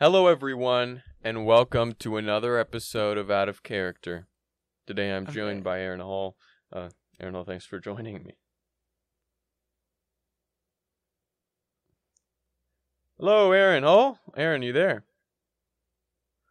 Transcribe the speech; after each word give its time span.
Hello, 0.00 0.28
everyone, 0.28 1.02
and 1.22 1.44
welcome 1.44 1.92
to 1.94 2.16
another 2.16 2.56
episode 2.58 3.18
of 3.18 3.30
Out 3.30 3.48
of 3.48 3.62
Character. 3.62 4.28
Today 4.86 5.12
I'm 5.12 5.24
Okay. 5.24 5.32
joined 5.34 5.64
by 5.64 5.80
Aaron 5.80 6.00
Hall. 6.00 6.36
Uh, 6.72 6.90
Aaron 7.20 7.34
Hall, 7.34 7.44
thanks 7.44 7.66
for 7.66 7.80
joining 7.80 8.22
me. 8.22 8.36
Hello, 13.18 13.50
Aaron 13.50 13.82
Hall. 13.82 14.20
Aaron, 14.36 14.62
you 14.62 14.72
there? 14.72 15.04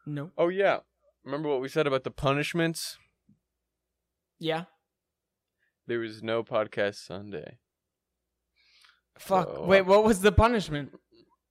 No. 0.06 0.32
Oh, 0.38 0.50
yeah. 0.50 0.80
Remember 1.24 1.48
what 1.50 1.62
we 1.62 1.70
said 1.70 1.88
about 1.88 2.04
the 2.04 2.12
punishments? 2.12 2.98
Yeah. 4.40 4.66
There 5.86 6.00
was 6.00 6.22
no 6.22 6.44
podcast 6.44 6.96
Sunday. 6.96 7.60
Fuck. 9.18 9.48
So, 9.48 9.64
uh, 9.64 9.66
Wait, 9.66 9.82
what 9.84 10.04
was 10.04 10.20
the 10.22 10.32
punishment? 10.34 11.00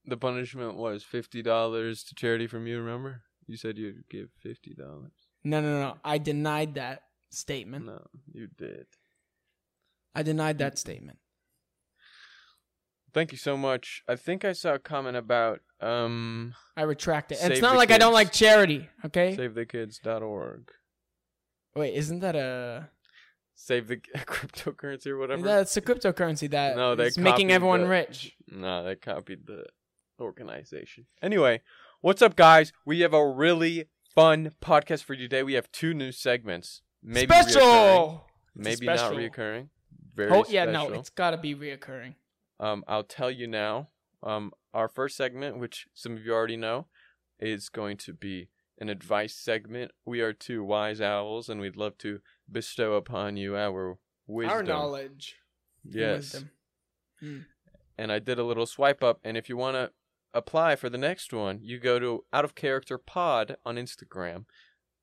The 0.07 0.17
punishment 0.17 0.75
was 0.75 1.03
$50 1.03 2.07
to 2.07 2.15
charity 2.15 2.47
from 2.47 2.65
you, 2.65 2.79
remember? 2.79 3.23
You 3.45 3.57
said 3.57 3.77
you'd 3.77 4.07
give 4.09 4.29
$50. 4.45 4.77
No, 5.43 5.61
no, 5.61 5.61
no. 5.61 5.97
I 6.03 6.17
denied 6.17 6.75
that 6.75 7.03
statement. 7.29 7.85
No, 7.85 8.05
you 8.31 8.47
did. 8.47 8.85
I 10.15 10.23
denied 10.23 10.57
that 10.59 10.79
statement. 10.79 11.19
Thank 13.13 13.31
you 13.31 13.37
so 13.37 13.57
much. 13.57 14.01
I 14.07 14.15
think 14.15 14.45
I 14.45 14.53
saw 14.53 14.75
a 14.75 14.79
comment 14.79 15.17
about 15.17 15.59
um 15.79 16.53
I 16.75 16.83
retract 16.83 17.31
it. 17.31 17.39
It's 17.41 17.61
not 17.61 17.75
like 17.77 17.91
I 17.91 17.97
don't 17.97 18.13
like 18.13 18.31
charity, 18.31 18.89
okay? 19.05 19.35
savethekids.org. 19.35 20.71
Wait, 21.75 21.93
isn't 21.95 22.19
that 22.19 22.35
a 22.35 22.89
Save 23.55 23.87
the 23.87 23.97
cryptocurrency 24.17 25.07
or 25.07 25.17
whatever. 25.17 25.41
that's 25.41 25.75
a 25.77 25.81
cryptocurrency 25.81 26.49
that 26.51 26.75
no, 26.75 26.95
they 26.95 27.07
is 27.07 27.17
making 27.17 27.51
everyone 27.51 27.81
the- 27.81 27.87
rich? 27.87 28.35
No, 28.51 28.83
they 28.83 28.95
copied 28.95 29.47
the 29.47 29.65
organization. 30.19 31.05
Anyway, 31.21 31.61
what's 32.01 32.21
up 32.21 32.35
guys? 32.35 32.71
We 32.85 33.01
have 33.01 33.13
a 33.13 33.27
really 33.27 33.85
fun 34.13 34.51
podcast 34.61 35.03
for 35.03 35.13
you 35.13 35.27
today. 35.27 35.43
We 35.43 35.53
have 35.53 35.71
two 35.71 35.93
new 35.93 36.11
segments. 36.11 36.81
Maybe 37.03 37.33
reoccurring, 37.33 37.49
special. 37.49 38.27
maybe 38.55 38.85
special. 38.85 39.11
not 39.11 39.19
reoccurring. 39.19 39.69
Very 40.15 40.31
Oh 40.31 40.45
yeah, 40.49 40.65
no, 40.65 40.91
it's 40.93 41.09
got 41.09 41.31
to 41.31 41.37
be 41.37 41.55
reoccurring. 41.55 42.15
Um, 42.59 42.83
I'll 42.87 43.03
tell 43.03 43.31
you 43.31 43.47
now. 43.47 43.89
Um, 44.23 44.51
our 44.73 44.87
first 44.87 45.15
segment, 45.15 45.59
which 45.59 45.87
some 45.93 46.17
of 46.17 46.25
you 46.25 46.33
already 46.33 46.57
know, 46.57 46.87
is 47.39 47.69
going 47.69 47.97
to 47.97 48.13
be 48.13 48.49
an 48.79 48.89
advice 48.89 49.35
segment. 49.35 49.91
We 50.05 50.21
are 50.21 50.33
two 50.33 50.63
wise 50.63 51.01
owls, 51.01 51.49
and 51.49 51.61
we'd 51.61 51.77
love 51.77 51.97
to 51.99 52.19
bestow 52.51 52.93
upon 52.93 53.37
you 53.37 53.55
our 53.55 53.97
wisdom. 54.25 54.55
Our 54.55 54.63
knowledge. 54.63 55.35
Yes. 55.83 56.43
Mm. 57.23 57.45
And 57.97 58.11
I 58.11 58.19
did 58.19 58.39
a 58.39 58.43
little 58.43 58.65
swipe 58.65 59.03
up, 59.03 59.19
and 59.23 59.37
if 59.37 59.49
you 59.49 59.57
want 59.57 59.75
to 59.75 59.91
apply 60.37 60.75
for 60.75 60.89
the 60.89 60.97
next 60.97 61.33
one, 61.33 61.59
you 61.61 61.79
go 61.79 61.97
to 61.97 62.23
Out 62.31 62.45
of 62.45 62.53
Character 62.53 62.97
Pod 62.99 63.57
on 63.65 63.75
Instagram, 63.75 64.45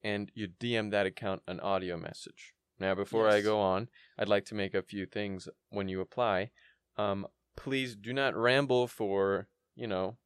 and 0.03 0.31
you 0.35 0.49
DM 0.49 0.93
that 0.93 1.07
account 1.07 1.43
an 1.49 1.59
audio 1.61 1.97
message. 1.97 2.55
Now, 2.79 2.95
before 2.95 3.29
I 3.29 3.41
go 3.41 3.61
on, 3.61 3.89
I'd 4.19 4.29
like 4.29 4.45
to 4.47 4.55
make 4.55 4.75
a 4.75 4.83
few 4.83 5.07
things 5.07 5.49
when 5.71 5.89
you 5.89 6.01
apply. 6.01 6.51
Um, 6.97 7.27
please 7.57 7.97
do 7.97 8.13
not 8.13 8.37
ramble 8.37 8.87
for 8.87 9.49
you 9.75 9.87
know 9.87 10.17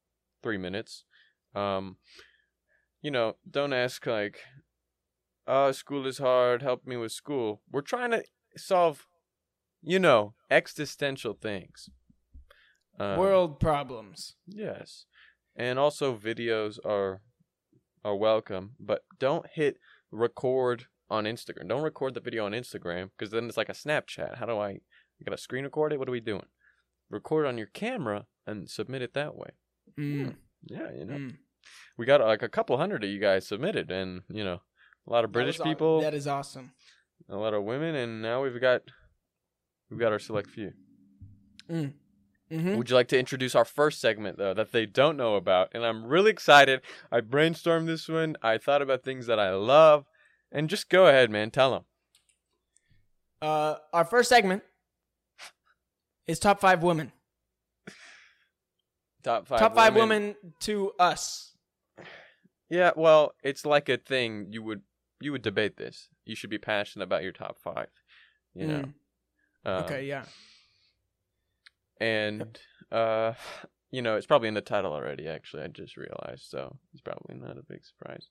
three 0.42 0.58
minutes. 0.58 1.04
Um, 1.54 1.96
you 3.00 3.10
know, 3.10 3.36
don't 3.50 3.72
ask 3.72 4.06
like, 4.06 4.40
"Oh, 5.46 5.72
school 5.72 6.06
is 6.06 6.18
hard. 6.18 6.62
Help 6.62 6.86
me 6.86 6.96
with 6.96 7.12
school." 7.12 7.62
We're 7.70 7.80
trying 7.80 8.10
to 8.10 8.24
solve, 8.56 9.06
you 9.82 9.98
know, 9.98 10.34
existential 10.50 11.34
things. 11.34 11.90
Um, 12.98 13.18
World 13.18 13.60
problems. 13.60 14.34
Yes. 14.46 15.04
And 15.56 15.78
also 15.78 16.16
videos 16.16 16.78
are 16.84 17.20
are 18.04 18.16
welcome, 18.16 18.72
but 18.78 19.02
don't 19.18 19.46
hit 19.52 19.76
record 20.10 20.86
on 21.10 21.24
Instagram. 21.24 21.68
Don't 21.68 21.82
record 21.82 22.14
the 22.14 22.20
video 22.20 22.46
on 22.46 22.52
Instagram 22.52 23.10
because 23.16 23.30
then 23.32 23.46
it's 23.46 23.56
like 23.56 23.68
a 23.68 23.72
Snapchat. 23.72 24.38
How 24.38 24.46
do 24.46 24.58
I 24.58 24.68
I 24.70 25.24
gotta 25.24 25.36
screen 25.38 25.64
record 25.64 25.92
it? 25.92 25.98
What 25.98 26.08
are 26.08 26.12
we 26.12 26.20
doing? 26.20 26.46
Record 27.10 27.46
on 27.46 27.58
your 27.58 27.66
camera 27.68 28.26
and 28.46 28.68
submit 28.70 29.02
it 29.02 29.14
that 29.14 29.34
way. 29.36 29.50
Mm. 29.98 30.36
Yeah, 30.64 30.92
you 30.96 31.04
know. 31.04 31.14
Mm. 31.14 31.36
We 31.96 32.06
got 32.06 32.20
like 32.20 32.42
a 32.42 32.48
couple 32.48 32.76
hundred 32.78 33.02
of 33.04 33.10
you 33.10 33.18
guys 33.18 33.46
submitted 33.46 33.90
and 33.90 34.22
you 34.28 34.44
know, 34.44 34.60
a 35.06 35.10
lot 35.12 35.24
of 35.24 35.30
That 35.30 35.38
British 35.38 35.60
aw- 35.60 35.64
people, 35.64 36.00
That 36.00 36.14
is 36.14 36.26
awesome. 36.26 36.72
a 37.28 37.36
lot 37.36 37.54
of 37.54 37.64
women, 37.64 37.94
and 37.94 38.22
now 38.22 38.42
we've 38.42 38.60
got 38.60 38.82
we've 39.90 39.98
got 40.00 40.12
our 40.12 40.18
select 40.20 40.50
few. 40.50 40.72
Mm. 41.70 41.92
Hmm 42.50 42.76
Would 42.76 42.90
you 42.90 42.96
like 42.96 43.08
to 43.08 43.18
introduce 43.18 43.54
our 43.54 43.64
first 43.64 44.00
segment 44.00 44.38
though 44.38 44.54
that 44.54 44.72
they 44.72 44.86
don't 44.86 45.16
know 45.16 45.36
about? 45.36 45.70
And 45.74 45.84
I'm 45.84 46.04
really 46.04 46.30
excited. 46.30 46.80
I 47.12 47.20
brainstormed 47.20 47.86
this 47.86 48.08
one. 48.08 48.36
I 48.42 48.58
thought 48.58 48.82
about 48.82 49.04
things 49.04 49.26
that 49.26 49.38
I 49.38 49.54
love, 49.54 50.06
and 50.50 50.68
just 50.68 50.88
go 50.88 51.06
ahead, 51.06 51.30
man. 51.30 51.50
Tell 51.50 51.70
them. 51.70 51.84
Uh, 53.40 53.76
our 53.92 54.04
first 54.04 54.28
segment 54.28 54.62
is 56.26 56.38
top 56.38 56.60
five 56.60 56.82
women. 56.82 57.12
Top 59.24 59.48
five. 59.48 59.58
top 59.58 59.74
five 59.74 59.96
women 59.96 60.36
to 60.60 60.92
us. 60.98 61.56
Yeah, 62.70 62.92
well, 62.96 63.32
it's 63.42 63.66
like 63.66 63.88
a 63.88 63.96
thing 63.96 64.46
you 64.50 64.62
would 64.62 64.82
you 65.20 65.32
would 65.32 65.42
debate 65.42 65.76
this. 65.76 66.08
You 66.24 66.36
should 66.36 66.50
be 66.50 66.58
passionate 66.58 67.04
about 67.04 67.22
your 67.22 67.32
top 67.32 67.58
five. 67.58 67.88
You 68.54 68.66
know. 68.66 68.84
Mm. 69.66 69.70
Um, 69.70 69.84
Okay, 69.84 70.06
yeah. 70.06 70.24
And 72.00 72.58
uh, 72.92 73.34
you 73.90 74.02
know, 74.02 74.16
it's 74.16 74.26
probably 74.26 74.48
in 74.48 74.54
the 74.54 74.60
title 74.60 74.92
already. 74.92 75.26
Actually, 75.28 75.62
I 75.64 75.68
just 75.68 75.96
realized, 75.96 76.44
so 76.48 76.76
it's 76.92 77.00
probably 77.02 77.36
not 77.36 77.56
a 77.58 77.62
big 77.62 77.84
surprise. 77.84 78.26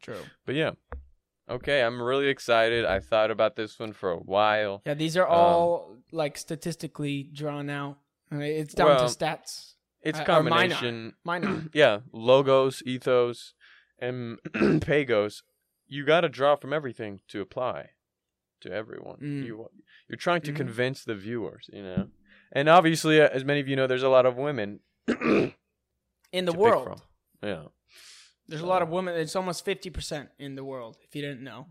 True. 0.00 0.22
But 0.46 0.54
yeah. 0.54 0.72
Okay, 1.48 1.82
I'm 1.82 2.00
really 2.00 2.28
excited. 2.28 2.84
I 2.84 3.00
thought 3.00 3.32
about 3.32 3.56
this 3.56 3.76
one 3.78 3.92
for 3.92 4.12
a 4.12 4.18
while. 4.18 4.82
Yeah, 4.86 4.94
these 4.94 5.16
are 5.16 5.26
Um, 5.26 5.34
all 5.36 5.96
like 6.12 6.38
statistically 6.38 7.24
drawn 7.24 7.68
out. 7.68 7.98
It's 8.30 8.72
down 8.74 8.86
Well, 8.86 9.08
to 9.08 9.14
stats. 9.16 9.74
It's 10.02 10.18
Uh, 10.20 10.22
a 10.26 10.38
or 10.38 10.42
mine 10.44 10.70
are. 10.72 10.76
combination. 10.76 11.14
Mine 11.24 11.44
are. 11.44 11.62
yeah, 11.74 12.00
logos, 12.12 12.82
ethos, 12.86 13.54
and 13.98 14.38
pathos. 14.80 15.42
You 15.88 16.04
got 16.06 16.20
to 16.20 16.28
draw 16.28 16.54
from 16.54 16.72
everything 16.72 17.20
to 17.28 17.40
apply 17.40 17.90
to 18.60 18.70
everyone. 18.70 19.18
Mm. 19.18 19.44
You 19.44 19.68
you're 20.08 20.16
trying 20.16 20.42
to 20.42 20.52
Mhm. 20.52 20.56
convince 20.56 21.02
the 21.04 21.16
viewers, 21.16 21.68
you 21.72 21.82
know. 21.82 22.10
And 22.52 22.68
obviously, 22.68 23.20
uh, 23.20 23.28
as 23.28 23.44
many 23.44 23.60
of 23.60 23.68
you 23.68 23.76
know, 23.76 23.86
there's 23.86 24.02
a 24.02 24.08
lot 24.08 24.26
of 24.26 24.36
women 24.36 24.80
In 25.08 26.44
the 26.44 26.52
world. 26.52 27.00
Yeah, 27.42 27.64
there's 28.48 28.60
a 28.62 28.66
lot 28.66 28.82
of 28.82 28.88
women. 28.90 29.16
It's 29.16 29.34
almost 29.36 29.64
fifty 29.64 29.90
percent 29.90 30.28
in 30.38 30.54
the 30.56 30.64
world. 30.64 30.96
If 31.02 31.14
you 31.14 31.22
didn't 31.22 31.42
know. 31.42 31.66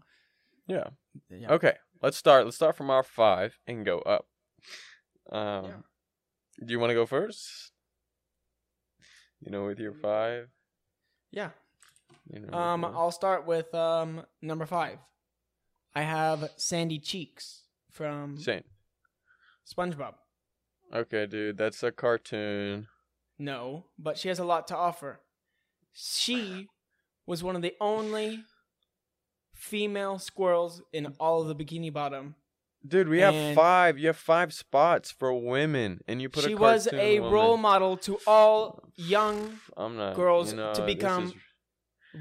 yeah. 0.68 0.88
Yeah. 1.30 1.52
Okay, 1.54 1.74
let's 2.02 2.18
start. 2.18 2.46
Let's 2.46 2.56
start 2.58 2.76
from 2.76 2.90
our 2.90 3.04
five 3.04 3.58
and 3.68 3.86
go 3.86 4.00
up. 4.00 4.26
Um, 5.32 5.66
Yeah. 5.66 5.72
do 6.66 6.72
you 6.74 6.80
want 6.80 6.90
to 6.92 6.96
go 6.96 7.06
first? 7.06 7.72
You 9.42 9.52
know, 9.52 9.66
with 9.66 9.80
your 9.80 9.94
five. 9.94 10.50
Yeah. 11.32 11.52
You 12.34 12.40
know, 12.42 12.58
Um? 12.58 12.84
I'll 12.86 13.12
start 13.12 13.46
with 13.46 13.74
um 13.76 14.26
number 14.42 14.66
five. 14.66 15.00
I 15.96 16.02
have 16.04 16.50
Sandy 16.58 17.00
Cheeks 17.00 17.64
from 17.92 18.38
Same. 18.38 18.64
SpongeBob. 19.66 20.14
Okay, 20.94 21.25
dude, 21.25 21.57
that's 21.57 21.83
a 21.83 21.91
cartoon. 21.91 22.88
No, 23.38 23.86
but 23.97 24.18
she 24.18 24.27
has 24.27 24.39
a 24.39 24.44
lot 24.44 24.68
to 24.68 24.75
offer. 24.75 25.21
She 25.94 26.68
was 27.25 27.44
one 27.44 27.56
of 27.56 27.62
the 27.62 27.74
only 27.80 28.44
female 29.53 30.19
squirrels 30.19 30.81
in 30.94 31.13
all 31.19 31.41
of 31.41 31.47
the 31.47 31.56
Bikini 31.56 31.91
Bottom. 31.91 32.36
Dude, 32.88 33.09
we 33.09 33.19
have 33.19 33.56
five. 33.56 34.00
You 34.00 34.07
have 34.07 34.18
five 34.18 34.53
spots 34.53 35.12
for 35.12 35.33
women, 35.33 36.00
and 36.07 36.21
you 36.21 36.30
put 36.30 36.45
a 36.45 36.47
she 36.47 36.53
a 36.53 36.57
was 36.57 36.88
a 36.94 37.19
woman. 37.19 37.33
role 37.33 37.57
model 37.57 37.97
to 37.97 38.19
all 38.25 38.81
young. 38.95 39.59
Not 39.77 40.15
girls 40.15 40.51
you 40.51 40.57
know, 40.57 40.74
to 40.74 40.81
this 40.81 40.95
become- 40.95 41.25
is- 41.25 41.33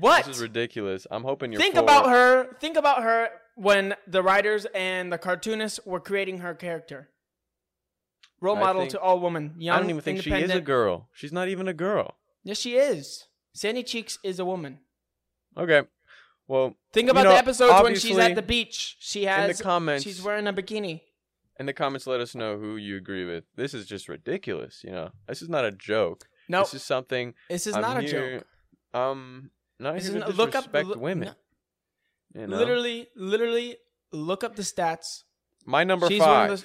What? 0.00 0.24
This 0.26 0.36
is 0.36 0.42
ridiculous. 0.42 1.06
I'm 1.10 1.22
hoping 1.22 1.52
you're. 1.52 1.60
Think 1.60 1.74
for 1.76 1.80
about 1.80 2.08
her. 2.10 2.54
Think 2.60 2.76
about 2.76 3.02
her 3.04 3.28
when 3.54 3.94
the 4.08 4.22
writers 4.22 4.66
and 4.74 5.12
the 5.12 5.16
cartoonists 5.18 5.80
were 5.86 6.00
creating 6.00 6.38
her 6.38 6.54
character. 6.54 7.08
Role 8.40 8.56
I 8.56 8.60
model 8.60 8.82
think- 8.82 8.92
to 8.92 9.00
all 9.00 9.18
women. 9.20 9.54
Young, 9.58 9.76
I 9.76 9.80
don't 9.80 9.90
even 9.90 10.02
think 10.02 10.22
she 10.22 10.30
is 10.30 10.32
a 10.32 10.36
independent- 10.36 10.64
girl. 10.64 11.08
She's 11.12 11.32
not 11.32 11.48
even 11.48 11.66
a 11.68 11.74
girl. 11.74 12.16
Yes, 12.44 12.58
she 12.58 12.76
is. 12.76 13.26
Sandy 13.52 13.82
Cheeks 13.82 14.18
is 14.22 14.38
a 14.38 14.44
woman. 14.44 14.80
Okay, 15.56 15.82
well, 16.46 16.76
Think 16.92 17.10
about 17.10 17.24
know, 17.24 17.30
the 17.30 17.36
episodes 17.36 17.72
when 17.82 17.94
she's 17.94 18.04
obviously, 18.12 18.22
at 18.22 18.34
the 18.36 18.42
beach. 18.42 18.96
She 19.00 19.22
in 19.24 19.28
has 19.28 19.58
the 19.58 19.64
comments, 19.64 20.04
she's 20.04 20.22
wearing 20.22 20.46
a 20.46 20.52
bikini. 20.52 21.00
in 21.58 21.66
the 21.66 21.72
comments, 21.72 22.06
let 22.06 22.20
us 22.20 22.34
know 22.36 22.56
who 22.58 22.76
you 22.76 22.96
agree 22.96 23.24
with. 23.24 23.44
This 23.56 23.74
is 23.74 23.86
just 23.86 24.08
ridiculous. 24.08 24.82
You 24.84 24.92
know, 24.92 25.10
this 25.26 25.42
is 25.42 25.48
not 25.48 25.64
a 25.64 25.72
joke. 25.72 26.28
No, 26.48 26.60
This 26.60 26.74
is 26.74 26.84
something. 26.84 27.34
this 27.50 27.66
is 27.66 27.74
I'm 27.74 27.82
not 27.82 27.96
a 27.98 28.02
here- 28.02 28.38
joke. 28.38 28.46
Um, 29.00 29.50
not 29.80 29.94
This 29.94 30.04
here 30.04 30.16
is 30.16 30.22
to 30.22 30.28
not- 30.28 30.36
look 30.36 30.54
up 30.54 30.64
disrespect 30.64 30.88
look- 30.88 31.00
women. 31.00 31.34
You 32.34 32.46
know? 32.46 32.56
Literally, 32.56 33.08
literally, 33.16 33.76
look 34.12 34.44
up 34.44 34.54
the 34.54 34.62
stats. 34.62 35.24
my 35.66 35.82
number 35.84 36.06
she's 36.08 36.20
five. 36.20 36.28
one 36.28 36.42
of 36.44 36.48
those. 36.60 36.64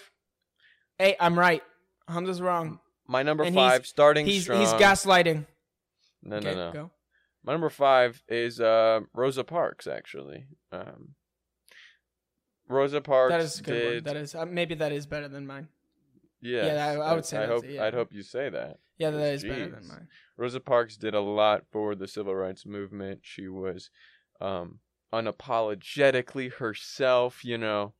Hey, 0.98 1.16
I'm 1.20 1.38
right. 1.38 1.64
Hamza's 2.08 2.42
wrong. 2.42 2.80
My 3.08 3.24
number 3.24 3.44
And 3.44 3.56
he's- 3.56 3.72
five, 3.72 3.86
starting 3.88 4.26
He's 4.26 4.44
strong. 4.44 4.60
he's 4.62 4.74
gaslighting. 4.74 5.46
No, 6.22 6.38
okay, 6.38 6.54
no, 6.56 6.68
no. 6.68 6.72
Go. 6.72 6.92
My 7.44 7.52
number 7.54 7.70
five 7.70 8.24
is 8.30 8.62
uh, 8.62 9.02
Rosa 9.14 9.44
Parks. 9.44 9.88
Actually, 9.88 10.46
um, 10.72 11.16
Rosa 12.70 13.02
Parks 13.02 13.32
that 13.34 13.42
is 13.42 13.60
a 13.60 13.64
good 13.64 13.74
did. 13.74 14.04
That 14.06 14.16
is 14.16 14.34
uh, 14.34 14.46
maybe 14.46 14.76
that 14.76 14.94
is 14.94 15.06
better 15.06 15.28
than 15.28 15.46
mine. 15.46 15.68
yes, 16.42 16.66
yeah, 16.68 16.86
I- 17.02 17.12
I 17.12 17.14
would 17.14 17.26
say 17.26 17.44
I 17.44 17.48
hope. 17.48 17.66
yeah. 17.68 17.84
I'd 17.84 17.94
hope 17.94 18.14
you 18.14 18.24
say 18.24 18.50
that. 18.50 18.80
Yeah, 18.98 19.10
that 19.10 19.34
is 19.34 19.44
better 19.44 19.68
than 19.70 19.88
mine. 19.88 20.08
Rosa 20.38 20.60
Parks 20.62 20.96
did 20.96 21.14
a 21.14 21.20
lot 21.20 21.66
for 21.72 21.96
the 21.96 22.08
civil 22.08 22.34
rights 22.36 22.66
movement. 22.66 23.20
She 23.24 23.50
was 23.50 23.90
um, 24.40 24.80
unapologetically 25.14 26.54
herself, 26.54 27.44
you 27.44 27.58
know, 27.58 27.94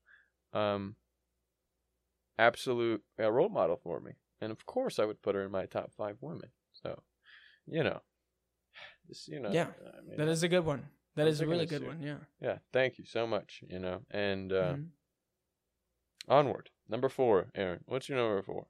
um, 0.54 0.96
absolute 2.38 3.04
uh, 3.20 3.32
role 3.32 3.50
model 3.50 3.76
for 3.76 4.00
me. 4.00 4.14
And 4.42 4.52
of 4.52 4.66
course, 4.66 5.00
I 5.00 5.06
would 5.06 5.22
put 5.22 5.36
her 5.36 5.44
in 5.46 5.52
my 5.52 5.66
top 5.66 5.92
five 5.94 6.18
women. 6.22 6.50
So, 6.74 7.02
you 7.66 7.84
know, 7.84 8.02
this, 9.08 9.28
you 9.28 9.40
know, 9.40 9.52
Yeah, 9.52 9.68
I 9.98 10.02
mean, 10.08 10.18
That 10.18 10.28
is 10.28 10.44
a 10.44 10.48
good 10.50 10.66
one. 10.66 10.86
That 11.16 11.24
I'm 11.24 11.28
is 11.30 11.42
a 11.42 11.48
really 11.48 11.66
good 11.68 11.86
one. 11.86 12.02
Yeah. 12.02 12.18
yeah. 12.42 12.58
Thank 12.74 12.98
you 12.98 13.06
so 13.06 13.28
much. 13.28 13.64
You 13.70 13.80
know, 13.80 14.02
and 14.12 14.52
uh, 14.52 14.74
Mhm. 14.76 14.88
onward. 16.28 16.70
Number 16.90 17.10
four, 17.10 17.48
Aaron. 17.56 17.84
What's 17.86 18.10
your 18.10 18.18
number 18.18 18.42
four? 18.42 18.68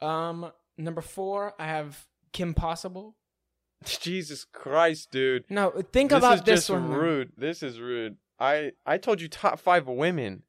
Um, 0.00 0.52
number 0.76 1.00
four, 1.00 1.54
I 1.58 1.66
have 1.66 2.06
Kim 2.32 2.54
Possible. 2.54 3.16
Jesus 3.84 4.44
Christ, 4.44 5.10
dude. 5.10 5.44
No, 5.50 5.70
think 5.92 6.10
this 6.10 6.18
about 6.18 6.34
is 6.34 6.42
this 6.42 6.68
one. 6.68 6.90
man. 6.90 6.98
rude. 6.98 7.32
This 7.36 7.62
is 7.62 7.80
rude. 7.80 8.16
I 8.38 8.72
I 8.86 8.98
told 8.98 9.20
you 9.20 9.28
top 9.28 9.58
five 9.58 9.86
women. 9.88 10.42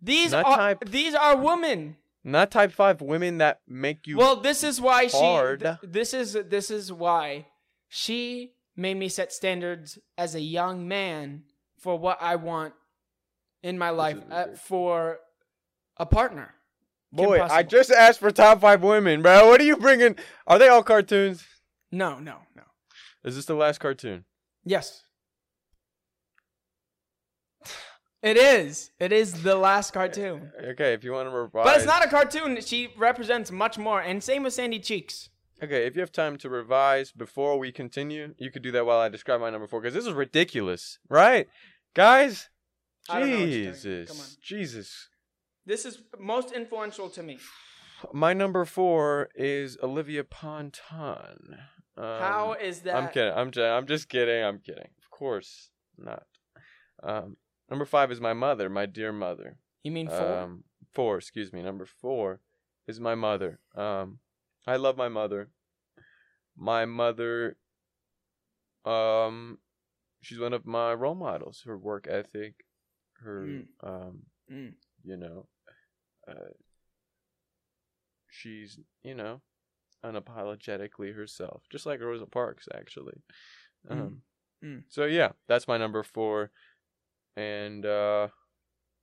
These 0.00 0.32
Not 0.32 0.44
are 0.44 0.56
type- 0.56 0.84
these 0.88 1.14
are 1.14 1.36
women. 1.36 1.96
Not 2.24 2.50
type 2.50 2.72
five 2.72 3.00
women 3.00 3.38
that 3.38 3.60
make 3.68 4.06
you. 4.06 4.16
well, 4.16 4.36
this 4.36 4.64
is 4.64 4.80
why 4.80 5.06
she. 5.06 5.18
th- 5.60 5.76
this 5.82 6.12
is 6.12 6.32
this 6.48 6.70
is 6.70 6.92
why 6.92 7.46
she 7.88 8.52
made 8.76 8.96
me 8.96 9.08
set 9.08 9.32
standards 9.32 9.98
as 10.18 10.34
a 10.34 10.40
young 10.40 10.86
man 10.88 11.44
for 11.78 11.98
what 11.98 12.18
I 12.20 12.36
want 12.36 12.74
in 13.62 13.78
my 13.78 13.90
life 13.90 14.16
is 14.16 14.32
uh, 14.32 14.46
for 14.60 15.18
a 15.96 16.04
partner. 16.06 16.54
Boy, 17.12 17.40
I 17.40 17.62
just 17.62 17.90
asked 17.90 18.18
for 18.20 18.30
top 18.30 18.60
five 18.60 18.82
women, 18.82 19.22
bro. 19.22 19.48
What 19.48 19.60
are 19.60 19.64
you 19.64 19.76
bringing? 19.76 20.16
Are 20.46 20.58
they 20.58 20.68
all 20.68 20.82
cartoons? 20.82 21.44
No, 21.90 22.18
no, 22.18 22.38
no. 22.54 22.62
Is 23.24 23.36
this 23.36 23.46
the 23.46 23.54
last 23.54 23.78
cartoon? 23.78 24.24
Yes. 24.64 25.04
It 28.26 28.36
is. 28.36 28.90
It 28.98 29.12
is 29.12 29.44
the 29.44 29.54
last 29.54 29.92
cartoon. 29.92 30.50
Okay, 30.60 30.94
if 30.94 31.04
you 31.04 31.12
want 31.12 31.28
to 31.28 31.30
revise. 31.30 31.64
But 31.64 31.76
it's 31.76 31.86
not 31.86 32.04
a 32.04 32.08
cartoon. 32.08 32.60
She 32.60 32.88
represents 32.96 33.52
much 33.52 33.78
more. 33.78 34.00
And 34.00 34.20
same 34.20 34.42
with 34.42 34.52
Sandy 34.52 34.80
Cheeks. 34.80 35.28
Okay, 35.62 35.86
if 35.86 35.94
you 35.94 36.00
have 36.00 36.10
time 36.10 36.36
to 36.38 36.50
revise 36.50 37.12
before 37.12 37.56
we 37.56 37.70
continue, 37.70 38.34
you 38.36 38.50
could 38.50 38.62
do 38.62 38.72
that 38.72 38.84
while 38.84 38.98
I 38.98 39.08
describe 39.08 39.40
my 39.40 39.50
number 39.50 39.68
four 39.68 39.80
because 39.80 39.94
this 39.94 40.06
is 40.06 40.12
ridiculous, 40.12 40.98
right, 41.08 41.48
guys? 41.94 42.50
I 43.08 43.20
don't 43.20 43.30
know 43.30 43.38
what 43.38 43.48
you're 43.48 43.72
talking 43.72 43.90
about. 44.00 44.06
Jesus, 44.10 44.36
Jesus. 44.42 45.08
This 45.64 45.86
is 45.86 46.02
most 46.18 46.50
influential 46.50 47.08
to 47.10 47.22
me. 47.22 47.38
My 48.12 48.32
number 48.32 48.64
four 48.64 49.28
is 49.36 49.78
Olivia 49.82 50.24
Ponton. 50.24 51.58
Um, 51.96 52.04
How 52.04 52.56
is 52.60 52.80
that? 52.80 52.96
I'm 52.96 53.08
kidding. 53.08 53.32
I'm 53.32 53.50
just, 53.52 53.64
I'm 53.64 53.86
just 53.86 54.08
kidding. 54.08 54.44
I'm 54.44 54.58
kidding. 54.58 54.88
Of 55.02 55.10
course 55.10 55.70
not. 55.96 56.24
Um, 57.02 57.36
number 57.70 57.84
five 57.84 58.10
is 58.12 58.20
my 58.20 58.32
mother, 58.32 58.68
my 58.68 58.86
dear 58.86 59.12
mother. 59.12 59.58
You 59.82 59.92
mean 59.92 60.08
four? 60.08 60.38
Um, 60.38 60.64
four, 60.92 61.16
excuse 61.18 61.52
me. 61.52 61.62
Number 61.62 61.86
four 61.86 62.40
is 62.86 63.00
my 63.00 63.14
mother. 63.14 63.60
Um, 63.74 64.18
I 64.66 64.76
love 64.76 64.96
my 64.96 65.08
mother. 65.08 65.50
My 66.56 66.84
mother, 66.86 67.56
um, 68.84 69.58
she's 70.22 70.38
one 70.40 70.52
of 70.52 70.66
my 70.66 70.92
role 70.94 71.14
models. 71.14 71.62
Her 71.66 71.76
work 71.78 72.06
ethic, 72.08 72.64
her, 73.22 73.44
Mm. 73.46 73.68
um, 73.82 74.22
Mm. 74.50 74.74
you 75.04 75.16
know, 75.16 75.48
uh, 76.26 76.50
she's, 78.30 78.78
you 79.02 79.14
know, 79.14 79.40
unapologetically 80.04 81.14
herself, 81.14 81.62
just 81.70 81.86
like 81.86 82.00
Rosa 82.00 82.26
Parks, 82.26 82.68
actually. 82.74 83.22
Mm. 83.88 83.92
Um, 83.92 84.22
Mm. 84.62 84.84
So 84.88 85.04
yeah, 85.04 85.32
that's 85.46 85.68
my 85.68 85.76
number 85.76 86.02
four, 86.02 86.50
and 87.36 87.84
uh, 87.86 88.28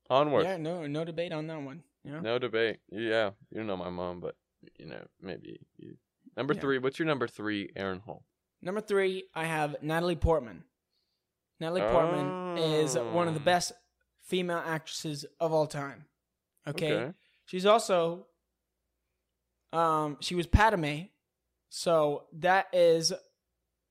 onward. 0.10 0.44
yeah, 0.46 0.58
no, 0.58 0.86
no 0.88 1.04
debate 1.06 1.32
on 1.32 1.48
that 1.48 1.62
one. 1.62 1.84
Yeah. 2.04 2.20
No 2.20 2.38
debate. 2.40 2.80
Yeah, 2.92 3.32
you 3.50 3.64
know 3.64 3.78
my 3.78 3.90
mom, 3.90 4.20
but 4.20 4.36
you 4.78 4.86
know 4.88 5.06
maybe 5.22 5.60
you. 5.78 5.96
Number 6.36 6.54
Yeah. 6.54 6.62
three. 6.62 6.78
What's 6.80 6.98
your 7.00 7.06
number 7.08 7.28
three, 7.28 7.70
Aaron 7.76 8.00
Hall? 8.00 8.26
Number 8.62 8.82
three, 8.82 9.26
I 9.36 9.46
have 9.46 9.76
Natalie 9.82 10.16
Portman. 10.16 10.64
Natalie 11.60 11.82
Portman 11.82 12.58
is 12.58 12.98
one 12.98 13.28
of 13.28 13.34
the 13.36 13.40
Oh. 13.40 13.44
best 13.44 13.72
female 14.24 14.58
actresses 14.66 15.26
of 15.40 15.54
all 15.54 15.68
time. 15.68 16.06
Okay. 16.68 17.14
She's 17.46 17.66
also 17.66 18.28
um 19.72 20.18
she 20.22 20.36
was 20.36 20.48
Padme. 20.48 21.04
So 21.70 22.28
that 22.34 22.68
is 22.74 23.12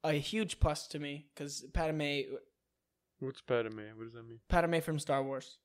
a 0.04 0.12
huge 0.12 0.58
plus 0.60 0.86
to 0.88 0.98
me 0.98 1.28
cuz 1.36 1.64
Padme 1.72 2.22
What's 3.22 3.40
Padme? 3.40 3.78
What 3.94 4.04
does 4.04 4.14
that 4.14 4.28
mean? 4.28 4.40
Padme 4.48 4.80
from 4.80 4.98
Star 4.98 5.22
Wars. 5.22 5.58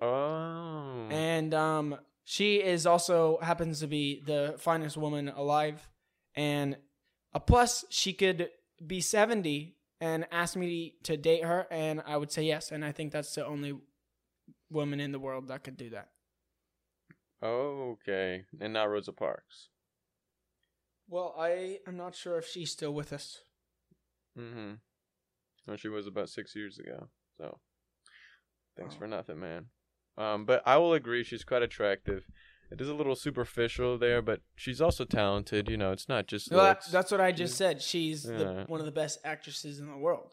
Oh. 0.00 1.08
And 1.10 1.52
um 1.52 1.96
she 2.24 2.56
is 2.56 2.86
also 2.86 3.38
happens 3.42 3.80
to 3.80 3.86
be 3.86 4.22
the 4.24 4.54
finest 4.58 4.96
woman 4.96 5.28
alive 5.28 5.90
and 6.34 6.78
a 7.34 7.40
plus 7.40 7.84
she 7.90 8.14
could 8.14 8.48
be 8.84 9.02
70 9.02 9.76
and 10.00 10.26
ask 10.32 10.56
me 10.56 10.94
to 11.02 11.18
date 11.18 11.44
her 11.44 11.66
and 11.70 12.02
I 12.06 12.16
would 12.16 12.32
say 12.32 12.44
yes 12.44 12.72
and 12.72 12.82
I 12.82 12.92
think 12.92 13.12
that's 13.12 13.34
the 13.34 13.44
only 13.44 13.74
woman 14.70 15.00
in 15.00 15.12
the 15.12 15.18
world 15.18 15.48
that 15.48 15.64
could 15.64 15.76
do 15.76 15.90
that. 15.90 16.08
okay, 17.42 18.44
and 18.58 18.72
now 18.72 18.86
Rosa 18.86 19.12
Parks. 19.12 19.68
Well, 21.08 21.34
I 21.38 21.80
am 21.86 21.98
not 21.98 22.14
sure 22.14 22.38
if 22.38 22.48
she's 22.48 22.70
still 22.72 22.94
with 22.94 23.12
us. 23.12 23.42
Mm-hmm. 24.38 24.74
Well, 25.66 25.76
she 25.76 25.88
was 25.88 26.06
about 26.06 26.28
six 26.28 26.54
years 26.54 26.78
ago. 26.78 27.08
So, 27.38 27.58
thanks 28.76 28.94
for 28.94 29.06
nothing, 29.06 29.40
man. 29.40 29.66
Um, 30.16 30.44
but 30.44 30.62
I 30.66 30.76
will 30.76 30.92
agree, 30.94 31.24
she's 31.24 31.44
quite 31.44 31.62
attractive. 31.62 32.24
It 32.70 32.80
is 32.80 32.88
a 32.88 32.94
little 32.94 33.14
superficial 33.16 33.98
there, 33.98 34.22
but 34.22 34.40
she's 34.54 34.80
also 34.80 35.04
talented. 35.04 35.68
You 35.68 35.76
know, 35.76 35.92
it's 35.92 36.08
not 36.08 36.26
just 36.26 36.50
Well, 36.50 36.62
that- 36.64 36.68
looks. 36.70 36.86
that's 36.88 37.10
what 37.10 37.20
I 37.20 37.32
just 37.32 37.56
said. 37.56 37.82
She's 37.82 38.22
the, 38.24 38.64
one 38.68 38.80
of 38.80 38.86
the 38.86 38.92
best 38.92 39.18
actresses 39.24 39.78
in 39.80 39.86
the 39.86 39.96
world. 39.96 40.32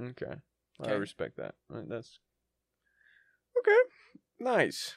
Okay. 0.00 0.34
I 0.84 0.92
respect 0.92 1.36
that. 1.36 1.54
Uh, 1.72 1.82
That's 1.86 2.18
okay. 3.58 3.76
Nice. 4.40 4.96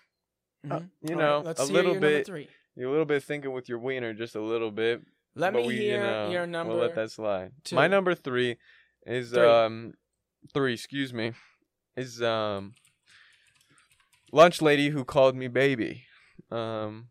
Uh, 0.69 0.79
Mhm. 0.79 0.89
you 1.01 1.15
All 1.15 1.21
know, 1.21 1.39
let's 1.45 1.61
a 1.61 1.65
little 1.65 1.99
bit- 1.99 2.25
Three. 2.25 2.49
You're 2.75 2.87
a 2.87 2.91
little 2.91 3.05
bit 3.05 3.23
thinking 3.23 3.51
with 3.53 3.69
your 3.69 3.77
wiener, 3.79 4.13
just 4.13 4.35
a 4.35 4.41
little 4.41 4.71
bit. 4.71 5.01
Let 5.35 5.53
but 5.53 5.61
me 5.63 5.67
we, 5.67 5.75
hear 5.77 5.97
you 5.97 6.03
know, 6.03 6.29
your 6.31 6.47
number. 6.47 6.73
We'll 6.73 6.81
let 6.81 6.95
that 6.95 7.11
slide. 7.11 7.51
two. 7.63 7.75
My 7.75 7.87
number 7.87 8.15
three 8.15 8.57
is 9.05 9.31
Three. 9.31 9.45
um 9.45 9.93
three. 10.53 10.73
Excuse 10.73 11.13
me. 11.13 11.33
Is 11.97 12.21
um 12.21 12.73
lunch 14.31 14.61
lady 14.61 14.89
who 14.89 15.03
called 15.03 15.35
me 15.35 15.47
baby. 15.47 16.03
Um, 16.51 17.07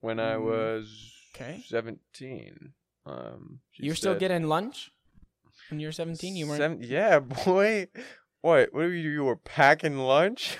when 0.00 0.18
I 0.20 0.34
Mm, 0.34 0.44
was 0.44 1.12
okay. 1.34 1.62
seventeen. 1.66 2.74
Um, 3.06 3.60
You're 3.76 3.94
still 3.94 4.14
getting 4.16 4.44
lunch 4.48 4.90
when 5.70 5.80
you're 5.80 5.92
17. 5.92 6.36
You 6.36 6.46
weren't. 6.48 6.58
Seven- 6.58 6.82
yeah, 6.82 7.18
boy. 7.44 7.86
What? 8.42 8.68
What 8.72 8.72
were 8.72 8.88
you? 8.92 9.10
You 9.10 9.24
were 9.24 9.36
packing 9.36 9.98
lunch? 9.98 10.58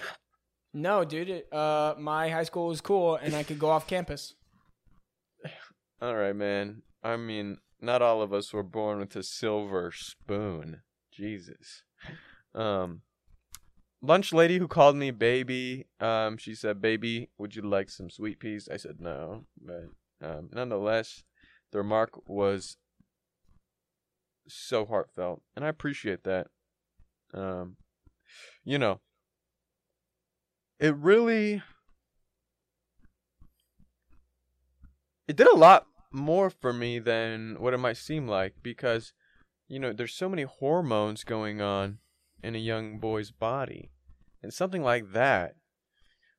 No, 0.73 1.05
dude. 1.05 1.29
it- 1.29 1.53
Uh, 1.53 1.95
my 1.99 2.31
high 2.31 2.45
school 2.45 2.69
was 2.69 2.81
cool, 2.81 3.17
and 3.17 3.35
I 3.35 3.43
could 3.43 3.59
go 3.59 3.69
off 3.69 3.87
campus. 3.87 4.35
All 6.01 6.15
right, 6.15 6.35
man. 6.35 6.83
I 7.03 7.17
mean, 7.17 7.59
not 7.81 8.03
all 8.03 8.23
of 8.23 8.33
us 8.33 8.53
were 8.53 8.63
born 8.63 9.01
with 9.01 9.17
a 9.17 9.23
silver 9.25 9.91
spoon. 9.93 10.83
Jesus. 11.11 11.83
Um, 12.55 13.03
lunch 14.01 14.33
lady 14.33 14.59
who 14.59 14.69
called 14.69 14.95
me 14.95 15.11
baby. 15.11 15.87
Um, 15.99 16.37
she 16.37 16.55
said, 16.55 16.81
"Baby, 16.81 17.31
would 17.37 17.57
you 17.57 17.63
like 17.63 17.91
some 17.91 18.11
sweet 18.11 18.39
peas?" 18.39 18.69
I 18.73 18.77
said 18.77 19.01
no, 19.01 19.47
but 19.61 19.89
um, 20.23 20.51
nonetheless, 20.53 21.25
the 21.73 21.79
remark 21.79 22.29
was 22.29 22.77
so 24.47 24.87
heartfelt, 24.87 25.43
and 25.57 25.65
I 25.65 25.69
appreciate 25.69 26.23
that. 26.23 26.47
Um, 27.35 27.77
you 28.65 28.79
know, 28.79 29.01
it 30.79 30.95
really 30.95 31.61
it 35.27 35.37
did 35.37 35.49
a 35.49 35.57
lot 35.57 35.88
more 36.11 36.51
for 36.51 36.73
me 36.73 36.99
than 36.99 37.57
what 37.59 37.75
it 37.75 37.79
might 37.79 37.97
seem 37.97 38.27
like 38.27 38.55
because 38.63 39.13
you 39.69 39.79
know 39.79 39.93
there's 39.93 40.15
so 40.15 40.29
many 40.29 40.45
hormones 40.45 41.25
going 41.25 41.61
on 41.61 41.99
in 42.43 42.55
a 42.55 42.59
young 42.59 42.99
boy's 42.99 43.31
body 43.31 43.91
and 44.43 44.53
something 44.53 44.83
like 44.83 45.13
that 45.13 45.55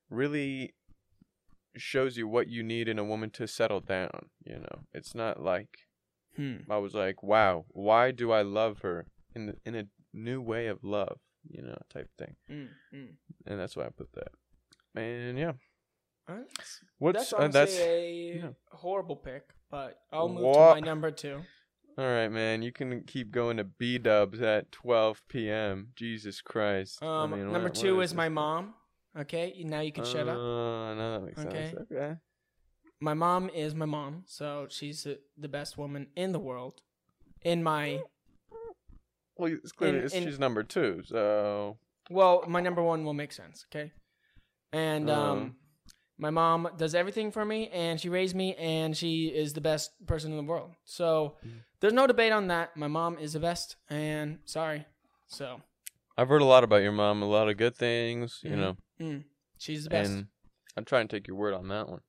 really 0.09 0.73
shows 1.77 2.17
you 2.17 2.27
what 2.27 2.47
you 2.47 2.63
need 2.63 2.87
in 2.87 2.97
a 2.97 3.03
woman 3.03 3.29
to 3.29 3.47
settle 3.47 3.79
down 3.79 4.29
you 4.43 4.57
know 4.57 4.79
it's 4.93 5.13
not 5.13 5.41
like 5.41 5.89
Hmm. 6.39 6.57
I 6.69 6.77
was 6.77 6.93
like, 6.93 7.21
wow, 7.21 7.65
why 7.69 8.11
do 8.11 8.31
I 8.31 8.43
love 8.43 8.79
her 8.79 9.07
in 9.35 9.47
the, 9.47 9.55
in 9.65 9.75
a 9.75 9.83
new 10.13 10.41
way 10.41 10.67
of 10.67 10.83
love, 10.85 11.17
you 11.49 11.61
know, 11.61 11.77
type 11.91 12.09
thing. 12.17 12.35
Mm, 12.49 12.67
mm. 12.93 13.07
And 13.45 13.59
that's 13.59 13.75
why 13.75 13.85
I 13.85 13.89
put 13.89 14.13
that. 14.13 14.31
And 14.95 15.37
yeah, 15.37 15.53
what's 16.97 17.31
that's 17.31 17.33
uh, 17.33 17.47
that's 17.49 17.77
a 17.77 18.39
yeah. 18.41 18.49
horrible 18.71 19.17
pick, 19.17 19.49
but 19.69 19.99
I'll 20.11 20.29
move 20.29 20.43
Wha- 20.43 20.73
to 20.75 20.81
my 20.81 20.85
number 20.85 21.11
two. 21.11 21.41
all 21.97 22.05
right, 22.05 22.29
man. 22.29 22.61
You 22.61 22.71
can 22.71 23.03
keep 23.03 23.31
going 23.31 23.57
to 23.57 23.63
B 23.63 23.97
Dubs 23.97 24.41
at 24.41 24.71
12 24.71 25.21
p.m. 25.27 25.89
Jesus 25.95 26.41
Christ. 26.41 26.99
I 27.01 27.23
Um, 27.23 27.31
mean, 27.31 27.51
number 27.51 27.69
what- 27.69 27.75
two 27.75 27.97
what 27.97 28.05
is 28.05 28.13
my 28.13 28.29
mom. 28.29 28.73
Okay, 29.17 29.63
now 29.65 29.79
you 29.81 29.91
can 29.91 30.03
this? 30.03 30.13
shut 30.13 30.27
up. 30.27 30.37
Uh, 30.37 30.93
no, 30.95 31.13
that 31.19 31.25
makes 31.25 31.39
Okay. 31.45 31.71
sense. 31.75 31.91
Okay. 31.91 32.15
My 33.01 33.13
mom 33.13 33.49
is 33.49 33.73
my 33.73 33.85
mom, 33.85 34.23
so 34.27 34.67
she's 34.69 35.03
the, 35.03 35.19
the 35.37 35.47
best 35.47 35.77
woman 35.77 36.07
in 36.15 36.31
the 36.31 36.39
world. 36.39 36.81
In 37.41 37.63
my 37.63 38.01
Well, 39.37 39.53
it's 39.53 39.71
clearly 39.71 39.99
In- 39.99 40.03
it's, 40.05 40.13
in- 40.13 40.23
she's 40.25 40.37
number 40.39 40.63
two, 40.63 41.01
so 41.05 41.77
well, 42.09 42.43
my 42.47 42.59
number 42.59 42.83
one 42.83 43.03
will 43.05 43.13
make 43.13 43.31
sense. 43.31 43.65
Okay, 43.71 43.91
and 44.73 45.09
Uh-huh. 45.09 45.31
um, 45.31 45.55
my 46.19 46.29
mom 46.29 46.69
does 46.77 46.93
everything 46.93 47.31
for 47.31 47.43
me, 47.45 47.69
and 47.69 47.99
she 47.99 48.09
raised 48.09 48.35
me, 48.35 48.53
and 48.55 48.95
she 48.95 49.27
is 49.27 49.53
the 49.53 49.61
best 49.61 49.91
person 50.05 50.29
in 50.31 50.37
the 50.37 50.43
world. 50.43 50.71
So 50.85 51.37
Mm. 51.43 51.63
there's 51.79 51.93
no 51.93 52.05
debate 52.05 52.31
on 52.31 52.47
that. 52.47 52.75
My 52.77 52.87
mom 52.87 53.17
is 53.17 53.33
the 53.33 53.39
best, 53.39 53.77
and 53.89 54.39
sorry, 54.45 54.85
so 55.27 55.61
I've 56.17 56.27
heard 56.29 56.41
a 56.41 56.45
lot 56.45 56.63
about 56.63 56.81
your 56.83 56.91
mom, 56.91 57.21
a 57.23 57.25
lot 57.25 57.47
of 57.49 57.55
good 57.57 57.75
things, 57.75 58.39
you 58.43 58.51
Mhm. 58.51 58.57
know, 58.57 58.77
mm, 58.99 59.23
she's 59.57 59.85
the 59.85 59.89
best. 59.89 60.11
and 60.11 60.27
I'm 60.75 60.85
trying 60.85 61.07
to 61.07 61.15
take 61.17 61.27
your 61.27 61.37
word 61.37 61.53
on 61.53 61.67
that 61.69 61.87
one. 61.89 62.01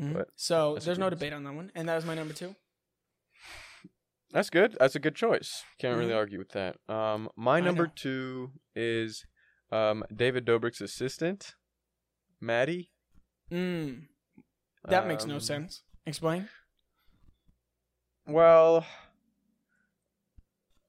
Mhm. 0.00 0.14
but 0.14 0.28
So 0.34 0.74
that's 0.74 0.86
there's 0.86 0.98
no 0.98 1.10
good. 1.10 1.18
debate 1.18 1.32
on 1.34 1.44
that 1.44 1.52
one, 1.54 1.70
and 1.74 1.88
that 1.88 1.94
was 1.96 2.04
my 2.06 2.14
number 2.14 2.34
two. 2.34 2.56
That's 4.30 4.50
good. 4.50 4.76
That's 4.80 4.96
a 4.96 4.98
good 4.98 5.14
choice. 5.14 5.62
Can't 5.78 5.96
really 5.96 6.12
argue 6.12 6.38
with 6.38 6.48
that. 6.52 6.76
Um, 6.88 7.30
my 7.36 7.58
I 7.58 7.60
number 7.60 7.86
know. 7.86 7.92
two 7.94 8.52
is 8.74 9.24
um 9.70 10.04
David 10.14 10.44
Dobrik's 10.44 10.80
assistant, 10.80 11.54
Maddie. 12.40 12.90
Mm, 13.50 14.08
that 14.88 15.06
makes 15.06 15.26
no 15.26 15.34
Um, 15.34 15.40
sense. 15.40 15.82
Explain. 16.06 16.48
Well, 18.26 18.86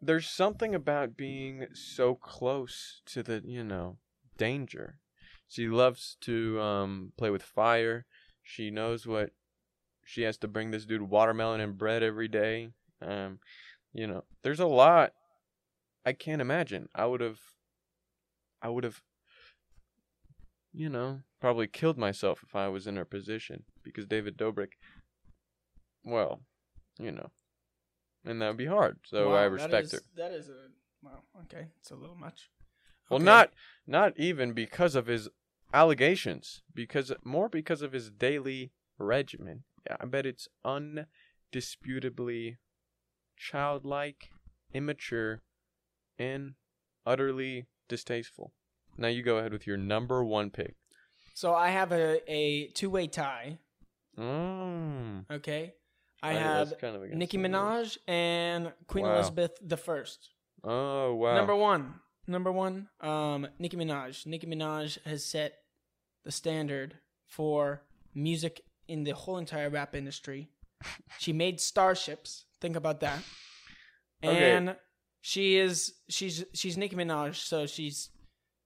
there's 0.01 0.29
something 0.29 0.75
about 0.75 1.17
being 1.17 1.67
so 1.73 2.15
close 2.15 3.01
to 3.07 3.23
the, 3.23 3.41
you 3.45 3.63
know, 3.63 3.97
danger. 4.37 4.99
She 5.47 5.67
loves 5.67 6.17
to 6.21 6.59
um 6.61 7.13
play 7.17 7.29
with 7.29 7.43
fire. 7.43 8.05
She 8.43 8.71
knows 8.71 9.07
what 9.07 9.31
she 10.03 10.21
has 10.23 10.37
to 10.39 10.47
bring 10.47 10.71
this 10.71 10.85
dude 10.85 11.01
watermelon 11.03 11.61
and 11.61 11.77
bread 11.77 12.03
every 12.03 12.27
day. 12.27 12.71
Um, 13.01 13.39
you 13.93 14.07
know, 14.07 14.23
there's 14.43 14.59
a 14.59 14.67
lot 14.67 15.13
I 16.05 16.13
can't 16.13 16.41
imagine. 16.41 16.89
I 16.95 17.05
would 17.05 17.21
have 17.21 17.39
I 18.61 18.69
would 18.69 18.83
have 18.83 19.01
you 20.75 20.89
know, 20.89 21.21
probably 21.39 21.67
killed 21.67 21.97
myself 21.97 22.41
if 22.43 22.55
I 22.55 22.67
was 22.67 22.85
in 22.87 22.95
her 22.97 23.05
position 23.05 23.63
because 23.83 24.05
David 24.05 24.37
Dobrik 24.37 24.73
well, 26.03 26.41
you 26.99 27.11
know. 27.11 27.31
And 28.23 28.41
that 28.41 28.49
would 28.49 28.57
be 28.57 28.65
hard. 28.65 28.99
So 29.05 29.29
Wow, 29.29 29.35
I 29.35 29.43
respect 29.45 29.85
is- 29.85 29.91
her. 29.93 29.99
That 30.15 30.31
is 30.31 30.49
a 30.49 30.67
wow. 31.01 31.23
Okay, 31.43 31.67
it's 31.79 31.91
a 31.91 31.95
little 31.95 32.15
much. 32.15 32.49
Well, 33.09 33.17
Okay. 33.17 33.25
not 33.25 33.53
not 33.87 34.17
even 34.17 34.53
because 34.53 34.95
of 34.95 35.05
his 35.07 35.29
allegations, 35.73 36.61
because 36.73 37.11
more 37.23 37.49
because 37.49 37.81
of 37.81 37.91
his 37.91 38.09
daily 38.09 38.71
regimen. 38.97 39.63
Yeah, 39.85 39.97
I 39.99 40.05
bet 40.05 40.25
it's 40.25 40.47
undisputably 40.65 42.57
childlike, 43.37 44.29
immature, 44.73 45.41
and 46.17 46.55
utterly 47.05 47.67
distasteful. 47.87 48.53
Now 48.97 49.07
you 49.07 49.23
go 49.23 49.37
ahead 49.37 49.51
with 49.51 49.67
your 49.67 49.77
number 49.77 50.23
one 50.23 50.49
pick. 50.49 50.75
So 51.33 51.53
I 51.53 51.69
have 51.69 51.91
a, 51.91 52.19
a 52.31 52.67
two 52.67 52.89
way 52.89 53.07
tie. 53.07 53.59
Mm. 54.17 55.25
Okay, 55.29 55.73
I 56.23 56.29
Alright, 56.29 56.41
have 56.45 56.77
kind 56.79 56.95
of 56.95 57.01
Nicki. 57.13 57.37
Minaj 57.37 57.97
and 58.07 58.71
Queen 58.87 59.03
Wow. 59.05 59.15
Elizabeth 59.15 59.57
the 59.61 59.75
First. 59.77 60.29
Oh 60.63 61.13
wow. 61.15 61.35
Number 61.35 61.55
one, 61.55 61.95
number 62.25 62.51
one, 62.51 62.87
um, 63.01 63.47
Nicki 63.59 63.75
Minaj. 63.75 64.25
Nicki 64.25 64.47
Minaj 64.47 64.97
has 65.05 65.25
set 65.25 65.55
the 66.23 66.31
standard 66.31 66.95
for 67.27 67.83
music 68.13 68.61
in 68.87 69.03
the 69.03 69.11
whole 69.11 69.37
entire 69.37 69.69
rap 69.69 69.95
industry. 69.95 70.49
She 71.19 71.33
made 71.33 71.59
starships. 71.59 72.45
Think 72.61 72.75
about 72.75 72.99
that. 73.01 73.19
Okay. 74.23 74.51
And 74.55 74.75
she 75.21 75.57
is 75.57 75.93
she's 76.09 76.45
she's 76.53 76.77
Nicki 76.77 76.95
Minaj, 76.95 77.35
so 77.35 77.65
she's 77.65 78.09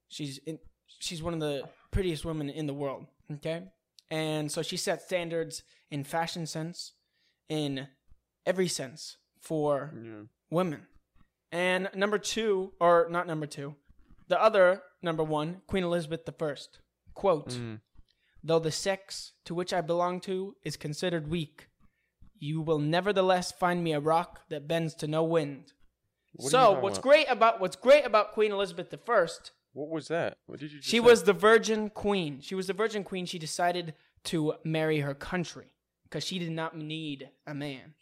she's 0.09 0.37
in, 0.45 0.59
she's 0.87 1.23
one 1.23 1.33
of 1.33 1.39
the 1.39 1.63
prettiest 1.91 2.25
women 2.25 2.49
in 2.49 2.67
the 2.67 2.73
world. 2.73 3.05
Okay, 3.31 3.63
and 4.11 4.51
so 4.51 4.61
she 4.61 4.75
set 4.77 5.01
standards 5.01 5.63
in 5.89 6.03
fashion 6.03 6.45
sense, 6.45 6.93
in 7.47 7.87
every 8.45 8.67
sense 8.67 9.17
for 9.39 9.93
Yeah. 9.95 10.23
women. 10.51 10.87
And 11.51 11.89
number 11.95 12.17
two, 12.19 12.73
or 12.79 13.07
not 13.09 13.25
number 13.25 13.47
two, 13.47 13.75
the 14.27 14.39
other 14.41 14.83
number 15.01 15.23
one, 15.23 15.61
Queen 15.67 15.83
Elizabeth 15.83 16.21
I. 16.27 16.55
Quote, 17.15 17.49
Mm. 17.49 17.81
though 18.43 18.59
the 18.59 18.71
sex 18.71 19.33
to 19.45 19.55
which 19.55 19.73
I 19.73 19.81
belong 19.81 20.21
to 20.21 20.55
is 20.63 20.77
considered 20.77 21.27
weak, 21.29 21.69
you 22.35 22.61
will 22.61 22.79
nevertheless 22.79 23.51
find 23.51 23.83
me 23.83 23.93
a 23.93 23.99
rock 23.99 24.47
that 24.49 24.67
bends 24.67 24.93
to 24.95 25.07
no 25.07 25.23
wind. 25.23 25.73
What 26.33 26.51
so 26.51 26.79
what's 26.79 26.97
about? 26.99 27.03
great 27.03 27.25
about 27.29 27.59
what's 27.59 27.75
great 27.75 28.05
about 28.05 28.31
Queen 28.33 28.51
Elizabeth 28.51 28.93
I, 28.93 29.27
What 29.73 29.89
was 29.89 30.07
that? 30.07 30.37
What 30.45 30.59
did 30.59 30.71
you? 30.71 30.81
She 30.81 30.97
say? 30.97 30.99
was 30.99 31.23
the 31.23 31.33
virgin 31.33 31.89
queen. 31.89 32.41
She 32.41 32.55
was 32.55 32.67
the 32.67 32.73
virgin 32.73 33.03
queen. 33.03 33.25
She 33.25 33.39
decided 33.39 33.93
to 34.25 34.53
marry 34.63 34.99
her 34.99 35.13
country 35.13 35.67
because 36.03 36.23
she 36.23 36.39
did 36.39 36.51
not 36.51 36.75
need 36.75 37.29
a 37.47 37.53
man. 37.53 37.93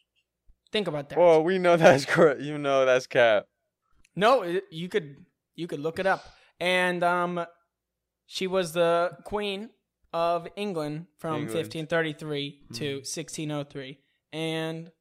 Think 0.72 0.88
about 0.88 1.10
that. 1.10 1.18
Whoa, 1.20 1.42
we 1.42 1.60
know 1.60 1.76
that's 1.78 2.06
correct. 2.06 2.42
You 2.42 2.58
know 2.58 2.86
that's 2.86 3.08
cap. 3.08 3.48
No, 4.16 4.60
you 4.72 4.90
could 4.90 5.26
you 5.56 5.68
could 5.68 5.80
look 5.80 6.00
it 6.00 6.06
up. 6.06 6.26
And 6.60 7.04
um, 7.04 7.46
she 8.26 8.48
was 8.48 8.72
the 8.74 9.12
queen 9.26 9.70
of 10.14 10.48
England 10.56 11.06
from 11.18 11.42
England. 11.42 11.54
1533 11.56 12.62
to 12.74 12.84
Mhm. 13.02 13.06
1603, 13.06 14.00
and 14.34 14.92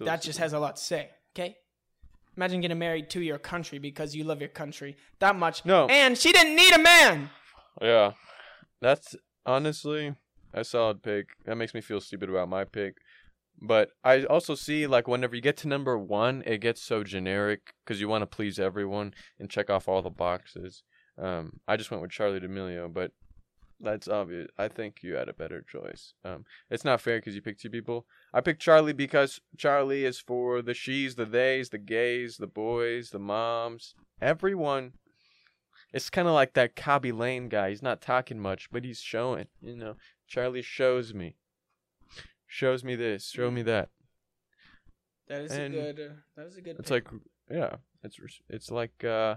that 0.00 0.22
just 0.22 0.38
has 0.38 0.52
a 0.52 0.58
lot 0.58 0.76
to 0.76 0.82
say. 0.82 1.10
Okay, 1.34 1.56
imagine 2.38 2.60
getting 2.60 2.78
married 2.78 3.10
to 3.10 3.20
your 3.20 3.36
country 3.38 3.80
because 3.80 4.14
you 4.14 4.22
love 4.22 4.38
your 4.38 4.48
country 4.48 4.96
that 5.18 5.34
much. 5.34 5.64
No. 5.64 5.86
and 5.86 6.16
she 6.16 6.32
didn't 6.32 6.54
need 6.54 6.72
a 6.72 6.78
man. 6.78 7.30
Yeah, 7.82 8.12
that's 8.80 9.16
honestly 9.44 10.14
a 10.54 10.64
solid 10.64 11.02
pick. 11.02 11.26
That 11.44 11.56
makes 11.56 11.74
me 11.74 11.80
feel 11.80 12.00
stupid 12.00 12.30
about 12.30 12.48
my 12.48 12.64
pick. 12.64 12.94
But 13.60 13.90
I 14.04 14.22
also 14.22 14.54
see 14.54 14.86
like 14.86 15.08
whenever 15.08 15.34
you 15.34 15.42
get 15.42 15.56
to 15.58 15.68
number 15.68 15.98
one, 15.98 16.44
it 16.46 16.58
gets 16.58 16.80
so 16.80 17.02
generic 17.02 17.74
because 17.84 18.00
you 18.00 18.08
want 18.08 18.22
to 18.22 18.26
please 18.26 18.60
everyone 18.60 19.14
and 19.40 19.50
check 19.50 19.68
off 19.68 19.88
all 19.88 20.00
the 20.00 20.10
boxes. 20.10 20.84
Um, 21.20 21.58
I 21.66 21.76
just 21.76 21.90
went 21.90 22.02
with 22.02 22.12
Charlie 22.12 22.38
D'Amelio, 22.38 22.92
but 22.92 23.10
that's 23.80 24.08
obvious. 24.08 24.48
I 24.58 24.68
think 24.68 25.02
you 25.02 25.14
had 25.14 25.28
a 25.28 25.32
better 25.34 25.62
choice. 25.62 26.14
Um, 26.24 26.44
it's 26.70 26.84
not 26.84 27.00
fair 27.00 27.18
because 27.18 27.34
you 27.34 27.42
picked 27.42 27.60
two 27.60 27.70
people. 27.70 28.06
I 28.32 28.40
picked 28.40 28.62
Charlie 28.62 28.92
because 28.92 29.40
Charlie 29.56 30.04
is 30.04 30.18
for 30.18 30.62
the 30.62 30.74
she's, 30.74 31.14
the 31.14 31.26
theys, 31.26 31.70
the 31.70 31.78
gays, 31.78 32.36
the 32.38 32.46
boys, 32.46 33.10
the 33.10 33.18
moms, 33.18 33.94
everyone 34.20 34.92
it's 35.92 36.10
kind 36.10 36.28
of 36.28 36.34
like 36.34 36.54
that 36.54 36.76
Khaby 36.76 37.16
Lame 37.16 37.48
guy. 37.48 37.70
He's 37.70 37.82
not 37.82 38.00
talking 38.00 38.38
much, 38.38 38.68
but 38.70 38.84
he's 38.84 39.00
showing. 39.00 39.46
You 39.62 39.76
know, 39.76 39.96
Charlie 40.26 40.62
shows 40.62 41.14
me, 41.14 41.36
shows 42.46 42.84
me 42.84 42.94
this, 42.94 43.30
show 43.30 43.50
me 43.50 43.62
that. 43.62 43.88
That 45.28 45.42
is 45.42 45.52
And 45.52 45.74
a 45.74 45.78
good. 45.92 46.00
Uh, 46.00 46.14
that 46.36 46.46
is 46.46 46.56
a 46.56 46.60
good. 46.60 46.76
It's 46.78 46.90
pick. 46.90 47.10
like, 47.10 47.22
yeah, 47.50 47.76
it's 48.02 48.18
it's 48.48 48.70
like. 48.70 49.04
uh 49.04 49.36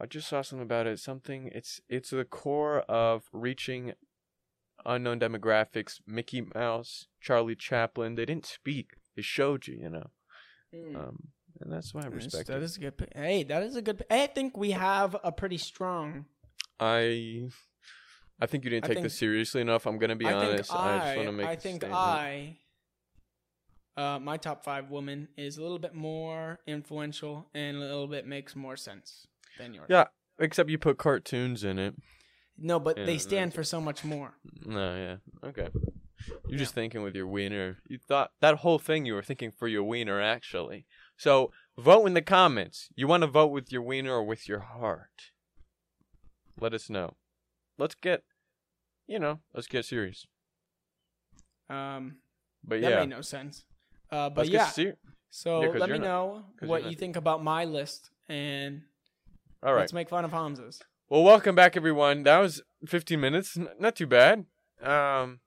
I 0.00 0.06
just 0.06 0.28
saw 0.28 0.42
something 0.42 0.64
about 0.64 0.86
it. 0.86 0.98
Something. 1.00 1.50
It's 1.52 1.80
it's 1.88 2.10
the 2.10 2.24
core 2.24 2.80
of 2.82 3.24
reaching 3.32 3.94
unknown 4.86 5.18
demographics. 5.20 6.00
Mickey 6.06 6.42
Mouse, 6.54 7.06
Charlie 7.20 7.56
Chaplin. 7.56 8.14
They 8.14 8.24
didn't 8.24 8.46
speak. 8.46 8.92
They 9.16 9.22
showed 9.22 9.66
you. 9.66 9.76
You 9.80 9.90
know. 9.90 10.10
Mm. 10.74 10.96
Um, 10.96 11.28
and 11.60 11.72
that's 11.72 11.92
why 11.92 12.02
I 12.02 12.04
Yes, 12.04 12.14
respect 12.14 12.46
that 12.48 12.58
it. 12.58 12.62
is 12.62 12.76
a 12.76 12.80
good. 12.80 13.08
Hey, 13.14 13.42
that 13.44 13.62
is 13.62 13.74
a 13.76 13.82
good. 13.82 14.04
I 14.10 14.26
think 14.28 14.56
we 14.56 14.70
have 14.72 15.16
a 15.24 15.32
pretty 15.32 15.58
strong. 15.58 16.26
I. 16.78 17.48
I 18.40 18.46
think 18.46 18.62
you 18.62 18.70
didn't 18.70 18.84
I 18.84 18.88
take 18.88 18.96
think- 18.98 19.04
this 19.06 19.18
seriously 19.18 19.60
enough. 19.62 19.84
I'm 19.86 19.98
gonna 19.98 20.14
be 20.14 20.26
I 20.26 20.32
honest. 20.32 20.70
think 20.70 20.80
I, 20.80 20.94
I. 20.94 20.98
just 21.06 21.16
want 21.16 21.28
to 21.28 21.32
make. 21.32 21.46
I 21.48 21.52
a 21.52 21.56
think 21.56 21.76
statement. 21.82 21.94
I. 22.00 22.56
Uh, 23.96 24.20
my 24.20 24.36
top 24.36 24.62
five 24.64 24.90
women 24.92 25.26
is 25.36 25.58
a 25.58 25.62
little 25.62 25.80
bit 25.80 25.92
more 25.92 26.60
influential 26.68 27.48
and 27.52 27.76
a 27.76 27.80
little 27.80 28.06
bit 28.06 28.28
makes 28.28 28.54
more 28.54 28.76
sense 28.76 29.26
than 29.58 29.74
yours. 29.74 29.86
Yeah. 29.90 30.06
Except 30.38 30.70
you 30.70 30.78
put 30.78 30.98
cartoons 30.98 31.64
in 31.64 31.78
it. 31.78 31.94
No, 32.56 32.78
but 32.80 32.96
Yeah, 32.96 33.04
they 33.06 33.18
stand 33.18 33.54
for 33.54 33.62
so 33.64 33.80
much 33.80 34.04
more. 34.04 34.34
No, 34.64 34.94
yeah. 34.96 35.48
Okay. 35.48 35.68
You're 36.48 36.58
just 36.58 36.74
thinking 36.74 37.02
with 37.02 37.14
your 37.14 37.26
wiener. 37.26 37.78
You 37.88 37.98
thought 37.98 38.32
that 38.40 38.56
whole 38.56 38.78
thing 38.78 39.04
you 39.06 39.14
were 39.14 39.22
thinking 39.22 39.50
for 39.50 39.68
your 39.68 39.82
wiener, 39.84 40.20
actually. 40.20 40.86
So 41.16 41.52
vote 41.76 42.06
in 42.06 42.14
the 42.14 42.22
comments. 42.22 42.88
You 42.96 43.06
want 43.06 43.22
to 43.22 43.26
vote 43.28 43.48
with 43.48 43.70
your 43.72 43.82
wiener 43.82 44.12
or 44.12 44.24
with 44.24 44.48
your 44.48 44.60
heart? 44.60 45.32
Let 46.60 46.74
us 46.74 46.90
know. 46.90 47.14
Let's 47.78 47.94
get, 47.94 48.24
you 49.06 49.18
know, 49.20 49.38
let's 49.54 49.68
get 49.68 49.84
serious. 49.84 50.26
Um, 51.70 52.16
But 52.64 52.80
that 52.80 52.90
yeah, 52.90 53.00
made 53.00 53.10
no 53.10 53.20
sense. 53.20 53.64
Uh, 54.10 54.28
but 54.30 54.38
let's 54.46 54.50
yeah. 54.50 54.64
get 54.66 54.74
ser- 54.74 54.98
So 55.30 55.60
Yeah, 55.62 55.66
'cause 55.72 55.80
let 55.80 55.88
you're 55.90 55.98
me 55.98 56.04
not- 56.04 56.08
know 56.08 56.46
'cause 56.58 56.68
what 56.68 56.80
you're 56.82 56.90
you 56.90 56.96
not- 56.96 57.00
think 57.00 57.16
about 57.16 57.42
my 57.44 57.64
list, 57.64 58.10
and 58.28 58.82
All 59.62 59.72
right. 59.74 59.80
let's 59.80 59.92
make 59.92 60.08
fun 60.08 60.24
of 60.24 60.30
Hamza's. 60.32 60.80
Well, 61.08 61.24
welcome 61.24 61.54
back, 61.54 61.76
everyone. 61.76 62.22
That 62.24 62.38
was 62.38 62.62
15 62.86 63.18
minutes. 63.20 63.56
N- 63.56 63.68
not 63.80 63.96
too 63.96 64.06
bad. 64.06 64.44
Um, 64.82 65.40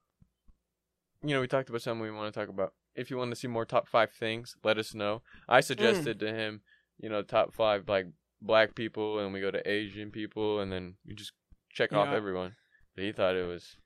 you 1.24 1.30
know, 1.36 1.42
we 1.42 1.48
talked 1.48 1.70
about 1.70 1.82
something 1.82 2.02
we 2.02 2.12
want 2.12 2.34
to 2.34 2.38
talk 2.40 2.50
about. 2.50 2.74
If 2.96 3.10
you 3.10 3.18
want 3.18 3.30
to 3.32 3.36
see 3.36 3.48
more 3.48 3.64
top 3.66 3.88
five 3.88 4.12
things, 4.12 4.56
let 4.64 4.78
us 4.78 4.94
know. 4.94 5.22
I 5.48 5.62
suggested 5.62 6.20
to 6.20 6.34
him, 6.34 6.62
you 7.00 7.10
know, 7.10 7.22
top 7.22 7.54
five 7.54 7.88
like 7.88 8.08
black 8.42 8.76
people, 8.76 9.20
and 9.20 9.32
we 9.32 9.40
go 9.40 9.52
to 9.52 9.70
Asian 9.70 10.12
people, 10.12 10.60
and 10.60 10.72
then 10.72 10.96
you 11.06 11.16
just 11.16 11.32
check 11.72 11.94
off 11.94 12.10
everyone. 12.10 12.56
But 12.96 13.06
he 13.06 13.12
thought 13.14 13.36
it 13.36 13.48
was 13.48 13.78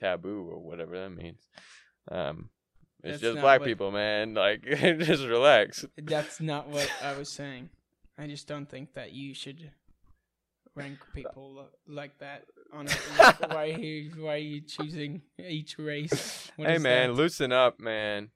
taboo 0.00 0.48
or 0.50 0.58
whatever 0.60 0.98
that 0.98 1.10
means. 1.10 1.46
Um, 2.10 2.48
it's 3.04 3.20
That's 3.20 3.34
just 3.34 3.40
black 3.42 3.60
what- 3.60 3.66
people, 3.68 3.92
man. 3.92 4.34
Like, 4.34 4.62
just 4.64 5.24
relax. 5.24 5.84
That's 5.96 6.40
not 6.40 6.68
what 6.68 6.90
I 7.00 7.16
was 7.16 7.28
saying. 7.28 7.70
I 8.18 8.26
just 8.26 8.48
don't 8.48 8.68
think 8.68 8.94
that 8.94 9.12
you 9.12 9.32
should 9.32 9.70
rank 10.74 10.98
people 11.14 11.68
like 11.86 12.18
that. 12.18 12.44
On 12.72 12.86
a, 13.20 13.34
why 13.48 13.70
are 13.70 13.78
you 13.78 14.12
why 14.18 14.34
are 14.34 14.38
you 14.38 14.60
choosing 14.60 15.22
each 15.38 15.78
race? 15.78 16.50
What 16.56 16.68
hey 16.68 16.78
man, 16.78 17.10
that? 17.10 17.14
loosen 17.14 17.52
up, 17.52 17.78
man. 17.78 18.30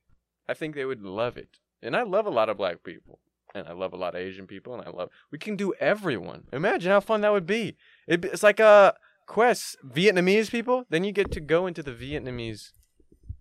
I 0.48 0.54
think 0.54 0.74
they 0.74 0.84
would 0.84 1.02
love 1.02 1.36
it. 1.36 1.58
And 1.82 1.96
I 1.96 2.02
love 2.02 2.26
a 2.26 2.30
lot 2.30 2.48
of 2.48 2.56
black 2.56 2.82
people. 2.84 3.18
And 3.54 3.68
I 3.68 3.72
love 3.72 3.92
a 3.92 3.96
lot 3.96 4.14
of 4.14 4.20
Asian 4.20 4.46
people 4.46 4.72
and 4.74 4.82
I 4.86 4.90
love 4.90 5.10
we 5.30 5.38
can 5.38 5.56
do 5.56 5.74
everyone. 5.80 6.44
Imagine 6.52 6.90
how 6.90 7.00
fun 7.00 7.20
that 7.20 7.32
would 7.32 7.46
be. 7.46 7.76
It, 8.06 8.24
it's 8.24 8.42
like 8.42 8.60
uh, 8.60 8.92
a 8.94 9.26
quest 9.26 9.76
Vietnamese 9.84 10.50
people, 10.50 10.84
then 10.88 11.04
you 11.04 11.12
get 11.12 11.30
to 11.32 11.40
go 11.40 11.66
into 11.66 11.82
the 11.82 11.92
Vietnamese 11.92 12.72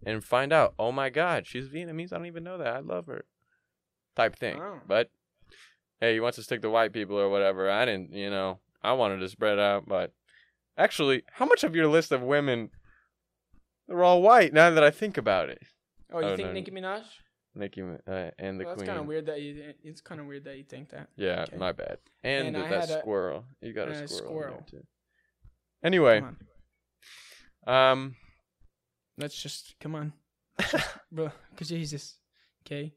and 0.05 0.23
find 0.23 0.51
out, 0.51 0.73
"Oh 0.79 0.91
my 0.91 1.09
god, 1.09 1.47
she's 1.47 1.69
Vietnamese. 1.69 2.11
I 2.11 2.17
don't 2.17 2.25
even 2.25 2.43
know 2.43 2.57
that. 2.57 2.67
I 2.75 2.79
love 2.79 3.05
her." 3.05 3.25
type 4.15 4.35
thing. 4.35 4.59
Oh. 4.59 4.79
But 4.87 5.09
hey, 6.01 6.13
he 6.15 6.19
wants 6.19 6.35
to 6.35 6.43
stick 6.43 6.61
to 6.63 6.69
white 6.69 6.91
people 6.91 7.17
or 7.17 7.29
whatever. 7.29 7.69
I 7.71 7.85
didn't, 7.85 8.11
you 8.11 8.29
know, 8.29 8.59
I 8.83 8.91
wanted 8.93 9.19
to 9.19 9.29
spread 9.29 9.57
out, 9.59 9.87
but 9.87 10.11
actually, 10.77 11.23
how 11.31 11.45
much 11.45 11.63
of 11.63 11.75
your 11.75 11.87
list 11.87 12.11
of 12.11 12.21
women 12.21 12.69
they're 13.87 14.03
all 14.03 14.21
white 14.21 14.53
now 14.53 14.69
that 14.71 14.83
I 14.83 14.91
think 14.91 15.17
about 15.17 15.49
it? 15.49 15.59
Oh, 16.11 16.19
you 16.19 16.25
Oh, 16.25 16.35
think 16.35 16.49
no. 16.49 16.53
Nicki 16.53 16.71
Minaj? 16.71 17.03
Nicki 17.53 17.81
uh, 17.81 17.85
and 18.39 18.59
the 18.59 18.63
Well, 18.65 18.73
that's 18.73 18.77
queen. 18.77 18.87
kind 18.87 18.99
of 18.99 19.05
weird 19.05 19.25
that 19.27 19.41
you. 19.41 19.73
It's 19.83 19.99
kind 20.01 20.19
of 20.21 20.27
weird 20.27 20.45
that 20.45 20.57
you 20.57 20.63
think 20.63 20.89
that. 20.89 21.07
Yeah, 21.17 21.43
Okay. 21.47 21.57
my 21.57 21.71
bad. 21.73 21.97
And, 22.23 22.47
And 22.47 22.55
that 22.55 22.67
had 22.67 22.89
a- 22.89 22.99
squirrel. 22.99 23.45
You 23.61 23.73
got 23.73 23.89
a 23.89 24.07
squirrel, 24.07 24.27
squirrel. 24.29 24.65
Too. 24.69 24.83
Anyway, 25.83 26.21
um, 27.67 28.15
let's 29.17 29.41
just 29.41 29.75
come 29.79 29.95
on, 29.95 30.13
bro. 31.11 31.29
Cause 31.57 31.69
Jesus, 31.69 32.15
okay, 32.65 32.93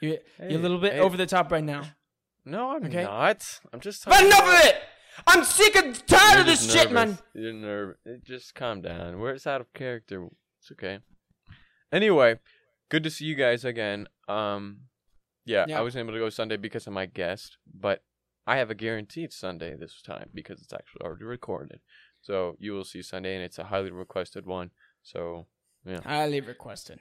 you 0.00 0.18
hey, 0.38 0.50
you're 0.50 0.58
a 0.58 0.62
little 0.62 0.78
bit 0.78 0.94
hey, 0.94 1.00
over 1.00 1.16
the 1.16 1.26
top 1.26 1.50
right 1.52 1.64
now. 1.64 1.82
No, 2.46 2.70
I'm 2.70 2.84
Okay. 2.86 3.02
not. 3.02 3.60
I'm 3.72 3.80
just. 3.80 4.04
But 4.06 4.22
enough 4.24 4.38
about- 4.38 4.60
of 4.60 4.66
it! 4.66 4.82
I'm 5.26 5.44
sick 5.44 5.74
and 5.76 6.06
tired 6.06 6.40
of 6.40 6.46
this 6.46 6.64
just 6.64 6.76
shit, 6.76 6.92
man. 6.92 7.18
You're 7.34 7.52
nervous. 7.52 7.96
Just 8.22 8.54
calm 8.54 8.82
down. 8.82 9.18
We're 9.18 9.32
it's 9.32 9.46
out 9.46 9.60
of 9.60 9.72
character. 9.72 10.28
It's 10.60 10.70
okay. 10.72 11.00
Anyway, 11.90 12.38
good 12.88 13.02
to 13.04 13.10
see 13.10 13.24
you 13.24 13.34
guys 13.34 13.64
again. 13.64 14.08
Um, 14.28 14.82
yeah, 15.44 15.64
Yeah. 15.68 15.78
I 15.78 15.82
wasn't 15.82 16.04
able 16.04 16.12
to 16.14 16.18
go 16.20 16.28
Sunday 16.30 16.56
because 16.56 16.86
of 16.86 16.92
my 16.92 17.06
guest, 17.06 17.56
but 17.72 18.02
I 18.46 18.56
have 18.58 18.70
a 18.70 18.74
guaranteed 18.74 19.32
Sunday 19.32 19.74
this 19.76 20.00
time 20.02 20.30
because 20.34 20.60
it's 20.62 20.72
actually 20.72 21.02
already 21.02 21.24
recorded. 21.24 21.80
So 22.20 22.56
you 22.60 22.72
will 22.72 22.84
see 22.84 23.02
Sunday, 23.02 23.34
and 23.34 23.44
it's 23.44 23.58
a 23.58 23.64
highly 23.64 23.90
requested 23.90 24.46
one. 24.46 24.70
So 25.02 25.46
yeah, 25.84 26.00
Highly 26.04 26.40
requested. 26.40 27.00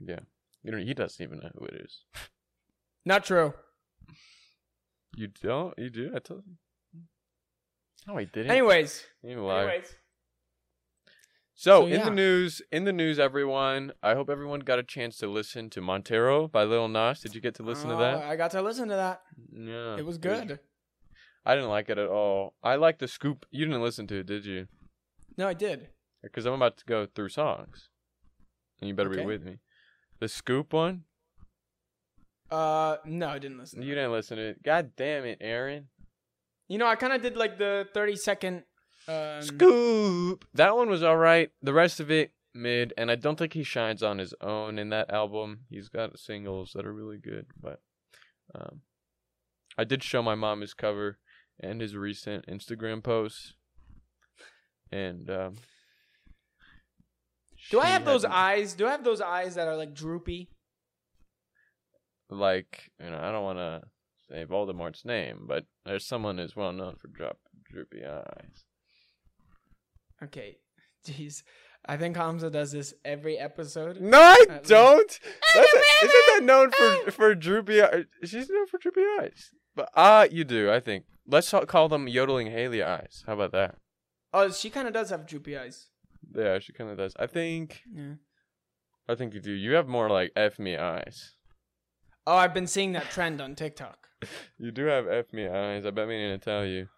yeah, 0.00 0.20
you 0.62 0.72
know 0.72 0.78
he 0.78 0.94
doesn't 0.94 1.22
even 1.24 1.38
know 1.38 1.50
who 1.58 1.66
it 1.66 1.74
is. 1.84 2.04
Not 3.04 3.24
true. 3.24 3.54
You 5.16 5.28
don't? 5.42 5.74
You 5.78 5.90
do? 5.90 6.12
I 6.14 6.18
told 6.18 6.42
you. 6.46 6.54
No, 8.06 8.18
I 8.18 8.24
didn't. 8.24 8.50
Anyways, 8.50 9.04
You 9.22 9.30
anyways, 9.48 9.86
So, 11.54 11.82
So, 11.82 11.86
in 11.86 11.92
yeah. 12.00 12.04
the 12.06 12.10
news, 12.10 12.60
in 12.72 12.84
the 12.84 12.92
news, 12.92 13.18
everyone. 13.18 13.92
I 14.02 14.14
hope 14.14 14.28
everyone 14.28 14.60
got 14.60 14.78
a 14.78 14.82
chance 14.82 15.18
to 15.18 15.28
listen 15.28 15.70
to 15.70 15.80
Montero 15.80 16.48
by 16.48 16.64
Lil 16.64 16.88
Nas. 16.88 17.20
Did 17.20 17.34
you 17.34 17.40
get 17.40 17.54
to 17.56 17.62
listen 17.62 17.88
to 17.90 17.94
Oh, 17.94 17.98
that? 17.98 18.14
Uh, 18.24 18.26
I 18.28 18.36
got 18.36 18.50
to 18.52 18.62
listen 18.62 18.88
to 18.88 18.96
that. 18.96 19.22
Yeah, 19.52 19.96
It 19.98 20.04
was 20.06 20.18
good. 20.18 20.58
I 21.44 21.54
didn't 21.54 21.70
like 21.70 21.90
it 21.90 21.98
at 21.98 22.08
all. 22.08 22.54
I 22.62 22.76
like 22.76 22.98
the 22.98 23.08
scoop. 23.08 23.46
You 23.50 23.66
didn't 23.66 23.82
listen 23.82 24.06
to 24.08 24.20
it, 24.20 24.26
did 24.26 24.46
you? 24.46 24.66
No, 25.36 25.46
I 25.48 25.54
did. 25.54 25.88
Because 26.22 26.46
I'm 26.46 26.54
about 26.54 26.76
to 26.78 26.84
go 26.84 27.06
through 27.06 27.30
songs, 27.30 27.88
and 28.80 28.88
you 28.88 28.94
better 28.94 29.10
be 29.10 29.24
with 29.24 29.42
me. 29.44 29.58
The 30.20 30.28
scoop 30.28 30.72
one. 30.72 31.02
Uh, 32.52 32.98
no, 33.06 33.28
I 33.28 33.38
didn't 33.38 33.58
listen. 33.58 33.80
You 33.80 33.94
didn't 33.94 34.12
listen 34.12 34.36
to 34.36 34.48
it. 34.50 34.62
God 34.62 34.92
damn 34.94 35.24
it, 35.24 35.38
Aaron. 35.40 35.88
You 36.68 36.76
know, 36.76 36.86
I 36.86 36.96
kind 36.96 37.14
of 37.14 37.22
did 37.22 37.34
like 37.36 37.56
the 37.58 37.88
thirty 37.94 38.14
second. 38.14 38.64
Um, 39.08 39.40
Scoop. 39.40 40.44
That 40.54 40.76
one 40.76 40.90
was 40.90 41.02
all 41.02 41.16
right. 41.16 41.50
The 41.62 41.72
rest 41.72 41.98
of 41.98 42.10
it 42.10 42.32
mid, 42.54 42.92
and 42.98 43.10
I 43.10 43.14
don't 43.14 43.38
think 43.38 43.54
he 43.54 43.62
shines 43.62 44.02
on 44.02 44.18
his 44.18 44.34
own 44.42 44.78
in 44.78 44.90
that 44.90 45.10
album. 45.10 45.60
He's 45.70 45.88
got 45.88 46.18
singles 46.18 46.72
that 46.74 46.86
are 46.86 46.92
really 46.92 47.16
good, 47.16 47.46
but 47.60 47.80
um, 48.54 48.82
I 49.78 49.84
did 49.84 50.02
show 50.02 50.22
my 50.22 50.34
mom 50.34 50.60
his 50.60 50.74
cover 50.74 51.18
and 51.58 51.80
his 51.80 51.96
recent 51.96 52.46
Instagram 52.46 53.02
posts, 53.02 53.54
and 54.90 55.30
um, 55.30 55.54
Do 57.70 57.80
I 57.80 57.86
have 57.86 58.04
those 58.04 58.26
eyes? 58.26 58.74
Do 58.74 58.86
I 58.86 58.90
have 58.90 59.04
those 59.04 59.22
eyes 59.22 59.54
that 59.54 59.68
are 59.68 59.76
like 59.76 59.94
droopy? 59.94 60.50
Like 62.32 62.90
you 63.02 63.10
know, 63.10 63.18
I 63.18 63.30
don't 63.30 63.44
want 63.44 63.58
to 63.58 63.82
say 64.28 64.44
Voldemort's 64.44 65.04
name, 65.04 65.44
but 65.46 65.64
there's 65.84 66.06
someone 66.06 66.38
who's 66.38 66.56
well 66.56 66.72
known 66.72 66.96
for 66.96 67.08
drop 67.08 67.38
droopy 67.70 68.04
eyes. 68.04 68.64
Okay, 70.22 70.58
jeez. 71.06 71.42
I 71.84 71.96
think 71.96 72.16
Hamza 72.16 72.48
does 72.48 72.70
this 72.70 72.94
every 73.04 73.36
episode. 73.38 74.00
No, 74.00 74.18
I 74.18 74.44
At 74.48 74.64
don't. 74.64 75.20
That's 75.54 75.74
a, 75.74 76.04
isn't 76.06 76.26
that 76.28 76.42
known 76.44 76.70
for 76.70 77.10
for 77.10 77.34
droopy? 77.34 77.82
Eyes? 77.82 78.04
She's 78.24 78.48
known 78.48 78.66
for 78.68 78.78
droopy 78.78 79.02
eyes. 79.20 79.50
But 79.74 79.88
ah, 79.96 80.26
you 80.30 80.44
do. 80.44 80.70
I 80.70 80.80
think. 80.80 81.04
Let's 81.26 81.54
call 81.68 81.88
them 81.88 82.08
yodeling 82.08 82.48
Haley 82.48 82.82
eyes. 82.82 83.22
How 83.26 83.34
about 83.34 83.52
that? 83.52 83.76
Oh, 84.34 84.50
she 84.50 84.70
kind 84.70 84.88
of 84.88 84.94
does 84.94 85.10
have 85.10 85.26
droopy 85.26 85.56
eyes. 85.56 85.88
Yeah, 86.34 86.58
she 86.58 86.72
kind 86.72 86.90
of 86.90 86.96
does. 86.96 87.14
I 87.18 87.26
think. 87.26 87.82
Yeah. 87.94 88.14
I 89.08 89.14
think 89.14 89.34
you 89.34 89.40
do. 89.40 89.52
You 89.52 89.72
have 89.74 89.88
more 89.88 90.08
like 90.08 90.32
f 90.36 90.58
me 90.58 90.76
eyes. 90.76 91.34
Oh, 92.26 92.36
I've 92.36 92.54
been 92.54 92.66
seeing 92.66 92.92
that 92.92 93.10
trend 93.10 93.40
on 93.40 93.54
TikTok. 93.54 94.08
You 94.58 94.70
do 94.70 94.84
have 94.86 95.08
f 95.08 95.32
me 95.32 95.48
eyes. 95.48 95.84
I've 95.84 95.94
been 95.94 96.08
meaning 96.08 96.38
to 96.38 96.44
tell 96.44 96.64
you. 96.64 96.88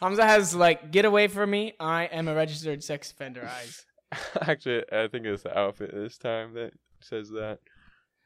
Hamza 0.00 0.24
has 0.26 0.54
like, 0.54 0.90
get 0.90 1.04
away 1.04 1.28
from 1.28 1.50
me. 1.50 1.74
I 1.78 2.04
am 2.06 2.28
a 2.28 2.34
registered 2.34 2.82
sex 2.82 3.10
offender 3.12 3.46
eyes. 3.48 3.84
Actually, 4.40 4.82
I 4.92 5.08
think 5.08 5.26
it's 5.26 5.44
the 5.44 5.56
outfit 5.56 5.92
this 5.94 6.18
time 6.18 6.54
that 6.54 6.72
says 7.00 7.30
that. 7.30 7.58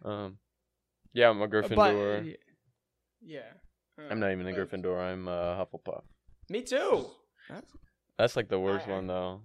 Um, 0.05 0.39
yeah, 1.13 1.29
I'm 1.29 1.41
a 1.43 1.47
But 1.49 1.65
Gryffindor. 1.69 2.35
yeah, 3.21 3.41
Uh, 3.99 4.03
I'm 4.11 4.21
not 4.21 4.33
even 4.33 4.47
a 4.49 4.53
Gryffindor. 4.53 4.99
I'm 4.99 5.29
a 5.29 5.65
Hufflepuff. 5.67 6.03
Me 6.49 6.63
too. 6.63 7.07
That's 7.49 7.73
That's 8.19 8.37
like 8.37 8.49
the 8.49 8.59
worst 8.59 8.89
I- 8.89 8.93
one 8.93 9.07
though. 9.07 9.43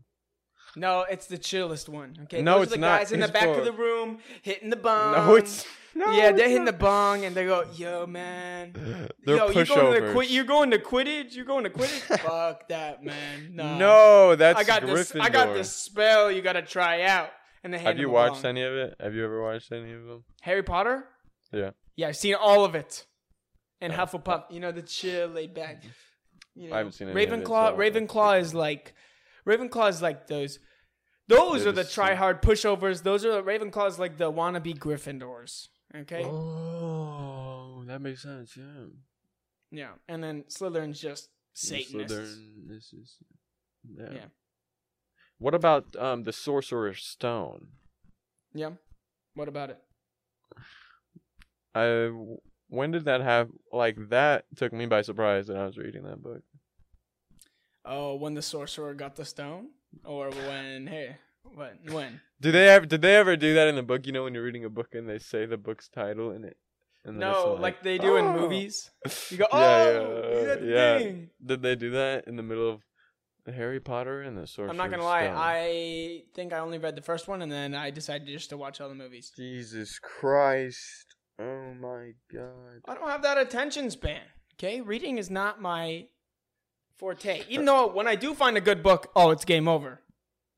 No, 0.78 1.02
it's 1.10 1.28
the 1.28 1.38
chillest 1.38 1.88
one. 1.90 2.16
Okay, 2.24 2.42
No, 2.42 2.56
Those 2.58 2.64
it's 2.68 2.74
are 2.74 2.76
the 2.78 2.82
not. 2.82 3.00
guys 3.00 3.12
in 3.12 3.20
the 3.20 3.28
back 3.28 3.44
for- 3.44 3.60
of 3.60 3.66
the 3.66 3.72
room 3.72 4.18
hitting 4.42 4.70
the 4.70 4.76
bong. 4.76 5.14
no, 5.14 5.36
it's 5.36 5.66
no. 5.96 6.12
yeah, 6.12 6.32
they're 6.32 6.48
hitting 6.50 6.66
the 6.66 6.74
bong 6.74 7.26
and 7.26 7.36
they 7.36 7.46
go, 7.46 7.66
"Yo, 7.76 8.06
man, 8.06 8.74
They're 9.26 9.38
yo, 9.38 9.50
You're 9.50 9.66
going 9.66 9.66
to 9.66 9.74
pushovers. 9.74 10.08
the 10.08 10.14
qui- 10.14 10.28
you 10.28 10.44
going 10.44 10.72
to 10.72 10.78
Quidditch? 10.78 11.34
You 11.34 11.46
going 11.46 11.64
to 11.64 11.70
Quidditch? 11.70 12.20
Fuck 12.20 12.68
that, 12.70 13.04
man. 13.04 13.52
No, 13.54 13.78
No, 13.78 14.36
that's 14.36 14.60
I 14.60 14.64
got 14.64 14.84
Gryffindor. 14.84 14.94
this. 15.14 15.16
I 15.16 15.30
got 15.30 15.54
this 15.54 15.72
spell. 15.72 16.32
You 16.32 16.42
got 16.42 16.54
to 16.54 16.62
try 16.62 17.02
out." 17.04 17.30
And 17.64 17.74
they 17.74 17.80
Have 17.80 17.98
you 17.98 18.06
him 18.06 18.12
a 18.12 18.14
watched 18.14 18.44
bong. 18.44 18.50
any 18.52 18.62
of 18.64 18.74
it? 18.74 18.96
Have 19.00 19.16
you 19.16 19.26
ever 19.26 19.42
watched 19.42 19.72
any 19.72 19.92
of 19.94 20.04
them? 20.06 20.24
Harry 20.42 20.62
Potter? 20.62 21.06
Yeah. 21.52 21.72
Yeah, 21.96 22.10
I've 22.10 22.18
seen 22.18 22.36
all 22.36 22.64
of 22.64 22.76
it. 22.76 23.06
And 23.82 23.92
Oh. 23.92 23.96
Hufflepuff, 23.96 24.52
you 24.52 24.60
know, 24.60 24.72
the 24.72 24.84
chill, 24.84 25.30
laid 25.30 25.54
back. 25.56 25.84
You 26.54 26.70
know, 26.70 26.76
I 26.76 26.78
haven't 26.80 26.92
seen 26.94 27.10
any 27.10 27.24
of 27.24 27.34
it, 27.34 27.44
Ravenclaw. 27.44 27.70
so- 27.72 27.78
Ravenclaw 27.78 28.40
is 28.40 28.54
like, 28.54 28.94
Ravenclaw 29.48 29.90
is 29.90 30.02
like 30.02 30.28
those. 30.28 30.60
Those 31.28 31.62
They're 31.62 31.70
are 31.70 31.72
the 31.72 31.84
the 31.84 31.90
try 31.90 32.14
hard 32.14 32.42
pushovers. 32.44 33.02
Those 33.02 33.26
are 33.26 33.42
Ravenclaw 33.42 33.88
is 33.90 33.98
like 33.98 34.18
the 34.18 34.32
wannabe 34.32 34.78
Gryffindors. 34.78 35.70
Okay. 36.02 36.24
Oh, 36.26 37.84
that 37.88 38.02
makes 38.02 38.22
sense. 38.22 38.56
Yeah. 38.58 38.86
Yeah, 39.72 39.92
and 40.08 40.24
then 40.24 40.44
Slytherin's 40.44 41.00
just 41.02 41.30
Satanists. 41.54 41.94
Slytherin 42.14 42.72
is 42.72 42.90
just- 42.92 43.18
yeah. 43.98 44.12
Yeah. 44.12 44.26
What 45.38 45.54
about 45.54 45.96
um 45.96 46.24
the 46.24 46.34
Sorcerer's 46.34 47.04
Stone? 47.04 47.68
Yeah. 48.54 48.72
What 49.34 49.48
about 49.48 49.70
it? 49.72 49.80
I 51.74 52.10
when 52.70 52.92
did 52.92 53.06
that 53.06 53.22
have 53.22 53.50
Like 53.72 54.10
that 54.10 54.46
took 54.56 54.74
me 54.74 54.86
by 54.86 55.02
surprise 55.02 55.50
when 55.50 55.58
I 55.58 55.66
was 55.66 55.78
reading 55.78 56.04
that 56.04 56.22
book. 56.24 56.42
Oh, 57.84 58.16
when 58.16 58.34
the 58.34 58.42
sorcerer 58.42 58.94
got 58.96 59.16
the 59.16 59.26
stone, 59.26 59.70
or 60.04 60.32
when? 60.32 60.88
Hey, 60.88 61.18
when? 61.54 61.78
When? 61.92 62.22
Did 62.42 62.54
they 62.54 62.70
ever? 62.70 62.86
Did 62.86 63.02
they 63.02 63.16
ever 63.16 63.36
do 63.36 63.54
that 63.56 63.68
in 63.68 63.76
the 63.76 63.84
book? 63.84 64.06
You 64.06 64.14
know, 64.14 64.24
when 64.24 64.34
you're 64.34 64.44
reading 64.44 64.66
a 64.66 64.70
book 64.70 64.94
and 64.94 65.08
they 65.08 65.20
say 65.20 65.46
the 65.46 65.58
book's 65.58 65.88
title 65.88 66.32
in 66.32 66.44
it. 66.44 66.58
And 67.04 67.20
No, 67.20 67.54
it's 67.54 67.62
like 67.62 67.84
they 67.84 67.98
do 67.98 68.16
in 68.18 68.26
"Oh." 68.26 68.40
movies. 68.40 68.90
You 69.30 69.38
go, 69.38 69.46
oh, 69.52 69.60
yeah, 69.60 70.46
got 70.46 70.60
the 70.60 70.66
yeah. 70.66 70.98
thing. 70.98 71.30
Did 71.46 71.62
they 71.62 71.76
do 71.76 71.92
that 71.92 72.28
in 72.28 72.36
the 72.36 72.44
middle 72.44 72.70
of 72.70 72.82
Harry 73.54 73.80
Potter 73.80 74.22
and 74.24 74.36
the 74.36 74.48
Sorcerer's 74.48 74.72
I'm 74.72 74.78
not 74.78 74.90
gonna 74.90 75.04
lie. 75.04 75.26
Stone? 75.26 75.38
I 75.38 76.24
think 76.34 76.52
I 76.52 76.60
only 76.60 76.80
read 76.80 76.96
the 76.96 77.04
first 77.04 77.28
one, 77.28 77.44
and 77.44 77.52
then 77.52 77.76
I 77.76 77.92
decided 77.92 78.28
just 78.28 78.50
to 78.50 78.58
watch 78.58 78.82
all 78.82 78.90
the 78.90 78.96
movies. 78.96 79.32
Jesus 79.36 80.00
Christ! 80.00 81.16
Oh 81.40 81.74
my 81.80 82.14
God! 82.34 82.82
I 82.88 82.96
don't 82.96 83.08
have 83.08 83.22
that 83.22 83.38
attention 83.38 83.92
span. 83.92 84.22
Okay, 84.56 84.82
reading 84.82 85.20
is 85.20 85.30
not 85.30 85.62
my 85.62 86.08
forte. 86.98 87.44
Even 87.50 87.66
though 87.66 87.88
when 87.88 88.08
I 88.08 88.16
do 88.16 88.34
find 88.34 88.58
a 88.58 88.62
good 88.62 88.82
book, 88.82 89.12
oh, 89.16 89.30
it's 89.30 89.46
game 89.46 89.68
over. 89.68 90.02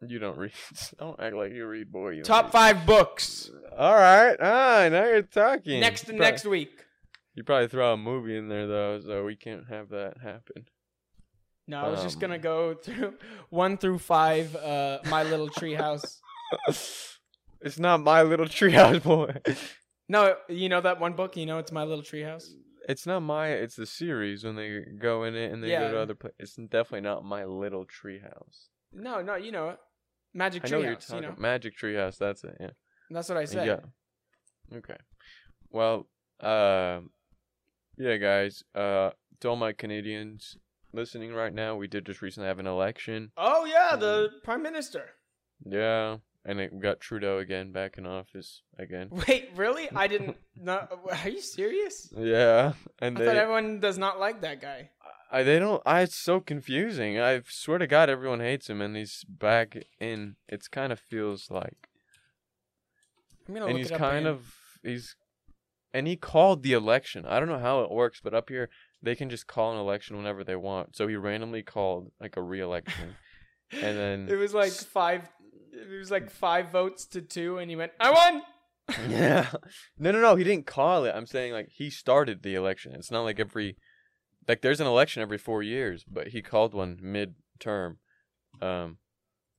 You 0.05 0.19
don't 0.19 0.37
read. 0.37 0.51
Don't 0.99 1.19
act 1.19 1.35
like 1.35 1.51
you 1.53 1.65
read, 1.65 1.91
boy. 1.91 2.09
You 2.11 2.23
Top 2.23 2.45
read. 2.45 2.51
five 2.51 2.85
books 2.85 3.49
All 3.77 3.95
right. 3.95 4.35
Ah, 4.39 4.87
now 4.91 5.05
you're 5.05 5.21
talking. 5.23 5.79
next 5.79 6.07
You 6.07 6.13
next 6.13 6.45
week. 6.45 6.83
You 7.33 7.43
probably 7.43 7.67
throw 7.67 7.93
a 7.93 7.97
movie 7.97 8.37
in 8.37 8.47
there 8.47 8.67
though, 8.67 8.99
so 8.99 9.25
we 9.25 9.35
can't 9.35 9.67
have 9.69 9.89
that 9.89 10.17
happen. 10.21 10.67
No, 11.67 11.79
I 11.79 11.89
was 11.89 12.01
just 12.03 12.15
Um, 12.17 12.21
gonna 12.21 12.39
go 12.39 12.75
through 12.75 13.15
one 13.49 13.77
through 13.77 13.97
five. 13.99 14.55
Uh, 14.55 14.99
My 15.09 15.23
Little 15.23 15.49
Treehouse. 15.49 16.19
it's 17.61 17.79
not 17.79 17.99
my 18.01 18.21
little 18.21 18.45
treehouse 18.45 19.03
boy. 19.03 19.35
No, 20.09 20.35
you 20.47 20.69
know 20.69 20.79
that 20.81 20.99
one 20.99 21.13
book. 21.13 21.35
You 21.35 21.45
know 21.45 21.57
it's 21.57 21.71
My 21.71 21.83
Little 21.83 22.03
Treehouse. 22.03 22.49
It's 22.87 23.05
not 23.05 23.19
my. 23.21 23.49
It's 23.49 23.75
the 23.75 23.85
series 23.85 24.43
when 24.45 24.55
they 24.55 24.79
go 24.97 25.23
in 25.23 25.35
it 25.35 25.51
and 25.51 25.61
they 25.63 25.67
go 25.67 25.73
Yeah. 25.73 25.91
to 25.91 25.99
other 25.99 26.15
places. 26.15 26.35
It's 26.39 26.55
definitely 26.55 27.01
not 27.01 27.25
my 27.25 27.43
little 27.45 27.85
treehouse. 27.85 28.67
No, 28.93 29.21
no, 29.21 29.35
you 29.35 29.51
know 29.51 29.69
it. 29.69 29.79
Magic 30.37 30.65
I 30.65 30.69
know 30.69 30.81
you're 30.81 30.95
Treehouse. 30.95 31.15
You 31.15 31.21
know 31.21 31.35
Magic 31.37 31.77
treehouse. 31.77 32.17
That's 32.19 32.43
it. 32.43 32.55
Yeah. 32.59 32.69
that's 33.09 33.27
what 33.27 33.39
I 33.39 33.45
said. 33.45 33.65
Yeah. 33.65 34.77
Okay. 34.77 34.97
Well, 35.71 36.07
uh, 36.39 36.99
yeah, 37.97 38.17
guys. 38.17 38.63
Uh, 38.75 39.09
to 39.39 39.49
all 39.49 39.55
my 39.55 39.73
Canadians 39.73 40.57
listening 40.93 41.33
right 41.33 41.53
now, 41.53 41.75
we 41.75 41.87
did 41.87 42.05
just 42.05 42.21
recently 42.21 42.47
have 42.47 42.59
an 42.59 42.67
election. 42.67 43.31
Oh 43.35 43.65
yeah, 43.65 43.95
the 43.95 44.29
Prime 44.43 44.61
Minister. 44.61 45.05
Yeah, 45.65 46.17
and 46.45 46.59
it 46.59 46.71
we 46.71 46.79
got 46.79 46.99
Trudeau 46.99 47.39
again 47.39 47.71
back 47.71 47.97
in 47.97 48.05
office 48.05 48.61
again. 48.77 49.09
Wait, 49.27 49.49
really? 49.55 49.89
I 49.95 50.07
didn't. 50.07 50.37
No, 50.59 50.87
are 51.11 51.29
you 51.29 51.39
serious? 51.39 52.11
Yeah, 52.17 52.73
and 52.99 53.15
I 53.15 53.19
they 53.19 53.25
thought 53.27 53.35
everyone 53.35 53.79
does 53.79 53.99
not 53.99 54.19
like 54.19 54.41
that 54.41 54.59
guy. 54.59 54.89
I, 55.31 55.43
they 55.43 55.59
don't. 55.59 55.81
I, 55.85 56.01
it's 56.01 56.15
so 56.15 56.39
confusing. 56.39 57.19
I 57.19 57.41
swear 57.47 57.77
to 57.77 57.87
God, 57.87 58.09
everyone 58.09 58.39
hates 58.39 58.69
him, 58.69 58.81
and 58.81 58.95
he's 58.95 59.25
back 59.27 59.77
in. 59.99 60.35
It's 60.47 60.67
kind 60.67 60.91
of 60.93 60.99
feels 60.99 61.51
like, 61.51 61.89
I'm 63.47 63.53
gonna 63.53 63.65
and 63.65 63.73
look 63.73 63.79
he's 63.79 63.91
it 63.91 63.93
up 63.93 63.99
kind 63.99 64.25
of 64.25 64.55
he's, 64.83 65.15
and 65.93 66.07
he 66.07 66.15
called 66.15 66.63
the 66.63 66.73
election. 66.73 67.25
I 67.25 67.39
don't 67.39 67.49
know 67.49 67.59
how 67.59 67.81
it 67.81 67.91
works, 67.91 68.21
but 68.23 68.33
up 68.33 68.49
here 68.49 68.69
they 69.01 69.15
can 69.15 69.29
just 69.29 69.47
call 69.47 69.73
an 69.73 69.79
election 69.79 70.17
whenever 70.17 70.43
they 70.43 70.55
want. 70.55 70.95
So 70.95 71.07
he 71.07 71.15
randomly 71.15 71.63
called 71.63 72.11
like 72.19 72.37
a 72.37 72.41
re-election, 72.41 73.15
and 73.71 73.97
then 73.97 74.27
it 74.29 74.35
was 74.35 74.53
like 74.53 74.71
five. 74.71 75.29
It 75.71 75.99
was 75.99 76.09
like 76.09 76.31
five 76.31 76.71
votes 76.71 77.05
to 77.07 77.21
two, 77.21 77.57
and 77.57 77.69
he 77.69 77.75
went, 77.75 77.91
"I 77.99 78.11
won." 78.11 78.41
yeah, 79.09 79.51
no, 79.99 80.11
no, 80.11 80.21
no. 80.21 80.35
He 80.35 80.45
didn't 80.45 80.65
call 80.65 81.03
it. 81.03 81.13
I'm 81.13 81.25
saying 81.27 81.51
like 81.51 81.69
he 81.69 81.89
started 81.89 82.41
the 82.41 82.55
election. 82.55 82.93
It's 82.95 83.11
not 83.11 83.23
like 83.23 83.39
every, 83.39 83.75
like 84.47 84.61
there's 84.61 84.79
an 84.79 84.87
election 84.87 85.21
every 85.21 85.37
four 85.37 85.61
years, 85.63 86.03
but 86.09 86.29
he 86.29 86.41
called 86.41 86.73
one 86.73 86.97
mid-term, 87.01 87.97
um, 88.61 88.97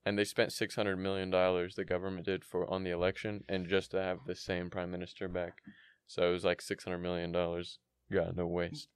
and 0.05 0.19
they 0.19 0.25
spent 0.25 0.53
six 0.53 0.75
hundred 0.75 0.97
million 0.97 1.31
dollars. 1.31 1.75
The 1.75 1.85
government 1.85 2.27
did 2.27 2.45
for 2.45 2.69
on 2.71 2.85
the 2.85 2.91
election, 2.91 3.45
and 3.49 3.69
just 3.69 3.91
to 3.93 4.03
have 4.03 4.19
the 4.27 4.35
same 4.35 4.71
prime 4.71 4.91
minister 4.91 5.29
back, 5.29 5.59
so 6.07 6.29
it 6.29 6.33
was 6.33 6.45
like 6.45 6.61
six 6.63 6.85
hundred 6.85 6.99
million 6.99 7.33
dollars 7.33 7.79
gone 8.11 8.37
to 8.37 8.47
waste 8.47 8.89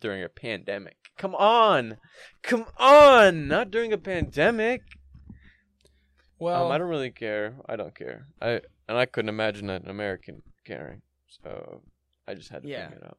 during 0.00 0.22
a 0.24 0.28
pandemic. 0.28 0.96
Come 1.16 1.34
on, 1.34 1.98
come 2.42 2.66
on, 2.78 3.46
not 3.48 3.70
during 3.70 3.92
a 3.92 3.98
pandemic. 3.98 4.82
Well, 6.38 6.66
um, 6.66 6.72
I 6.72 6.78
don't 6.78 6.88
really 6.88 7.10
care. 7.10 7.54
I 7.68 7.76
don't 7.76 7.94
care. 7.94 8.26
I 8.40 8.60
and 8.88 8.98
I 8.98 9.06
couldn't 9.06 9.28
imagine 9.28 9.70
an 9.70 9.88
American 9.88 10.42
caring. 10.64 11.02
So 11.28 11.82
I 12.26 12.34
just 12.34 12.48
had 12.48 12.62
to 12.62 12.68
Yeah. 12.68 12.88
bring 12.88 12.98
it 13.00 13.06
up. 13.06 13.18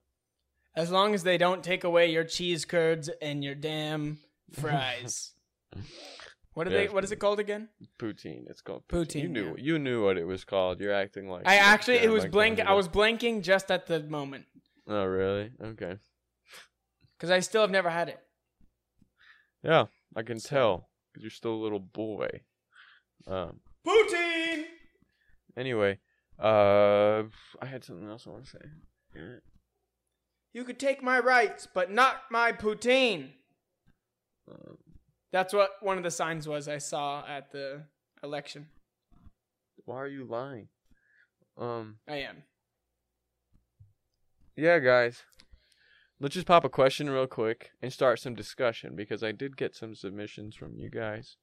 As 0.75 0.91
long 0.91 1.13
as 1.13 1.23
they 1.23 1.37
don't 1.37 1.63
take 1.63 1.83
away 1.83 2.11
your 2.11 2.23
cheese 2.23 2.65
curds 2.65 3.09
and 3.21 3.43
your 3.43 3.55
damn 3.55 4.19
fries. 4.53 5.33
what 6.53 6.67
are 6.67 6.71
Yeah, 6.71 6.77
they? 6.77 6.87
What 6.89 7.03
is 7.03 7.11
it 7.11 7.17
called 7.17 7.39
again? 7.39 7.69
Poutine. 7.99 8.49
It's 8.49 8.61
called 8.61 8.83
poutine. 8.87 9.23
You 9.23 9.29
knew 9.29 9.47
yeah. 9.57 9.63
you 9.63 9.79
knew 9.79 10.03
what 10.03 10.17
it 10.17 10.25
was 10.25 10.43
called. 10.43 10.79
You're 10.79 10.93
acting 10.93 11.29
like 11.29 11.47
I 11.47 11.55
actually, 11.57 11.97
it 11.97 12.09
was 12.11 12.23
like 12.23 12.31
blank. 12.31 12.59
I 12.59 12.73
was 12.73 12.87
blanking 12.87 13.41
just 13.43 13.71
at 13.71 13.87
the 13.87 14.01
moment 14.01 14.45
Oh 14.87 15.05
really? 15.05 15.51
Okay. 15.63 15.97
because 17.17 17.29
I 17.31 17.39
still 17.39 17.61
have 17.61 17.71
never 17.71 17.89
had 17.89 18.09
it. 18.09 18.19
Yeah, 19.63 19.85
I 20.15 20.23
can 20.23 20.39
So- 20.39 20.49
tell 20.49 20.89
because 21.11 21.23
you're 21.23 21.31
still 21.31 21.53
a 21.53 21.61
little 21.63 21.79
boy. 21.79 22.41
Um. 23.27 23.59
Poutine. 23.85 24.63
Anyway, 25.57 25.99
uh, 26.39 27.23
I 27.61 27.65
had 27.65 27.83
something 27.83 28.07
else 28.07 28.25
I 28.25 28.29
want 28.31 28.45
to 28.45 28.51
say. 28.51 29.19
You 30.53 30.63
could 30.63 30.79
take 30.79 31.01
my 31.01 31.19
rights, 31.19 31.67
but 31.73 31.91
not 31.91 32.23
my 32.29 32.51
poutine. 32.51 33.29
Um, 34.51 34.77
That's 35.31 35.53
what 35.53 35.71
one 35.81 35.97
of 35.97 36.03
the 36.03 36.11
signs 36.11 36.47
was 36.47 36.67
I 36.67 36.77
saw 36.77 37.25
at 37.27 37.51
the 37.51 37.83
election. 38.21 38.67
why 39.85 39.97
are 39.97 40.07
you 40.07 40.25
lying? 40.25 40.67
Um. 41.57 41.97
I 42.07 42.17
am. 42.17 42.43
Yeah, 44.55 44.79
guys. 44.79 45.23
Let's 46.19 46.35
just 46.35 46.45
pop 46.47 46.63
a 46.63 46.69
question 46.69 47.09
real 47.09 47.25
quick 47.27 47.71
and 47.81 47.91
start 47.91 48.19
some 48.19 48.35
discussion 48.35 48.95
because 48.95 49.23
I 49.23 49.31
did 49.31 49.57
get 49.57 49.75
some 49.75 49.95
submissions 49.95 50.55
from 50.55 50.75
you 50.75 50.89
guys. 50.89 51.37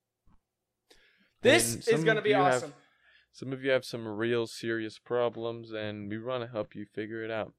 This 1.43 1.89
is 1.89 2.05
gonna 2.05 2.23
be 2.23 2.31
you 2.31 2.37
have- 2.37 2.55
awesome. 2.55 2.75
some 3.33 3.53
of 3.53 3.63
you 3.65 3.71
have 3.71 3.85
some 3.85 4.07
real 4.07 4.47
serious 4.47 4.99
problems, 4.99 5.73
and 5.73 6.09
we 6.11 6.19
want 6.19 6.43
to 6.45 6.51
help 6.51 6.75
you 6.75 6.85
figure 6.95 7.25
it 7.25 7.31
out. 7.31 7.55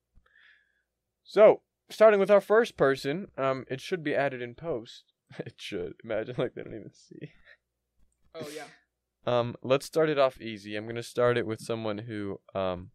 So, 1.30 1.62
starting 1.92 2.20
with 2.20 2.32
our 2.32 2.42
first 2.42 2.76
person, 2.76 3.28
um, 3.38 3.64
it 3.70 3.80
should 3.80 4.04
be 4.04 4.16
added 4.16 4.42
in 4.42 4.56
post. 4.56 5.14
It 5.38 5.54
should. 5.58 5.94
Imagine 6.04 6.34
like 6.40 6.56
they 6.56 6.64
don't 6.64 6.74
even 6.74 6.92
see. 6.92 7.34
Oh 8.34 8.50
yeah. 8.54 8.64
Um, 9.26 9.56
let's 9.62 9.86
start 9.86 10.10
it 10.10 10.18
off 10.18 10.42
easy. 10.42 10.76
I'm 10.76 10.88
gonna 10.88 11.04
start 11.04 11.38
it 11.38 11.46
with 11.46 11.62
someone 11.62 12.00
who 12.00 12.40
um 12.56 12.92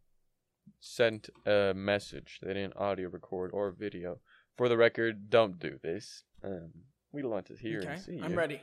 sent 0.81 1.29
a 1.45 1.73
message. 1.73 2.39
They 2.41 2.53
didn't 2.53 2.75
audio 2.75 3.07
record 3.09 3.51
or 3.53 3.71
video. 3.71 4.17
For 4.57 4.67
the 4.67 4.75
record, 4.75 5.29
don't 5.29 5.57
do 5.59 5.79
this. 5.81 6.23
Um, 6.43 6.71
we 7.13 7.23
want 7.23 7.45
to 7.45 7.55
hear 7.55 7.79
okay. 7.79 7.89
and 7.89 8.01
see 8.01 8.19
I'm 8.21 8.31
you. 8.31 8.37
ready. 8.37 8.61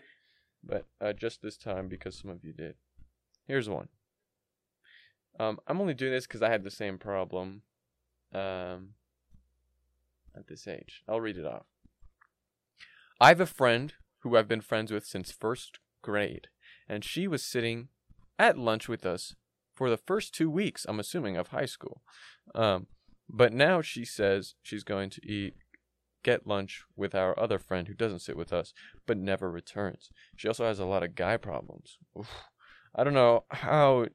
But 0.62 0.86
uh, 1.00 1.12
just 1.14 1.40
this 1.40 1.56
time 1.56 1.88
because 1.88 2.18
some 2.18 2.30
of 2.30 2.44
you 2.44 2.52
did. 2.52 2.74
Here's 3.46 3.70
one. 3.70 3.88
Um, 5.40 5.60
I'm 5.66 5.80
only 5.80 5.94
doing 5.94 6.12
this 6.12 6.26
because 6.26 6.42
I 6.42 6.50
had 6.50 6.64
the 6.64 6.70
same 6.70 6.98
problem. 6.98 7.62
Um, 8.34 8.94
at 10.36 10.48
this 10.48 10.66
age, 10.66 11.02
I'll 11.08 11.20
read 11.20 11.36
it 11.36 11.46
off. 11.46 11.66
I 13.20 13.28
have 13.28 13.40
a 13.40 13.46
friend 13.46 13.94
who 14.20 14.36
I've 14.36 14.48
been 14.48 14.60
friends 14.60 14.92
with 14.92 15.04
since 15.04 15.30
first 15.30 15.78
grade, 16.02 16.48
and 16.88 17.04
she 17.04 17.28
was 17.28 17.42
sitting 17.42 17.88
at 18.38 18.58
lunch 18.58 18.88
with 18.88 19.06
us 19.06 19.34
for 19.74 19.90
the 19.90 19.96
first 19.96 20.34
two 20.34 20.50
weeks. 20.50 20.84
I'm 20.88 21.00
assuming 21.00 21.36
of 21.36 21.48
high 21.48 21.66
school. 21.66 22.02
Um, 22.54 22.86
but 23.28 23.52
now 23.52 23.80
she 23.80 24.04
says 24.04 24.54
she's 24.62 24.84
going 24.84 25.10
to 25.10 25.26
eat, 25.26 25.54
get 26.22 26.46
lunch 26.46 26.84
with 26.96 27.14
our 27.14 27.38
other 27.38 27.58
friend 27.58 27.88
who 27.88 27.94
doesn't 27.94 28.20
sit 28.20 28.36
with 28.36 28.52
us, 28.52 28.74
but 29.06 29.16
never 29.16 29.50
returns. 29.50 30.10
She 30.36 30.48
also 30.48 30.66
has 30.66 30.78
a 30.78 30.84
lot 30.84 31.02
of 31.02 31.14
guy 31.14 31.36
problems. 31.36 31.98
Oof. 32.18 32.28
I 32.94 33.04
don't 33.04 33.14
know 33.14 33.44
how, 33.50 34.06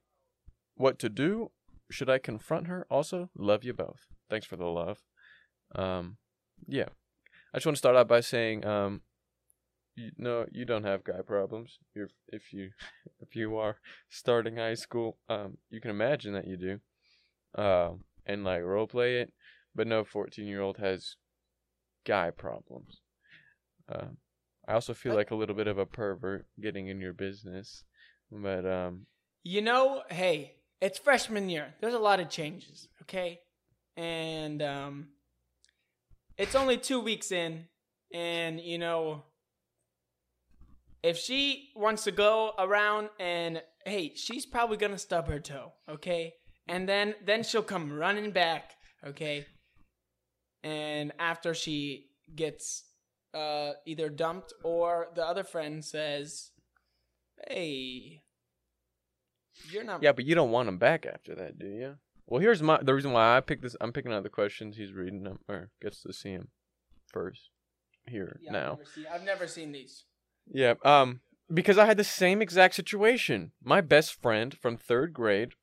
what 0.76 1.00
to 1.00 1.10
do. 1.10 1.52
Should 1.90 2.10
I 2.10 2.20
confront 2.20 2.68
her? 2.68 2.86
Also, 2.92 3.30
love 3.36 3.64
you 3.64 3.74
both. 3.74 4.08
Thanks 4.30 4.46
for 4.46 4.58
the 4.58 4.66
love. 4.66 5.04
Um, 5.76 6.18
yeah. 6.68 6.90
I 7.54 7.58
just 7.58 7.66
want 7.66 7.76
to 7.76 7.80
start 7.80 7.96
out 7.96 8.08
by 8.08 8.20
saying, 8.22 8.66
um, 8.66 9.02
you, 9.96 10.12
no, 10.18 10.46
you 10.52 10.66
don't 10.66 10.84
have 10.84 11.04
guy 11.04 11.22
problems. 11.26 11.80
You're, 11.96 12.10
if 12.28 12.54
you, 12.54 12.70
if 13.20 13.36
you 13.36 13.58
are 13.58 13.78
starting 14.10 14.58
high 14.58 14.76
school, 14.76 15.18
um, 15.30 15.58
you 15.70 15.82
can 15.82 15.92
imagine 15.92 16.34
that 16.34 16.48
you 16.48 16.58
do, 16.58 17.62
um, 17.62 18.04
and 18.26 18.44
like 18.44 18.62
role 18.64 18.88
play 18.88 19.18
it. 19.18 19.34
But 19.76 19.88
no, 19.88 20.04
fourteen 20.04 20.48
year 20.48 20.62
old 20.62 20.78
has 20.78 21.16
guy 22.06 22.32
problems. 22.32 23.02
Um, 23.90 24.18
I 24.68 24.74
also 24.74 24.94
feel 24.94 25.16
like 25.16 25.32
a 25.32 25.36
little 25.36 25.56
bit 25.56 25.68
of 25.68 25.78
a 25.78 25.86
pervert 25.86 26.46
getting 26.60 26.88
in 26.88 27.00
your 27.00 27.14
business, 27.14 27.84
but 28.32 28.66
um, 28.66 29.06
You 29.44 29.62
know, 29.62 30.04
hey, 30.10 30.56
it's 30.82 31.00
freshman 31.00 31.50
year. 31.50 31.74
There's 31.80 31.94
a 31.94 32.00
lot 32.00 32.20
of 32.20 32.30
changes, 32.30 32.88
okay? 33.04 33.40
And 33.96 34.62
um 34.62 35.08
it's 36.38 36.56
only 36.56 36.78
2 36.78 37.00
weeks 37.00 37.32
in 37.32 37.66
and 38.14 38.60
you 38.60 38.78
know 38.78 39.24
if 41.04 41.18
she 41.18 41.70
wants 41.76 42.04
to 42.04 42.12
go 42.12 42.52
around 42.58 43.10
and 43.20 43.62
hey, 43.86 44.14
she's 44.16 44.46
probably 44.46 44.76
to 44.92 44.98
stub 44.98 45.28
her 45.28 45.40
toe, 45.40 45.72
okay? 45.90 46.34
And 46.68 46.88
then 46.88 47.16
then 47.26 47.44
she'll 47.44 47.64
come 47.64 47.92
running 47.92 48.32
back, 48.32 48.74
okay? 49.06 49.46
And 50.64 51.14
after 51.20 51.54
she 51.54 52.08
gets 52.36 52.84
uh 53.34 53.72
either 53.86 54.10
dumped 54.10 54.54
or 54.64 55.08
the 55.16 55.26
other 55.26 55.44
friend 55.44 55.84
says, 55.84 56.52
"Hey, 57.48 58.24
you're 59.72 59.84
not 59.84 60.04
Yeah, 60.04 60.12
but 60.12 60.26
you 60.26 60.36
don't 60.36 60.52
want 60.52 60.68
him 60.68 60.78
back 60.78 61.06
after 61.06 61.36
that, 61.36 61.58
do 61.58 61.68
you? 61.68 61.96
Well, 62.28 62.42
here's 62.42 62.62
my 62.62 62.80
the 62.82 62.94
reason 62.94 63.14
why 63.14 63.38
I 63.38 63.40
picked 63.40 63.64
this. 63.64 63.76
I'm 63.80 63.94
picking 63.94 64.12
out 64.12 64.24
the 64.24 64.30
questions. 64.30 64.76
He's 64.76 64.92
reading 64.92 65.24
them 65.24 65.40
or 65.48 65.72
gets 65.82 66.02
to 66.04 66.14
see 66.14 66.32
him 66.32 66.50
first 67.08 67.50
here 68.06 68.40
Yeah, 68.42 68.52
now. 68.52 68.72
I've 68.72 68.78
never, 68.78 68.86
seen, 68.86 69.06
I've 69.14 69.24
never 69.24 69.48
seen 69.48 69.72
these. 69.72 70.06
Yeah. 70.52 70.74
Um, 70.84 71.22
because 71.54 71.78
I 71.78 71.86
had 71.86 71.98
the 71.98 72.04
same 72.04 72.42
exact 72.42 72.76
situation. 72.76 73.54
My 73.64 73.80
best 73.80 74.22
friend 74.22 74.54
from 74.54 74.76
third 74.76 75.14
grade, 75.14 75.54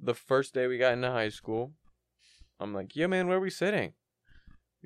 the 0.00 0.14
first 0.14 0.54
day 0.54 0.66
we 0.66 0.78
got 0.78 0.94
into 0.94 1.10
high 1.10 1.28
school, 1.28 1.72
I'm 2.58 2.72
like, 2.72 2.96
"Yeah, 2.96 3.06
man, 3.06 3.28
where 3.28 3.36
are 3.36 3.40
we 3.40 3.50
sitting?" 3.50 3.92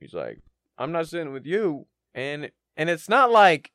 He's 0.01 0.15
like, 0.15 0.41
"I'm 0.77 0.91
not 0.91 1.09
sitting 1.09 1.33
with 1.33 1.47
you." 1.47 1.87
And 2.15 2.51
and 2.77 2.91
it's 2.91 3.09
not 3.09 3.31
like, 3.31 3.71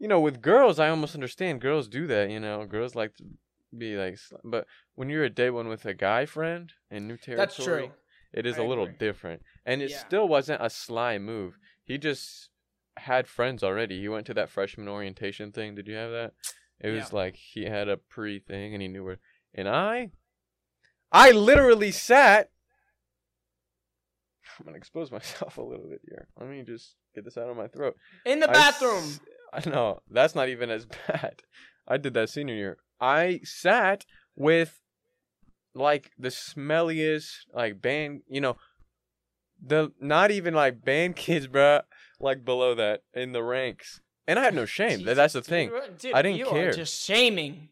you 0.00 0.08
know, 0.08 0.20
with 0.20 0.42
girls, 0.42 0.80
I 0.80 0.88
almost 0.88 1.14
understand. 1.14 1.60
Girls 1.60 1.86
do 1.86 2.08
that, 2.08 2.30
you 2.30 2.40
know. 2.40 2.64
Girls 2.66 2.96
like 2.96 3.14
to 3.16 3.24
be 3.76 3.96
like, 3.96 4.18
but 4.44 4.66
when 4.94 5.08
you're 5.08 5.24
a 5.24 5.30
day 5.30 5.50
one 5.50 5.68
with 5.68 5.84
a 5.86 5.94
guy 5.94 6.26
friend 6.26 6.72
in 6.90 7.06
new 7.08 7.16
territory, 7.16 7.46
That's 7.46 7.56
true. 7.56 7.90
it 8.32 8.46
is 8.46 8.58
I 8.58 8.62
a 8.62 8.66
little 8.66 8.84
agree. 8.84 8.96
different. 8.98 9.42
And 9.64 9.82
it 9.82 9.90
Yeah. 9.90 9.98
still 9.98 10.28
wasn't 10.28 10.62
a 10.62 10.70
sly 10.70 11.18
move. 11.18 11.58
He 11.84 11.98
just 11.98 12.50
had 12.98 13.26
friends 13.26 13.62
already. 13.62 14.00
He 14.00 14.08
went 14.08 14.26
to 14.26 14.34
that 14.34 14.50
freshman 14.50 14.88
orientation 14.88 15.52
thing. 15.52 15.74
Did 15.74 15.88
you 15.88 15.94
have 15.94 16.10
that? 16.10 16.34
It 16.80 16.90
was 16.90 17.10
Yeah. 17.12 17.16
like 17.16 17.36
he 17.36 17.64
had 17.64 17.88
a 17.88 17.96
pre 17.96 18.38
thing 18.40 18.74
and 18.74 18.82
he 18.82 18.88
knew 18.88 19.04
where. 19.04 19.18
And 19.54 19.68
I, 19.68 20.10
I 21.10 21.30
literally 21.30 21.90
sat. 21.92 22.50
I'm 24.58 24.66
gonna 24.66 24.76
expose 24.76 25.10
myself 25.10 25.56
a 25.58 25.62
little 25.62 25.88
bit 25.88 26.00
here. 26.08 26.28
Let 26.38 26.48
me 26.48 26.62
just 26.62 26.96
get 27.14 27.24
this 27.24 27.36
out 27.38 27.48
of 27.48 27.56
my 27.56 27.68
throat. 27.68 27.96
In 28.26 28.40
the 28.40 28.50
I 28.50 28.52
bathroom. 28.52 28.98
s- 29.04 29.20
I 29.52 29.68
know 29.68 30.00
that's 30.10 30.34
not 30.34 30.48
even 30.48 30.70
as 30.70 30.86
bad. 31.08 31.42
I 31.86 31.96
did 31.96 32.14
that 32.14 32.30
senior 32.30 32.54
year. 32.54 32.78
I 33.02 33.40
sat 33.42 34.06
with 34.36 34.80
like 35.74 36.12
the 36.18 36.28
smelliest 36.28 37.30
like 37.52 37.82
band, 37.82 38.22
you 38.28 38.40
know, 38.40 38.56
the 39.64 39.92
not 40.00 40.30
even 40.30 40.54
like 40.54 40.84
band 40.84 41.16
kids, 41.24 41.46
bruh, 41.48 41.82
like 42.20 42.44
below 42.44 42.74
that 42.74 43.02
in 43.12 43.32
the 43.32 43.42
ranks. 43.42 44.00
And 44.26 44.38
I 44.38 44.44
had 44.44 44.54
no 44.54 44.64
shame. 44.66 45.04
That 45.04 45.16
that's 45.16 45.34
the 45.34 45.42
thing. 45.42 45.70
dude, 45.98 46.14
I 46.14 46.22
didn't 46.22 46.38
you 46.38 46.46
care. 46.46 46.68
Are 46.70 46.72
just 46.72 47.04
shaming. 47.04 47.68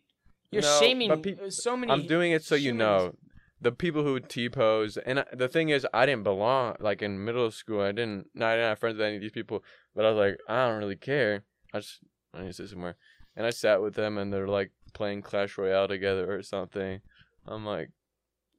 You're 0.51 0.63
No, 0.63 0.81
shaming 0.81 1.23
peop- 1.23 1.41
uh, 1.41 1.51
so 1.51 1.77
many. 1.77 1.93
I'm 1.93 2.07
doing 2.07 2.33
it 2.33 2.43
so 2.45 2.57
you 2.57 2.73
know. 2.73 3.15
The 3.63 3.71
people 3.71 4.03
who 4.03 4.19
T 4.21 4.49
pose, 4.49 4.97
and 4.97 5.21
I- 5.21 5.27
the 5.35 5.47
thing 5.47 5.69
is, 5.69 5.87
I 5.93 6.07
didn't 6.07 6.25
belong. 6.25 6.77
Like 6.81 7.03
in 7.03 7.23
middle 7.25 7.51
school, 7.51 7.83
I 7.83 7.93
didn't. 7.93 8.27
I 8.37 8.53
didn't 8.57 8.69
have 8.71 8.79
friends 8.79 8.97
with 8.97 9.07
any 9.07 9.17
of 9.17 9.23
these 9.23 9.31
people. 9.33 9.63
But 9.95 10.07
I 10.07 10.11
was 10.11 10.19
like, 10.19 10.39
I 10.49 10.67
don't 10.67 10.79
really 10.79 10.97
care. 10.97 11.45
I 11.75 11.79
just 11.81 11.99
I 12.35 12.41
need 12.41 12.47
to 12.49 12.53
sit 12.55 12.69
somewhere, 12.71 12.97
and 13.37 13.47
I 13.47 13.51
sat 13.51 13.81
with 13.83 13.95
them, 13.95 14.17
and 14.19 14.33
they're 14.33 14.49
like 14.49 14.73
playing 14.93 15.23
Clash 15.23 15.57
Royale 15.59 15.89
together 15.89 16.33
or 16.35 16.43
something. 16.43 17.01
I'm 17.47 17.65
like, 17.65 17.91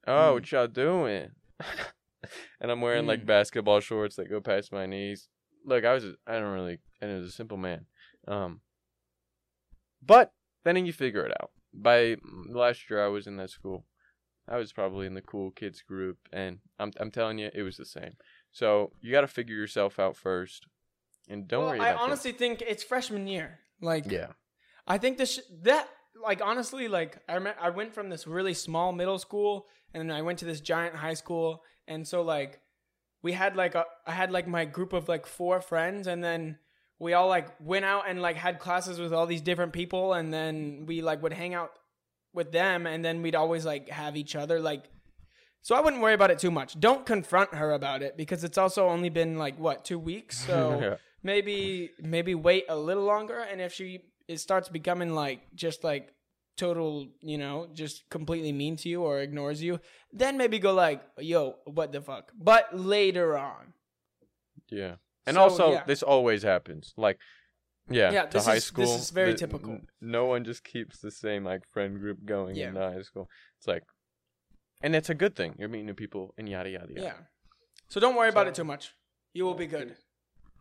oh, 0.06 0.12
Mm. 0.12 0.34
what 0.34 0.52
y'all 0.52 0.66
doing? 0.66 1.30
and 2.60 2.70
I'm 2.70 2.80
wearing 2.80 3.06
like 3.06 3.22
Mm. 3.22 3.26
basketball 3.26 3.80
shorts 3.80 4.16
that 4.16 4.28
go 4.30 4.40
past 4.40 4.72
my 4.72 4.86
knees. 4.86 5.28
Look, 5.64 5.84
I 5.84 5.94
was 5.94 6.04
I 6.26 6.34
don't 6.38 6.52
really, 6.52 6.78
and 7.00 7.10
it 7.10 7.18
was 7.18 7.28
a 7.28 7.32
simple 7.32 7.56
man. 7.56 7.86
Um, 8.26 8.60
but 10.04 10.32
then 10.64 10.84
you 10.86 10.92
figure 10.92 11.24
it 11.24 11.32
out. 11.40 11.50
By 11.72 12.16
last 12.48 12.90
year, 12.90 13.04
I 13.04 13.08
was 13.08 13.26
in 13.26 13.36
that 13.36 13.50
school. 13.50 13.86
I 14.48 14.56
was 14.56 14.72
probably 14.72 15.06
in 15.06 15.14
the 15.14 15.22
cool 15.22 15.50
kids 15.52 15.82
group, 15.82 16.18
and 16.32 16.58
I'm 16.78 16.92
I'm 16.98 17.10
telling 17.10 17.38
you, 17.38 17.50
it 17.54 17.62
was 17.62 17.76
the 17.76 17.84
same. 17.86 18.14
So 18.50 18.92
you 19.00 19.12
got 19.12 19.20
to 19.22 19.28
figure 19.28 19.54
yourself 19.56 19.98
out 19.98 20.16
first, 20.16 20.66
and 21.28 21.46
don't 21.48 21.60
Well, 21.60 21.68
worry 21.70 21.78
I 21.80 21.90
about 21.90 21.98
that. 21.98 22.02
honestly 22.04 22.32
think 22.32 22.60
it's 22.60 22.82
freshman 22.82 23.26
year. 23.26 23.60
Like, 23.80 24.10
Yeah, 24.10 24.32
I 24.86 24.98
think 24.98 25.16
this 25.16 25.40
that 25.62 25.88
like 26.20 26.40
honestly 26.42 26.88
like 26.88 27.18
I 27.28 27.36
rem- 27.38 27.54
I 27.60 27.70
went 27.70 27.94
from 27.94 28.08
this 28.10 28.26
really 28.26 28.54
small 28.54 28.92
middle 28.92 29.18
school 29.18 29.66
and 29.94 30.08
then 30.08 30.16
I 30.16 30.22
went 30.22 30.38
to 30.40 30.44
this 30.44 30.60
giant 30.60 30.94
high 30.96 31.14
school 31.14 31.62
and 31.88 32.06
so 32.06 32.22
like 32.22 32.60
we 33.22 33.32
had 33.32 33.56
like 33.56 33.74
a 33.74 33.84
I 34.06 34.12
had 34.12 34.30
like 34.30 34.46
my 34.46 34.64
group 34.64 34.92
of 34.92 35.08
like 35.08 35.26
four 35.26 35.60
friends 35.60 36.06
and 36.06 36.22
then 36.22 36.58
we 36.98 37.14
all 37.14 37.28
like 37.28 37.48
went 37.60 37.84
out 37.84 38.04
and 38.08 38.22
like 38.22 38.36
had 38.36 38.58
classes 38.60 39.00
with 39.00 39.12
all 39.12 39.26
these 39.26 39.40
different 39.40 39.72
people 39.72 40.12
and 40.12 40.32
then 40.32 40.84
we 40.86 41.02
like 41.02 41.22
would 41.22 41.32
hang 41.32 41.54
out 41.54 41.72
with 42.34 42.52
them 42.52 42.86
and 42.86 43.04
then 43.04 43.22
we'd 43.22 43.34
always 43.34 43.64
like 43.64 43.88
have 43.88 44.16
each 44.16 44.36
other 44.36 44.60
like 44.60 44.84
so 45.64 45.76
I 45.76 45.80
wouldn't 45.80 46.02
worry 46.02 46.14
about 46.14 46.32
it 46.32 46.40
too 46.40 46.50
much. 46.50 46.78
Don't 46.80 47.06
confront 47.06 47.54
her 47.54 47.70
about 47.70 48.02
it 48.02 48.16
because 48.16 48.42
it's 48.42 48.58
also 48.58 48.88
only 48.88 49.10
been 49.10 49.38
like 49.38 49.56
what 49.60 49.84
2 49.84 49.98
weeks 49.98 50.44
so 50.46 50.78
Yeah. 50.82 50.96
maybe 51.22 51.90
maybe 52.00 52.34
wait 52.34 52.64
a 52.68 52.76
little 52.76 53.04
longer 53.04 53.38
and 53.38 53.60
if 53.60 53.72
she 53.72 54.00
it 54.28 54.38
starts 54.38 54.68
becoming 54.68 55.14
like 55.14 55.40
just 55.54 55.84
like 55.84 56.12
total 56.56 57.08
you 57.20 57.38
know 57.38 57.66
just 57.72 58.08
completely 58.10 58.52
mean 58.52 58.76
to 58.76 58.88
you 58.88 59.02
or 59.02 59.20
ignores 59.20 59.62
you 59.62 59.80
then 60.12 60.36
maybe 60.36 60.58
go 60.58 60.72
like 60.74 61.02
yo 61.18 61.56
what 61.64 61.92
the 61.92 62.00
fuck 62.00 62.30
but 62.38 62.64
later 62.76 63.36
on 63.38 63.72
yeah. 64.70 64.96
And 65.26 65.34
So, 65.36 65.40
also, 65.42 65.72
yeah. 65.72 65.84
this 65.86 66.02
always 66.02 66.42
happens. 66.42 66.94
Like, 66.96 67.18
yeah, 67.90 68.10
Yeah, 68.10 68.22
to 68.26 68.32
this 68.38 68.46
high 68.46 68.54
is- 68.56 68.70
this 68.70 68.88
school. 68.88 68.96
is 68.96 69.10
very 69.10 69.32
the- 69.32 69.38
typical. 69.38 69.70
n- 69.72 69.86
No 70.00 70.24
one 70.26 70.44
just 70.44 70.64
keeps 70.64 70.98
the 71.00 71.10
same 71.10 71.44
like 71.44 71.62
friend 71.72 71.98
group 72.00 72.24
going 72.24 72.56
Yeah. 72.56 72.68
into 72.68 72.80
high 72.80 73.02
school. 73.02 73.28
It's 73.58 73.66
like, 73.66 73.84
and 74.82 74.96
it's 74.96 75.10
a 75.10 75.14
good 75.14 75.36
thing. 75.36 75.54
You're 75.58 75.68
meeting 75.68 75.86
new 75.86 75.94
people, 75.94 76.34
and 76.38 76.48
yada 76.48 76.70
yada 76.70 76.88
yada. 76.88 77.02
yeah, 77.02 77.18
so 77.88 78.00
don't 78.00 78.16
worry 78.16 78.30
about 78.30 78.46
it 78.48 78.54
too 78.54 78.64
much 78.64 78.94
you 79.34 79.44
will 79.44 79.54
be 79.54 79.66
good 79.66 79.96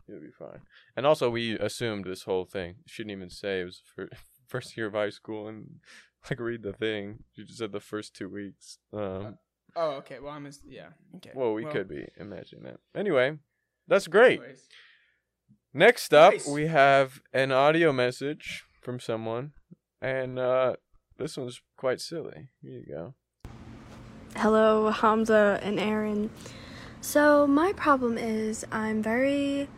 You'll 0.07 0.21
be 0.21 0.31
fine. 0.37 0.61
And 0.95 1.05
also, 1.05 1.29
we 1.29 1.57
assumed 1.57 2.05
this 2.05 2.23
whole 2.23 2.45
thing. 2.45 2.75
Shouldn't 2.85 3.11
even 3.11 3.29
say 3.29 3.61
it 3.61 3.65
was 3.65 3.81
for 3.95 4.09
first 4.47 4.75
year 4.75 4.87
of 4.87 4.93
high 4.93 5.09
school 5.09 5.47
and 5.47 5.79
like 6.29 6.39
read 6.39 6.63
the 6.63 6.73
thing. 6.73 7.23
You 7.35 7.45
just 7.45 7.59
said 7.59 7.71
the 7.71 7.79
first 7.79 8.15
two 8.15 8.29
weeks. 8.29 8.77
Um, 8.93 9.37
oh 9.73 9.91
okay 9.91 10.19
well 10.19 10.33
i'm 10.33 10.45
yeah 10.67 10.89
okay 11.15 11.31
well, 11.33 11.53
we 11.53 11.63
could 11.65 11.87
be 11.87 12.05
imagining 12.19 12.65
that. 12.65 12.79
Anyway, 12.93 13.37
that's 13.87 14.07
great. 14.07 14.39
anyways. 14.39 14.67
Next 15.73 16.13
up, 16.13 16.33
Nice. 16.33 16.47
we 16.47 16.67
have 16.67 17.21
an 17.31 17.53
audio 17.53 17.93
message 17.93 18.65
from 18.81 18.99
someone, 18.99 19.53
and 20.01 20.37
uh, 20.37 20.75
this 21.17 21.37
one's 21.37 21.61
quite 21.77 22.01
silly. 22.01 22.49
Here 22.61 22.71
you 22.71 22.85
go. 22.93 23.13
Hello, 24.35 24.89
Hamza 24.89 25.59
and 25.63 25.79
Aaron. 25.79 26.29
So, 26.99 27.47
my 27.47 27.71
problem 27.73 28.17
is 28.17 28.65
I'm 28.71 29.01
very, 29.01 29.69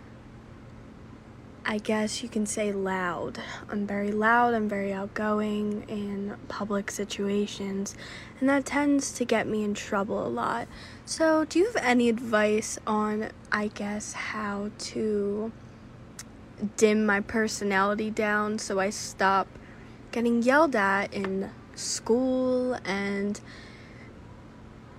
I 1.66 1.78
guess 1.78 2.22
you 2.22 2.28
can 2.28 2.46
say 2.46 2.74
loud. 2.74 3.40
I'm 3.70 3.88
very 3.88 4.12
loud, 4.12 4.54
I'm 4.54 4.68
very 4.68 4.92
outgoing 4.92 5.86
in 5.88 6.36
public 6.50 6.92
situations, 6.92 7.96
and 8.40 8.50
that 8.50 8.66
tends 8.66 9.14
to 9.14 9.26
get 9.26 9.48
me 9.48 9.64
in 9.64 9.74
trouble 9.74 10.26
a 10.26 10.28
lot. 10.28 10.68
So, 11.06 11.46
do 11.46 11.60
you 11.60 11.66
have 11.66 11.78
any 11.78 12.10
advice 12.10 12.78
on, 12.86 13.30
I 13.52 13.68
guess, 13.68 14.12
how 14.14 14.72
to 14.78 15.54
dim 16.76 17.06
my 17.06 17.20
personality 17.20 18.10
down 18.10 18.60
so 18.60 18.80
I 18.80 18.90
stop 18.90 19.48
getting 20.12 20.44
yelled 20.44 20.76
at 20.76 21.14
in 21.14 21.50
school 21.76 22.78
and 22.86 23.40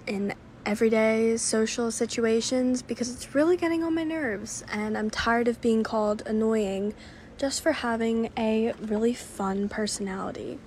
in 0.06 0.34
everyday 0.66 1.36
social 1.36 1.90
situations 1.90 2.82
because 2.82 3.14
it's 3.14 3.34
really 3.34 3.56
getting 3.56 3.82
on 3.82 3.94
my 3.94 4.04
nerves 4.04 4.64
and 4.72 4.96
I'm 4.96 5.10
tired 5.10 5.48
of 5.48 5.60
being 5.60 5.82
called 5.82 6.22
annoying 6.26 6.94
just 7.36 7.62
for 7.62 7.72
having 7.72 8.30
a 8.36 8.72
really 8.80 9.14
fun 9.14 9.68
personality. 9.68 10.58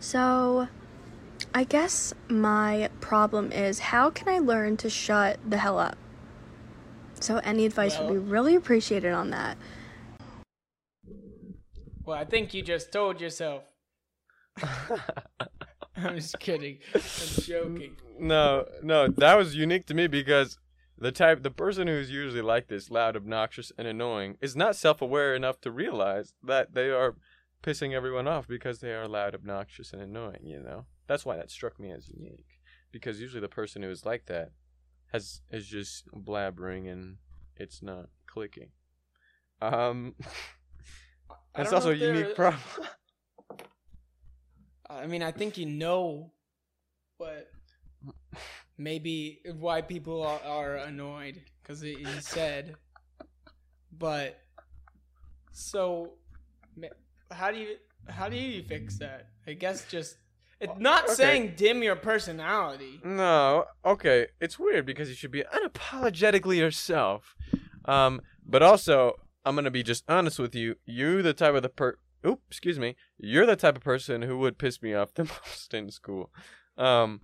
So, 0.00 0.68
I 1.54 1.64
guess 1.64 2.14
my 2.28 2.88
problem 3.00 3.52
is 3.52 3.78
how 3.78 4.10
can 4.10 4.28
I 4.28 4.38
learn 4.38 4.76
to 4.78 4.90
shut 4.90 5.38
the 5.48 5.58
hell 5.58 5.78
up? 5.78 5.96
So, 7.20 7.38
any 7.38 7.66
advice 7.66 7.98
would 7.98 8.08
be 8.08 8.18
really 8.18 8.54
appreciated 8.54 9.12
on 9.12 9.30
that. 9.30 9.56
well 12.04 12.18
i 12.18 12.24
think 12.24 12.54
you 12.54 12.62
just 12.62 12.92
told 12.92 13.20
yourself 13.20 13.64
i'm 15.96 16.16
just 16.16 16.38
kidding 16.38 16.78
i'm 16.94 17.42
joking 17.42 17.96
no, 18.18 18.66
no, 18.82 19.08
that 19.08 19.36
was 19.36 19.54
unique 19.54 19.86
to 19.86 19.94
me 19.94 20.06
because 20.06 20.58
the 20.98 21.12
type, 21.12 21.42
the 21.42 21.50
person 21.50 21.88
who's 21.88 22.10
usually 22.10 22.42
like 22.42 22.68
this, 22.68 22.90
loud, 22.90 23.16
obnoxious, 23.16 23.72
and 23.76 23.86
annoying, 23.86 24.36
is 24.40 24.54
not 24.54 24.76
self-aware 24.76 25.34
enough 25.34 25.60
to 25.62 25.70
realize 25.70 26.34
that 26.42 26.74
they 26.74 26.90
are 26.90 27.16
pissing 27.62 27.92
everyone 27.92 28.28
off 28.28 28.46
because 28.46 28.80
they 28.80 28.92
are 28.92 29.08
loud, 29.08 29.34
obnoxious, 29.34 29.92
and 29.92 30.02
annoying. 30.02 30.42
You 30.44 30.60
know, 30.60 30.86
That's 31.06 31.24
why 31.24 31.36
that 31.36 31.50
struck 31.50 31.80
me 31.80 31.90
as 31.90 32.08
unique. 32.08 32.60
Because 32.92 33.20
usually 33.20 33.40
the 33.40 33.48
person 33.48 33.82
who 33.82 33.90
is 33.90 34.04
like 34.04 34.26
that 34.26 34.52
has 35.12 35.40
is 35.50 35.66
just 35.66 36.06
blabbering 36.12 36.90
and 36.90 37.16
it's 37.56 37.82
not 37.82 38.08
clicking. 38.26 38.70
Um, 39.60 40.14
it's 41.56 41.72
also 41.72 41.90
a 41.90 41.94
unique 41.94 42.36
problem. 42.36 42.60
I 44.88 45.06
mean, 45.06 45.22
I 45.22 45.32
think 45.32 45.56
you 45.56 45.66
know 45.66 46.32
what 47.16 47.48
maybe 48.78 49.40
why 49.58 49.82
people 49.82 50.22
are, 50.22 50.40
are 50.46 50.76
annoyed 50.76 51.42
because 51.62 51.80
he, 51.80 52.04
said, 52.20 52.76
but 53.98 54.40
so 55.52 56.12
how 57.30 57.50
do 57.50 57.58
you 57.58 57.76
how 58.08 58.28
do 58.28 58.36
you 58.36 58.62
fix 58.62 58.98
that? 58.98 59.28
I 59.46 59.54
guess 59.54 59.86
just 59.90 60.16
it's 60.60 60.72
not 60.78 61.04
Okay. 61.04 61.14
saying 61.14 61.54
dim 61.56 61.82
your 61.82 61.96
personality. 61.96 63.00
No, 63.04 63.66
okay, 63.84 64.28
it's 64.40 64.58
weird 64.58 64.86
because 64.86 65.08
you 65.08 65.14
should 65.14 65.30
be 65.30 65.44
unapologetically 65.54 66.56
yourself. 66.56 67.34
Um, 67.84 68.20
but 68.46 68.62
also, 68.62 69.14
I'm 69.44 69.54
gonna 69.54 69.70
be 69.70 69.82
just 69.82 70.04
honest 70.08 70.38
with 70.38 70.54
you. 70.54 70.76
You're 70.84 71.22
the 71.22 71.34
type 71.34 71.54
of 71.54 71.62
the 71.62 71.68
per. 71.68 71.96
Oop, 72.26 72.40
excuse 72.48 72.78
me. 72.78 72.96
You're 73.18 73.44
the 73.46 73.56
type 73.56 73.76
of 73.76 73.82
person 73.82 74.22
who 74.22 74.38
would 74.38 74.58
piss 74.58 74.80
me 74.80 74.94
off 74.94 75.12
the 75.12 75.24
most 75.46 75.74
in 75.74 75.90
school. 75.90 76.30
Um, 76.78 77.20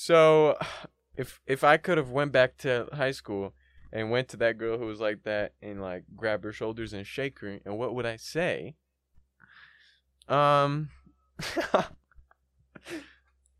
so 0.00 0.56
if 1.16 1.40
if 1.46 1.62
I 1.62 1.76
could 1.76 1.98
have 1.98 2.10
went 2.10 2.32
back 2.32 2.56
to 2.58 2.88
high 2.92 3.10
school 3.10 3.52
and 3.92 4.10
went 4.10 4.28
to 4.28 4.36
that 4.38 4.56
girl 4.56 4.78
who 4.78 4.86
was 4.86 5.00
like 5.00 5.24
that 5.24 5.52
and 5.60 5.82
like 5.82 6.04
grab 6.16 6.42
her 6.44 6.52
shoulders 6.52 6.92
and 6.94 7.06
shake 7.06 7.40
her, 7.40 7.58
and 7.64 7.76
what 7.78 7.94
would 7.94 8.06
I 8.06 8.16
say? 8.16 8.76
Um. 10.28 10.88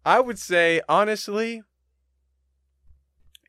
I 0.03 0.19
would 0.19 0.39
say 0.39 0.81
honestly, 0.89 1.63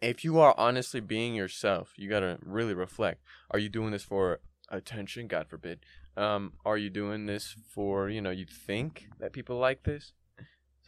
if 0.01 0.25
you 0.25 0.39
are 0.39 0.53
honestly 0.57 0.99
being 0.99 1.33
yourself, 1.33 1.93
you 1.95 2.09
gotta 2.09 2.39
really 2.43 2.73
reflect. 2.73 3.21
Are 3.51 3.59
you 3.59 3.69
doing 3.69 3.91
this 3.91 4.03
for 4.03 4.41
attention? 4.69 5.27
God 5.27 5.47
forbid. 5.47 5.79
Um, 6.17 6.53
are 6.65 6.77
you 6.77 6.89
doing 6.89 7.25
this 7.25 7.55
for 7.73 8.09
you 8.09 8.19
know 8.21 8.31
you 8.31 8.45
think 8.45 9.07
that 9.19 9.31
people 9.31 9.57
like 9.57 9.83
this, 9.83 10.11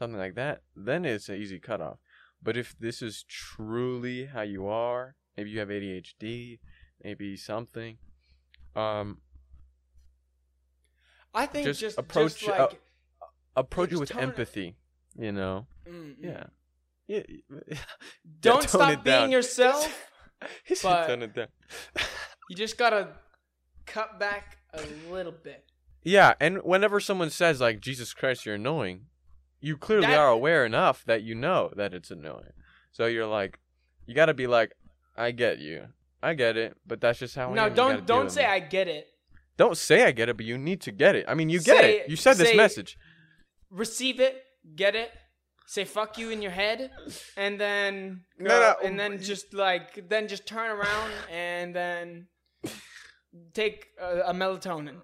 something 0.03 0.19
like 0.19 0.35
that? 0.35 0.61
Then 0.75 1.05
it's 1.05 1.29
an 1.29 1.35
easy 1.35 1.59
cutoff. 1.59 1.97
But 2.41 2.57
if 2.57 2.75
this 2.79 3.01
is 3.01 3.23
truly 3.27 4.25
how 4.25 4.41
you 4.41 4.67
are, 4.67 5.15
maybe 5.37 5.49
you 5.51 5.59
have 5.59 5.69
ADHD, 5.69 6.59
maybe 7.03 7.37
something. 7.37 7.97
Um, 8.75 9.19
I 11.33 11.45
think 11.45 11.65
Just 11.65 11.79
just 11.79 11.97
approach- 11.97 12.35
just 12.37 12.47
like 12.47 12.81
approach 13.55 13.89
just 13.91 13.97
it 13.97 13.99
with 14.01 14.11
it- 14.11 14.17
empathy. 14.17 14.75
You 15.17 15.31
know. 15.31 15.67
mm, 15.87 16.15
mm. 16.15 16.15
Yeah. 16.19 16.43
Yeah. 17.07 17.75
don't 18.41 18.67
stop 18.67 19.03
being 19.03 19.31
yourself. 19.31 20.09
He 20.65 20.75
said 20.75 20.89
but- 20.89 21.07
tone 21.07 21.21
it 21.23 21.33
down. 21.33 21.47
You 22.49 22.57
just 22.57 22.77
gotta 22.77 23.07
cut 23.85 24.19
back 24.19 24.57
a 24.73 24.81
little 25.09 25.31
bit. 25.31 25.63
Yeah, 26.03 26.33
and 26.41 26.57
whenever 26.63 26.99
someone 26.99 27.29
says 27.29 27.61
like 27.61 27.79
Jesus 27.79 28.13
Christ, 28.13 28.45
you're 28.45 28.55
annoying, 28.55 29.05
you 29.63 29.77
clearly 29.77 30.07
That- 30.07 30.19
are 30.19 30.29
aware 30.39 30.65
enough 30.65 31.03
that 31.05 31.23
you 31.23 31.35
know 31.35 31.71
that 31.75 31.93
it's 31.93 32.11
annoying. 32.11 32.53
So 32.91 33.05
you're 33.07 33.25
like, 33.39 33.59
you 34.05 34.13
got 34.13 34.27
to 34.27 34.33
be 34.33 34.45
like, 34.45 34.71
I 35.17 35.31
get 35.31 35.59
you, 35.59 35.87
I 36.21 36.33
get 36.33 36.57
it, 36.57 36.75
but 36.85 36.99
that's 37.01 37.19
just 37.19 37.35
how. 37.35 37.53
No, 37.53 37.69
don't 37.69 38.05
don't 38.05 38.29
say 38.29 38.41
me." 38.43 38.47
I 38.57 38.59
get 38.59 38.87
it. 38.87 39.07
Don't 39.57 39.77
say 39.77 40.03
I 40.03 40.11
get 40.11 40.29
it, 40.29 40.35
but 40.37 40.45
you 40.45 40.57
need 40.57 40.81
to 40.81 40.91
get 40.91 41.15
it. 41.15 41.25
I 41.27 41.33
mean, 41.33 41.49
you 41.49 41.59
get 41.59 41.77
Say- 41.81 41.97
it. 41.99 42.09
You 42.09 42.15
said 42.15 42.35
this 42.37 42.55
message. 42.55 42.97
receive 43.69 44.19
it, 44.19 44.35
get 44.75 44.95
it, 44.95 45.09
say 45.67 45.83
fuck 45.85 46.17
you 46.17 46.29
in 46.31 46.41
your 46.41 46.51
head, 46.63 46.91
and 47.37 47.59
then 47.59 48.25
No, 48.39 48.49
go- 48.49 48.59
no, 48.59 48.87
and 48.87 48.99
then 48.99 49.11
just 49.21 49.53
like 49.53 50.09
then 50.09 50.27
just 50.27 50.45
turn 50.45 50.69
around 50.71 51.11
and 51.31 51.73
then 51.75 52.27
take 53.53 53.87
a, 54.01 54.31
a 54.31 54.33
melatonin. 54.33 54.97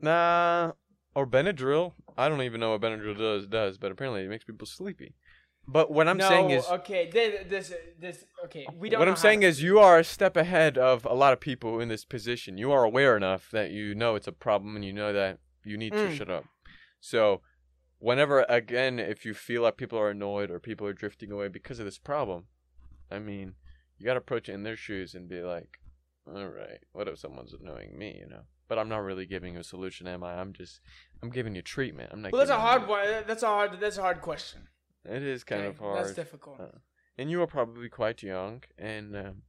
Nah, 0.00 0.72
or 1.16 1.26
Benadryl. 1.26 1.94
I 2.16 2.28
don't 2.28 2.42
even 2.42 2.60
know 2.60 2.70
what 2.72 2.82
Benadryl 2.82 3.16
does 3.18 3.46
does, 3.46 3.78
but 3.78 3.90
apparently 3.90 4.22
it 4.24 4.28
makes 4.28 4.44
people 4.44 4.66
sleepy. 4.66 5.14
But 5.66 5.90
what 5.90 6.06
I'm 6.06 6.18
no, 6.18 6.28
saying 6.28 6.50
is, 6.50 6.64
okay, 6.66 7.10
this 7.10 7.46
this, 7.48 7.72
this 7.98 8.24
okay. 8.44 8.66
We 8.78 8.88
don't. 8.90 9.00
what 9.00 9.08
I'm 9.08 9.16
saying 9.16 9.40
to- 9.40 9.46
is, 9.48 9.62
you 9.62 9.80
are 9.80 9.98
a 9.98 10.04
step 10.04 10.36
ahead 10.36 10.78
of 10.78 11.04
a 11.04 11.14
lot 11.14 11.32
of 11.32 11.40
people 11.40 11.80
in 11.80 11.88
this 11.88 12.04
position. 12.04 12.56
You 12.58 12.70
are 12.70 12.84
aware 12.84 13.16
enough 13.16 13.50
that 13.50 13.70
you 13.72 13.94
know 13.94 14.14
it's 14.14 14.28
a 14.28 14.32
problem 14.32 14.76
and 14.76 14.84
you 14.84 14.92
know 14.92 15.12
that 15.12 15.38
you 15.64 15.76
need 15.76 15.92
to 15.94 16.06
Mm. 16.06 16.16
shut 16.16 16.30
up. 16.30 16.44
So, 17.00 17.40
whenever 17.98 18.44
again, 18.48 19.00
if 19.00 19.24
you 19.24 19.34
feel 19.34 19.62
like 19.62 19.76
people 19.76 19.98
are 19.98 20.10
annoyed 20.10 20.50
or 20.50 20.60
people 20.60 20.86
are 20.86 20.92
drifting 20.92 21.32
away 21.32 21.48
because 21.48 21.78
of 21.80 21.84
this 21.86 21.98
problem, 21.98 22.46
I 23.10 23.18
mean, 23.18 23.54
you 23.98 24.04
gotta 24.06 24.18
approach 24.20 24.48
it 24.48 24.52
in 24.52 24.62
their 24.62 24.76
shoes 24.76 25.14
and 25.14 25.28
be 25.28 25.40
like, 25.42 25.78
"All 26.28 26.46
right, 26.46 26.80
what 26.92 27.08
if 27.08 27.18
someone's 27.18 27.54
annoying 27.54 27.98
me?" 27.98 28.18
You 28.20 28.28
know. 28.28 28.42
But 28.68 28.78
I'm 28.78 28.88
not 28.88 28.98
really 29.04 29.26
giving 29.26 29.54
you 29.54 29.60
a 29.60 29.64
solution, 29.64 30.06
am 30.08 30.24
I? 30.24 30.34
I'm 30.40 30.52
just, 30.52 30.80
I'm 31.22 31.30
giving 31.30 31.54
you 31.54 31.62
treatment. 31.62 32.10
I'm 32.12 32.20
not. 32.22 32.32
well, 32.32 32.40
that's 32.40 32.50
a 32.50 32.58
hard 32.58 32.88
one. 32.88 33.06
That's 33.26 33.42
a 33.42 33.46
hard. 33.46 33.78
That's 33.80 33.98
a 33.98 34.02
hard 34.02 34.20
question. 34.20 34.62
It 35.04 35.22
is 35.22 35.44
kind 35.44 35.62
Okay, 35.62 35.68
of 35.68 35.78
hard 35.78 35.98
That's 35.98 36.14
difficult. 36.14 36.60
Uh, 36.60 36.78
and 37.16 37.30
you 37.30 37.40
are 37.42 37.46
probably 37.46 37.88
quite 37.88 38.22
young 38.22 38.62
and 38.76 39.16
um, 39.16 39.42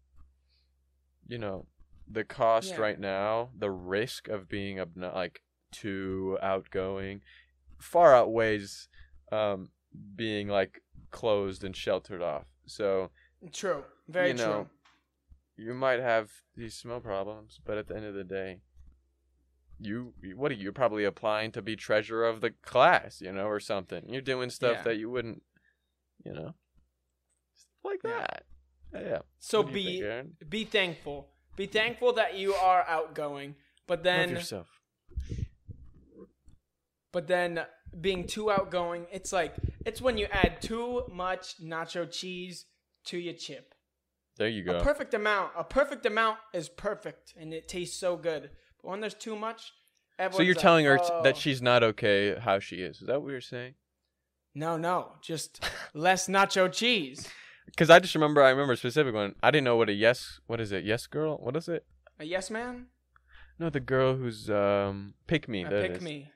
you 1.28 1.38
know 1.38 1.66
the 2.10 2.24
cost 2.24 2.70
Yeah. 2.72 2.82
right 2.82 3.00
now 3.00 3.50
the 3.58 3.72
risk 3.72 4.28
of 4.28 4.48
being 4.48 4.78
obno- 4.78 5.14
like 5.14 5.42
too 5.72 6.38
outgoing 6.42 7.22
far 7.80 8.16
outweighs 8.16 8.88
um, 9.32 9.70
being 10.16 10.48
like 10.48 10.82
closed 11.12 11.64
and 11.64 11.76
sheltered 11.76 12.22
off 12.22 12.46
so 12.66 13.10
True. 13.52 13.84
Very 14.08 14.30
you 14.30 14.34
know, 14.36 14.68
true. 15.58 15.66
you 15.66 15.74
might 15.74 16.00
have 16.00 16.30
these 16.56 16.76
smell 16.76 17.00
problems 17.02 17.60
but 17.66 17.78
at 17.78 17.88
the 17.88 17.96
end 17.96 18.06
of 18.06 18.14
the 18.14 18.24
day 18.24 18.62
you 19.80 20.14
what 20.36 20.52
are 20.52 20.56
you 20.56 20.72
probably 20.72 21.04
applying 21.06 21.52
to 21.52 21.62
be 21.62 21.76
treasurer 21.76 22.26
of 22.26 22.42
the 22.42 22.52
class 22.64 23.22
you 23.22 23.32
know 23.32 23.46
or 23.46 23.60
something 23.60 24.04
you're 24.10 24.22
doing 24.22 24.50
stuff 24.50 24.78
Yeah. 24.78 24.84
that 24.84 24.98
you 24.98 25.10
wouldn't 25.10 25.44
you 26.26 26.34
know 26.34 26.54
like 27.84 28.02
that 28.04 28.44
yeah 28.94 29.20
So 29.40 29.62
do 29.64 29.70
you 29.70 29.74
be 29.76 30.02
think, 30.02 30.50
be 30.50 30.64
thankful. 30.66 31.30
Be 31.56 31.66
thankful 31.68 32.14
that 32.14 32.36
you 32.38 32.54
are 32.54 32.84
outgoing, 32.88 33.56
but 33.88 34.00
Love 34.00 34.04
then 34.04 34.30
yourself 34.30 34.68
but 37.12 37.28
then 37.28 37.66
being 38.02 38.26
too 38.28 38.52
outgoing, 38.52 39.06
it's 39.12 39.32
like 39.32 39.56
it's 39.86 40.02
when 40.02 40.18
you 40.18 40.28
add 40.32 40.62
too 40.62 41.04
much 41.12 41.56
nacho 41.62 42.10
cheese 42.12 42.66
to 43.06 43.18
your 43.18 43.34
chip. 43.34 43.74
there 44.38 44.50
you 44.50 44.64
go. 44.64 44.78
A 44.78 44.84
perfect 44.84 45.14
amount. 45.14 45.52
A 45.58 45.64
perfect 45.64 46.06
amount 46.06 46.38
is 46.54 46.70
perfect 46.70 47.34
and 47.40 47.54
it 47.54 47.68
tastes 47.68 47.98
so 48.00 48.18
good. 48.18 48.50
When 48.88 49.02
there's 49.02 49.14
too 49.14 49.36
much, 49.36 49.74
so 50.32 50.42
you're 50.42 50.56
like, 50.56 50.62
telling 50.62 50.86
her 50.86 50.98
"Oh." 51.02 51.24
that 51.24 51.36
she's 51.36 51.62
not 51.62 51.84
okay 51.84 52.36
how 52.40 52.60
she 52.60 52.78
is 52.78 53.02
is 53.02 53.08
that 53.08 53.22
what 53.22 53.32
you're 53.32 53.42
saying 53.42 53.74
No, 54.56 54.78
no, 54.78 55.12
just 55.22 55.62
less 55.94 56.28
nacho 56.28 56.72
cheese. 56.72 57.28
because 57.66 57.90
i 57.90 58.00
just 58.00 58.16
remember 58.16 58.42
i 58.42 58.50
remember 58.50 58.74
a 58.74 58.78
specific 58.78 59.14
one 59.14 59.36
i 59.44 59.52
didn't 59.52 59.66
know 59.66 59.76
what 59.76 59.90
a 59.90 59.94
yes 59.94 60.40
what 60.48 60.60
is 60.62 60.72
it 60.72 60.86
yes 60.86 61.06
girl 61.06 61.36
what 61.46 61.56
is 61.58 61.68
it 61.68 61.84
A 62.20 62.24
yes 62.24 62.50
man? 62.50 62.86
no 63.60 63.70
the 63.70 63.82
girl 63.94 64.16
who's 64.16 64.50
um 64.50 65.14
pick 65.28 65.50
me 65.50 65.66
pick 65.66 66.02
me. 66.02 66.32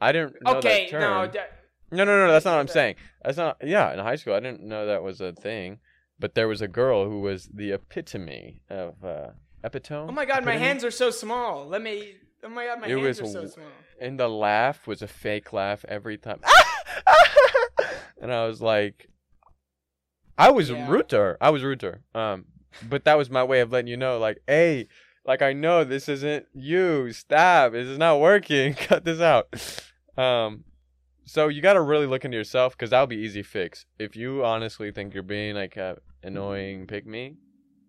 i 0.00 0.12
didn't 0.12 0.34
know 0.42 0.58
Okay, 0.58 0.84
that 0.84 0.90
term. 0.90 1.00
no, 1.02 1.26
that, 1.32 1.48
No, 1.90 2.04
no, 2.04 2.14
no, 2.26 2.32
that's 2.32 2.44
not 2.44 2.54
what 2.54 2.60
I'm 2.66 2.68
saying. 2.80 2.94
That's 3.24 3.36
not. 3.36 3.56
Yeah, 3.74 3.92
in 3.92 3.98
high 4.00 4.16
school, 4.20 4.34
I 4.34 4.40
didn't 4.46 4.62
know 4.72 4.86
that 4.86 5.02
was 5.08 5.20
a 5.20 5.32
thing, 5.32 5.78
but 6.22 6.34
there 6.36 6.48
was 6.52 6.60
a 6.60 6.66
girl 6.80 6.98
who 7.10 7.20
was 7.28 7.40
the 7.60 7.70
epitome 7.78 8.60
of 8.68 9.04
uh, 9.04 9.30
epitome. 9.66 10.08
Oh 10.08 10.12
my 10.12 10.24
god, 10.24 10.44
my 10.44 10.56
hands 10.56 10.84
are 10.84 10.90
so 10.90 11.10
small. 11.10 11.66
Let 11.66 11.82
me. 11.82 12.14
Oh 12.42 12.48
my 12.48 12.66
god, 12.66 12.80
my 12.80 12.86
It 12.86 12.90
hands 12.98 13.20
was 13.20 13.20
are 13.20 13.26
so 13.26 13.46
small. 13.46 13.66
And 14.00 14.18
the 14.20 14.28
laugh 14.28 14.86
was 14.86 15.02
a 15.02 15.08
fake 15.08 15.52
laugh 15.52 15.84
every 15.88 16.16
time. 16.18 16.40
and 18.20 18.32
I 18.32 18.46
was 18.46 18.60
like, 18.60 19.08
I 20.38 20.50
was 20.50 20.70
Yeah. 20.70 20.86
her. 21.12 21.36
I 21.40 21.50
was 21.50 21.62
her. 21.62 22.02
Um, 22.14 22.44
but 22.88 23.04
that 23.04 23.16
was 23.18 23.30
my 23.30 23.42
way 23.42 23.60
of 23.60 23.72
letting 23.72 23.88
you 23.88 23.96
know, 23.96 24.18
like, 24.18 24.38
hey, 24.46 24.88
like 25.24 25.42
I 25.42 25.52
know 25.52 25.82
this 25.84 26.08
isn't 26.08 26.46
you. 26.54 27.12
Stop. 27.12 27.72
This 27.72 27.86
is 27.88 27.98
not 27.98 28.20
working. 28.20 28.74
Cut 28.88 29.04
this 29.04 29.20
out. 29.20 29.48
Um, 30.16 30.64
so 31.24 31.48
you 31.48 31.60
got 31.62 31.72
to 31.74 31.80
really 31.82 32.06
look 32.06 32.24
into 32.24 32.36
yourself 32.36 32.74
because 32.76 32.90
that'll 32.90 33.06
be 33.06 33.16
easy 33.16 33.42
fix. 33.42 33.86
If 33.98 34.14
you 34.14 34.44
honestly 34.44 34.92
think 34.92 35.14
you're 35.14 35.22
being 35.22 35.54
like 35.56 35.76
a 35.76 35.98
annoying 36.22 36.86
pick 36.86 37.06
me, 37.06 37.36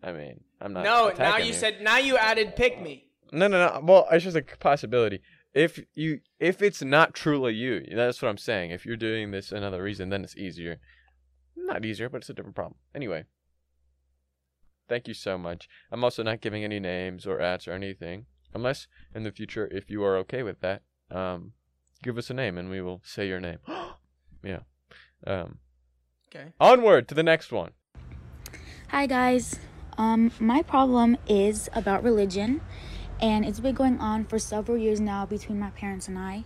I 0.02 0.12
mean, 0.14 0.40
I'm 0.62 0.74
not. 0.74 0.84
No, 0.84 0.90
now 0.90 1.08
attacking 1.10 1.48
you 1.48 1.54
said 1.54 1.82
now 1.82 1.98
you 1.98 2.18
added 2.18 2.56
pick 2.56 2.82
me. 2.82 3.06
no, 3.32 3.48
no, 3.48 3.58
no. 3.66 3.80
Well, 3.84 4.08
it's 4.12 4.24
just 4.24 4.38
a 4.38 4.44
possibility. 4.60 5.22
If 5.54 5.80
you, 5.96 6.20
if 6.40 6.62
it's 6.62 6.84
not 6.84 7.14
truly 7.14 7.54
you, 7.54 7.84
that's 7.96 8.22
what 8.22 8.30
I'm 8.30 8.38
saying. 8.38 8.72
If 8.72 8.86
you're 8.86 8.96
doing 8.98 9.32
this 9.32 9.52
another 9.52 9.82
reason, 9.82 10.10
then 10.10 10.24
it's 10.24 10.36
easier. 10.38 10.80
Not 11.56 11.84
easier, 11.86 12.10
but 12.10 12.18
it's 12.18 12.30
a 12.30 12.34
different 12.34 12.56
problem. 12.56 12.76
Anyway, 12.94 13.26
thank 14.88 15.08
you 15.08 15.14
so 15.14 15.38
much. 15.38 15.68
I'm 15.92 16.04
also 16.04 16.22
not 16.24 16.42
giving 16.42 16.64
any 16.64 16.80
names 16.80 17.26
or 17.26 17.42
ads 17.42 17.68
or 17.68 17.72
anything, 17.74 18.26
unless 18.54 18.88
in 19.16 19.24
the 19.24 19.32
future, 19.32 19.68
if 19.72 19.90
you 19.90 20.04
are 20.04 20.16
okay 20.18 20.44
with 20.44 20.60
that, 20.62 20.84
um, 21.10 21.54
give 22.04 22.18
us 22.18 22.30
a 22.30 22.34
name 22.36 22.58
and 22.58 22.70
we 22.70 22.82
will 22.82 23.02
say 23.04 23.28
your 23.28 23.40
name. 23.40 23.58
yeah. 24.44 24.60
Um, 25.26 25.60
Okay. 26.30 26.52
onward 26.60 27.08
to 27.08 27.16
the 27.16 27.24
next 27.24 27.52
one. 27.54 27.72
Hi 28.90 29.08
guys. 29.08 29.58
Um, 29.98 30.32
my 30.40 30.62
problem 30.62 31.18
is 31.28 31.70
about 31.74 32.04
religion, 32.04 32.62
and 33.20 33.44
it's 33.44 33.60
been 33.60 33.74
going 33.74 34.00
on 34.00 34.26
for 34.26 34.38
several 34.38 34.78
years 34.78 35.00
now 35.00 35.26
between 35.26 35.60
my 35.60 35.72
parents 35.72 36.08
and 36.08 36.20
I. 36.20 36.44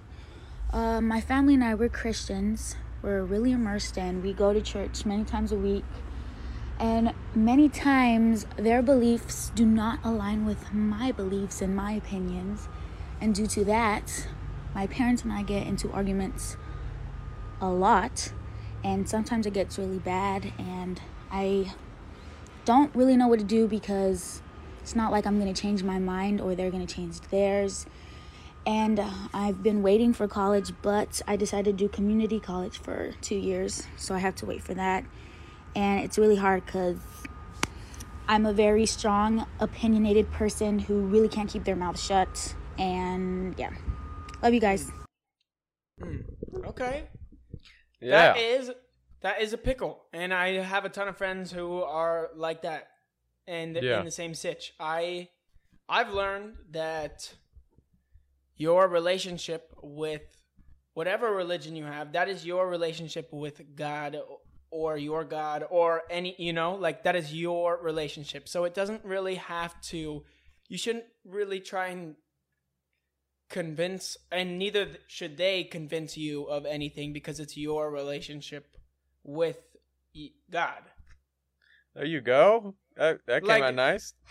Uh, 0.72 1.02
my 1.02 1.20
family 1.20 1.56
and 1.56 1.64
I 1.64 1.76
we're 1.76 1.90
Christians. 1.90 2.78
We're 3.02 3.24
really 3.24 3.52
immersed 3.52 3.98
in. 3.98 4.22
We 4.22 4.32
go 4.32 4.54
to 4.54 4.62
church 4.62 5.06
many 5.06 5.26
times 5.26 5.52
a 5.52 5.58
week, 5.58 5.84
and 6.80 7.14
many 7.36 7.68
times 7.68 8.46
their 8.56 8.82
beliefs 8.82 9.52
do 9.54 9.66
not 9.66 10.00
align 10.02 10.46
with 10.46 10.72
my 10.74 11.12
beliefs 11.12 11.62
and 11.62 11.76
my 11.76 11.92
opinions, 11.92 12.70
and 13.20 13.36
due 13.36 13.48
to 13.48 13.66
that, 13.66 14.30
my 14.74 14.88
parents 14.88 15.24
and 15.24 15.34
I 15.34 15.44
get 15.44 15.68
into 15.68 15.92
arguments 15.92 16.56
a 17.60 17.70
lot, 17.70 18.32
and 18.82 19.10
sometimes 19.10 19.46
it 19.46 19.54
gets 19.54 19.78
really 19.78 20.00
bad, 20.00 20.54
and 20.58 21.02
I 21.30 21.74
don't 22.66 22.94
really 22.96 23.16
know 23.16 23.28
what 23.28 23.40
to 23.40 23.46
do 23.46 23.68
because 23.68 24.42
it's 24.82 24.96
not 24.96 25.12
like 25.12 25.26
I'm 25.26 25.40
going 25.40 25.54
to 25.54 25.62
change 25.62 25.84
my 25.84 26.00
mind 26.00 26.42
or 26.42 26.56
they're 26.56 26.72
going 26.72 26.86
to 26.86 26.94
change 26.94 27.20
theirs. 27.22 27.86
And 28.66 29.00
uh, 29.00 29.10
I've 29.34 29.64
been 29.64 29.82
waiting 29.82 30.14
for 30.14 30.28
college, 30.28 30.72
but 30.82 31.22
I 31.28 31.36
decided 31.36 31.78
to 31.78 31.86
do 31.86 31.90
community 31.90 32.40
college 32.40 32.78
for 32.78 33.14
two 33.22 33.36
years, 33.36 33.88
so 33.98 34.14
I 34.14 34.20
have 34.20 34.36
to 34.36 34.46
wait 34.46 34.62
for 34.62 34.76
that. 34.76 35.04
And 35.76 36.04
it's 36.04 36.18
really 36.18 36.36
hard 36.36 36.66
because 36.66 36.98
I'm 38.28 38.46
a 38.46 38.54
very 38.54 38.86
strong, 38.86 39.48
opinionated 39.60 40.32
person 40.32 40.80
who 40.80 41.02
really 41.02 41.28
can't 41.28 41.50
keep 41.50 41.64
their 41.64 41.76
mouth 41.76 42.00
shut. 42.00 42.56
And 42.78 43.56
yeah, 43.58 43.72
love 44.44 44.54
you 44.54 44.60
guys. 44.60 44.92
Okay. 46.66 47.10
Yeah. 48.00 48.34
That 48.34 48.38
is 48.38 48.72
that 49.22 49.42
is 49.42 49.54
a 49.54 49.58
pickle, 49.58 50.04
and 50.14 50.34
I 50.34 50.54
have 50.54 50.86
a 50.86 50.90
ton 50.90 51.08
of 51.08 51.18
friends 51.18 51.52
who 51.52 51.82
are 51.84 52.30
like 52.36 52.62
that, 52.64 52.88
and 53.48 53.76
Yeah. 53.76 54.00
in 54.00 54.06
the 54.06 54.12
same 54.12 54.34
sitch. 54.34 54.74
I 54.80 55.30
I've 55.90 56.14
learned 56.14 56.56
that 56.72 57.34
your 58.56 58.88
relationship 58.88 59.74
with 59.82 60.22
whatever 60.94 61.32
religion 61.34 61.76
you 61.76 61.84
have, 61.86 62.14
that 62.14 62.30
is 62.30 62.46
your 62.46 62.70
relationship 62.70 63.32
with 63.34 63.76
God 63.76 64.18
or 64.70 64.98
your 64.98 65.26
God 65.26 65.66
or 65.70 66.04
any 66.10 66.36
you 66.38 66.54
know 66.54 66.76
like 66.76 67.04
that 67.04 67.16
is 67.16 67.34
your 67.34 67.78
relationship. 67.82 68.48
So 68.48 68.64
it 68.64 68.74
doesn't 68.74 69.04
really 69.04 69.36
have 69.36 69.80
to. 69.94 70.24
You 70.70 70.78
shouldn't 70.78 71.06
really 71.26 71.60
try 71.60 71.88
and 71.88 72.16
convince 73.50 74.16
and 74.32 74.58
neither 74.58 74.88
should 75.08 75.36
they 75.36 75.66
convince 75.66 76.16
you 76.16 76.46
of 76.46 76.66
anything 76.66 77.12
because 77.12 77.38
it's 77.40 77.58
your 77.58 77.92
relationship 77.92 78.78
with 79.24 79.60
God. 80.52 80.82
There 81.96 82.06
you 82.06 82.22
go. 82.22 82.76
That, 82.98 83.20
that 83.28 83.42
came 83.42 83.48
Like- 83.50 83.64
out 83.64 83.76
nice. 83.76 84.14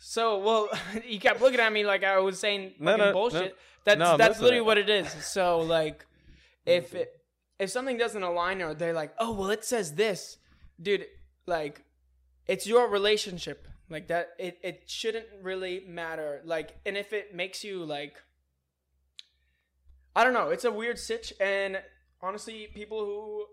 So, 0.00 0.38
well, 0.38 0.68
you 1.06 1.18
kept 1.18 1.40
looking 1.40 1.58
at 1.58 1.72
me 1.72 1.84
like 1.84 2.04
I 2.04 2.18
was 2.20 2.38
saying 2.38 2.74
No, 2.78 2.96
no, 2.96 3.12
bullshit. 3.12 3.50
no. 3.50 3.56
That's 3.84 3.98
No, 3.98 4.16
that's 4.16 4.40
literally 4.40 4.60
what 4.60 4.78
it 4.78 4.88
is. 4.88 5.08
So, 5.10 5.58
like, 5.58 6.06
if 6.66 6.94
it, 6.94 7.10
if 7.58 7.70
something 7.70 7.98
doesn't 7.98 8.22
align 8.22 8.62
or 8.62 8.74
they're 8.74 8.92
like, 8.92 9.12
oh 9.18 9.32
well, 9.32 9.50
it 9.50 9.64
says 9.64 9.94
this, 9.94 10.38
dude, 10.80 11.06
like, 11.46 11.84
it's 12.46 12.64
your 12.66 12.88
relationship. 12.88 13.66
Like 13.90 14.06
that, 14.08 14.28
it 14.38 14.58
it 14.62 14.82
shouldn't 14.86 15.26
really 15.42 15.82
matter. 15.88 16.42
Like, 16.44 16.76
and 16.86 16.96
if 16.96 17.12
it 17.12 17.34
makes 17.34 17.64
you 17.64 17.84
like, 17.84 18.22
I 20.14 20.24
don't 20.24 20.32
know, 20.34 20.50
it's 20.50 20.64
a 20.64 20.70
weird 20.72 20.98
sitch. 20.98 21.32
And 21.40 21.80
honestly, 22.20 22.68
people 22.74 23.04
who 23.04 23.46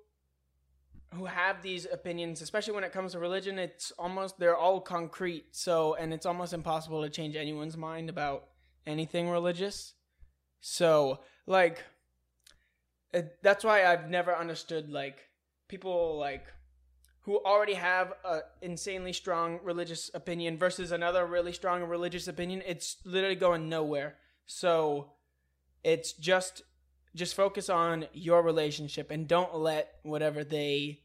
who 1.16 1.26
have 1.26 1.61
these 1.61 1.86
opinions, 1.91 2.41
especially 2.41 2.74
when 2.74 2.84
it 2.84 2.91
comes 2.91 3.13
to 3.13 3.20
religion, 3.20 3.57
it's 3.57 3.91
almost 3.97 4.39
they're 4.39 4.55
all 4.55 4.80
concrete. 4.80 5.45
So, 5.51 5.95
and 5.95 6.13
it's 6.13 6.26
almost 6.26 6.53
impossible 6.53 7.01
to 7.03 7.09
change 7.09 7.36
anyone's 7.36 7.78
mind 7.78 8.09
about 8.09 8.47
anything 8.86 9.30
religious. 9.30 9.93
So, 10.61 11.20
like, 11.47 11.84
it, 13.13 13.38
that's 13.41 13.63
why 13.63 13.86
I've 13.86 14.09
never 14.09 14.36
understood 14.36 14.89
like 14.89 15.18
people 15.68 16.18
like 16.18 16.45
who 17.22 17.38
already 17.38 17.74
have 17.74 18.13
a 18.24 18.41
insanely 18.61 19.13
strong 19.13 19.59
religious 19.63 20.11
opinion 20.13 20.57
versus 20.57 20.91
another 20.91 21.26
really 21.26 21.53
strong 21.53 21.84
religious 21.84 22.28
opinion. 22.28 22.61
It's 22.66 22.97
literally 23.05 23.36
going 23.36 23.70
nowhere. 23.70 24.16
So, 24.45 25.11
it's 25.84 26.13
just 26.13 26.63
just 27.16 27.34
focus 27.34 27.70
on 27.70 28.05
your 28.13 28.41
relationship 28.41 29.09
and 29.09 29.28
don't 29.28 29.55
let 29.55 29.95
whatever 30.03 30.43
they 30.43 30.99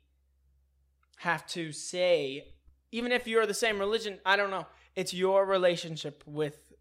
have 1.20 1.46
to 1.46 1.70
say 1.72 2.48
even 2.92 3.12
if 3.12 3.26
you're 3.26 3.46
the 3.46 3.54
same 3.54 3.78
religion 3.78 4.18
i 4.24 4.36
don't 4.36 4.50
know 4.50 4.66
it's 4.96 5.12
your 5.14 5.44
relationship 5.46 6.22
with 6.26 6.72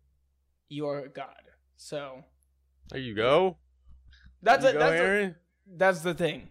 your 0.69 1.07
god 1.09 1.41
so 1.75 2.23
There 2.89 2.99
you 3.01 3.15
go. 3.15 3.57
that's 4.41 4.63
it 4.65 4.73
go, 4.73 4.79
that's, 4.79 5.35
that's 5.67 6.01
the 6.01 6.13
thing 6.13 6.49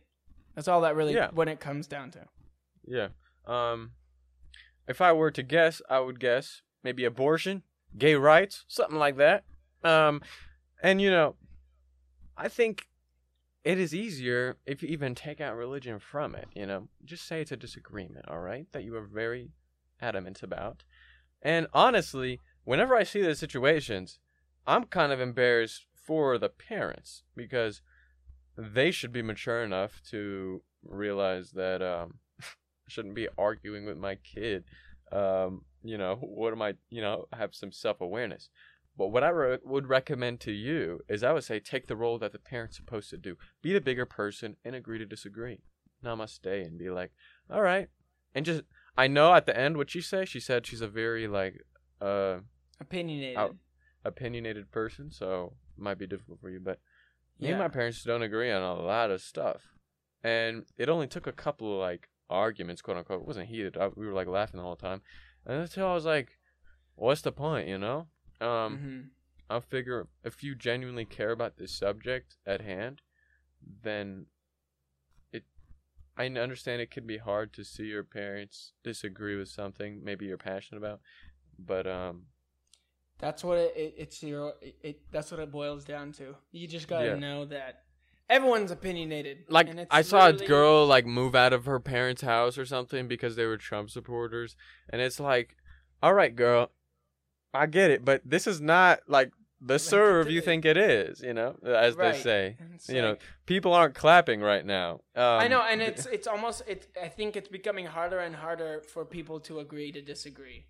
that's 0.54 0.68
all 0.68 0.80
that 0.82 0.96
really 0.96 1.14
Yeah. 1.14 1.30
when 1.32 1.48
it 1.48 1.60
comes 1.60 1.86
down 1.86 2.10
to 2.12 2.26
Yeah. 2.84 3.08
Um, 3.46 3.92
if 4.88 5.00
I 5.00 5.12
were 5.12 5.30
to 5.30 5.42
guess, 5.42 5.80
I 5.88 6.00
would 6.00 6.18
guess 6.20 6.62
maybe 6.82 7.04
abortion, 7.04 7.62
gay 7.96 8.14
rights, 8.16 8.64
something 8.68 8.98
like 8.98 9.16
that. 9.18 9.44
Um, 9.84 10.20
and 10.82 11.00
you 11.00 11.10
know, 11.10 11.36
I 12.36 12.48
think 12.48 12.87
it 13.64 13.78
is 13.78 13.94
easier 13.94 14.56
if 14.66 14.82
you 14.82 14.88
even 14.88 15.14
take 15.14 15.40
out 15.40 15.56
religion 15.56 15.98
from 15.98 16.34
it. 16.34 16.48
You 16.54 16.66
know, 16.66 16.88
just 17.04 17.26
say 17.26 17.40
it's 17.40 17.52
a 17.52 17.56
disagreement, 17.56 18.26
all 18.28 18.40
right, 18.40 18.66
that 18.72 18.84
you 18.84 18.96
are 18.96 19.06
very 19.06 19.50
adamant 20.00 20.42
about. 20.42 20.84
And 21.42 21.66
honestly, 21.72 22.40
whenever 22.64 22.96
I 22.96 23.04
see 23.04 23.22
those 23.22 23.38
situations, 23.38 24.18
I'm 24.66 24.84
kind 24.84 25.12
of 25.12 25.20
embarrassed 25.20 25.86
for 26.04 26.38
the 26.38 26.48
parents 26.48 27.22
because 27.36 27.82
they 28.56 28.90
should 28.90 29.12
be 29.12 29.22
mature 29.22 29.62
enough 29.62 30.02
to 30.10 30.62
realize 30.84 31.52
that 31.52 31.82
um, 31.82 32.14
I 32.40 32.88
shouldn't 32.88 33.14
be 33.14 33.28
arguing 33.36 33.84
with 33.86 33.98
my 33.98 34.16
kid. 34.16 34.64
Um, 35.12 35.62
you 35.82 35.96
know, 35.96 36.16
what 36.16 36.52
am 36.52 36.62
I? 36.62 36.74
You 36.90 37.00
know, 37.00 37.26
have 37.32 37.54
some 37.54 37.72
self 37.72 38.00
awareness. 38.00 38.48
But 38.98 39.08
what 39.08 39.22
I 39.22 39.28
re- 39.28 39.58
would 39.64 39.88
recommend 39.88 40.40
to 40.40 40.50
you 40.50 41.00
is 41.08 41.22
I 41.22 41.32
would 41.32 41.44
say 41.44 41.60
take 41.60 41.86
the 41.86 41.96
role 41.96 42.18
that 42.18 42.32
the 42.32 42.38
parent's 42.40 42.76
supposed 42.76 43.10
to 43.10 43.16
do. 43.16 43.36
Be 43.62 43.72
the 43.72 43.80
bigger 43.80 44.04
person 44.04 44.56
and 44.64 44.74
agree 44.74 44.98
to 44.98 45.06
disagree. 45.06 45.60
Namaste 46.04 46.66
and 46.66 46.76
be 46.76 46.90
like, 46.90 47.12
all 47.48 47.62
right. 47.62 47.88
And 48.34 48.44
just, 48.44 48.62
I 48.96 49.06
know 49.06 49.32
at 49.34 49.46
the 49.46 49.56
end 49.56 49.76
what 49.76 49.90
she 49.90 50.00
said. 50.00 50.28
She 50.28 50.40
said 50.40 50.66
she's 50.66 50.80
a 50.80 50.88
very 50.88 51.28
like, 51.28 51.62
uh, 52.00 52.38
opinionated 52.80 53.36
Out. 53.36 53.56
opinionated 54.04 54.70
person, 54.70 55.10
so 55.12 55.54
it 55.76 55.82
might 55.82 55.98
be 55.98 56.06
difficult 56.06 56.40
for 56.40 56.50
you. 56.50 56.60
But 56.60 56.80
me 57.40 57.48
and 57.50 57.58
my 57.58 57.68
parents 57.68 58.02
don't 58.02 58.22
agree 58.22 58.50
on 58.50 58.62
a 58.62 58.74
lot 58.74 59.10
of 59.10 59.20
stuff, 59.20 59.62
and 60.22 60.64
it 60.76 60.88
only 60.88 61.06
took 61.06 61.26
a 61.26 61.32
couple 61.32 61.74
of 61.74 61.80
like 61.80 62.08
arguments, 62.28 62.82
quote 62.82 62.96
unquote. 62.96 63.22
It 63.22 63.26
wasn't 63.26 63.48
heated. 63.48 63.76
I, 63.76 63.88
we 63.88 64.06
were 64.06 64.12
like 64.12 64.26
laughing 64.26 64.58
the 64.58 64.64
whole 64.64 64.76
time, 64.76 65.02
and 65.46 65.60
until 65.62 65.86
I 65.86 65.94
was 65.94 66.04
like, 66.04 66.38
"What's 66.94 67.22
the 67.22 67.32
point?" 67.32 67.68
You 67.68 67.78
know. 67.78 68.08
Um, 68.40 68.78
Mhm. 68.78 69.10
I'll 69.50 69.60
figure 69.60 70.06
if 70.24 70.42
you 70.42 70.54
genuinely 70.54 71.04
care 71.04 71.30
about 71.30 71.56
this 71.56 71.72
subject 71.72 72.36
at 72.46 72.60
hand, 72.60 73.02
then 73.82 74.26
it. 75.32 75.44
I 76.16 76.26
understand 76.26 76.80
it 76.82 76.90
can 76.90 77.06
be 77.06 77.18
hard 77.18 77.52
to 77.54 77.64
see 77.64 77.84
your 77.86 78.04
parents 78.04 78.72
disagree 78.82 79.36
with 79.36 79.48
something 79.48 80.02
maybe 80.04 80.26
you're 80.26 80.36
passionate 80.38 80.78
about, 80.78 81.00
but 81.58 81.86
um, 81.86 82.26
that's 83.18 83.42
what 83.42 83.58
it, 83.58 83.72
it 83.76 83.94
it's 83.98 84.22
your 84.22 84.54
it, 84.60 84.76
it 84.82 85.00
that's 85.10 85.30
what 85.30 85.40
it 85.40 85.50
boils 85.50 85.84
down 85.84 86.12
to 86.12 86.36
you 86.52 86.66
just 86.68 86.88
gotta 86.88 87.08
Yeah. 87.08 87.16
know 87.16 87.44
that 87.46 87.82
everyone's 88.30 88.70
opinionated 88.70 89.44
like 89.48 89.68
I 89.90 90.02
saw 90.02 90.28
a 90.28 90.32
girl 90.32 90.86
like 90.86 91.06
move 91.06 91.34
out 91.34 91.52
of 91.52 91.64
her 91.64 91.80
parents' 91.80 92.22
house 92.22 92.58
or 92.58 92.66
something 92.66 93.08
because 93.08 93.36
they 93.36 93.46
were 93.46 93.56
Trump 93.56 93.90
supporters, 93.90 94.56
and 94.90 95.00
it's 95.00 95.18
like, 95.18 95.56
all 96.02 96.12
right, 96.14 96.34
girl, 96.34 96.70
I 97.54 97.66
get 97.66 97.90
it, 97.90 98.04
but 98.04 98.22
this 98.24 98.46
is 98.46 98.60
not 98.60 99.00
like 99.08 99.32
the 99.60 99.74
Like, 99.74 99.80
serve 99.80 100.30
you 100.30 100.40
think 100.40 100.64
it 100.64 100.76
is, 100.76 101.20
you 101.20 101.34
know, 101.34 101.56
as 101.64 101.96
Right. 101.96 102.12
they 102.14 102.20
say. 102.20 102.56
It's 102.74 102.88
You 102.88 103.02
know, 103.02 103.16
people 103.46 103.72
aren't 103.72 103.94
clapping 103.94 104.40
right 104.40 104.64
now. 104.64 105.00
Um, 105.16 105.40
I 105.44 105.48
know, 105.48 105.62
and 105.62 105.82
it's 105.82 106.06
it's 106.06 106.28
almost 106.28 106.62
it. 106.68 106.86
I 107.02 107.08
think 107.08 107.34
it's 107.36 107.48
becoming 107.48 107.86
harder 107.86 108.18
and 108.20 108.36
harder 108.36 108.82
for 108.82 109.04
people 109.04 109.40
to 109.40 109.58
agree 109.58 109.90
to 109.92 110.00
disagree. 110.02 110.66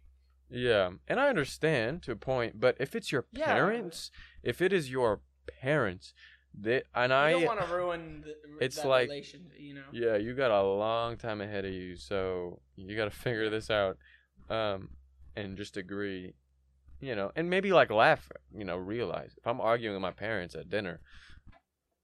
Yeah, 0.51 0.93
and 1.07 1.21
I 1.21 1.29
understand 1.29 2.03
to 2.05 2.13
a 2.13 2.17
point, 2.17 2.59
but 2.59 2.77
if 2.81 2.95
it's 2.97 3.13
your 3.13 3.27
Yeah. 3.33 3.45
parents, 3.53 4.11
if 4.43 4.63
it 4.63 4.73
is 4.73 4.91
your 4.91 5.21
parents, 5.61 6.15
they 6.55 6.83
and 6.95 7.11
You 7.13 7.17
I 7.19 7.31
don't 7.33 7.45
want 7.45 7.61
to 7.61 7.67
ruin 7.67 8.23
the, 8.23 8.35
it's 8.65 8.83
like- 8.83 9.11
relation, 9.11 9.51
you 9.59 9.75
know. 9.75 9.85
Yeah, 9.93 10.17
you 10.17 10.33
got 10.35 10.51
a 10.51 10.63
long 10.63 11.19
time 11.19 11.43
ahead 11.43 11.67
of 11.67 11.73
you, 11.73 11.97
so 11.97 12.63
you 12.77 12.97
got 12.97 13.05
to 13.05 13.11
figure 13.27 13.51
this 13.51 13.69
out, 13.71 13.99
um, 14.49 14.97
and 15.37 15.59
just 15.59 15.77
agree, 15.77 16.33
you 17.01 17.15
know, 17.15 17.31
and 17.37 17.49
maybe 17.51 17.73
like 17.73 17.91
laugh, 17.91 18.29
you 18.53 18.65
know, 18.65 18.77
realize 18.77 19.35
if 19.37 19.47
I'm 19.47 19.61
arguing 19.61 19.95
with 19.95 20.03
my 20.03 20.11
parents 20.13 20.55
at 20.55 20.69
dinner, 20.69 21.01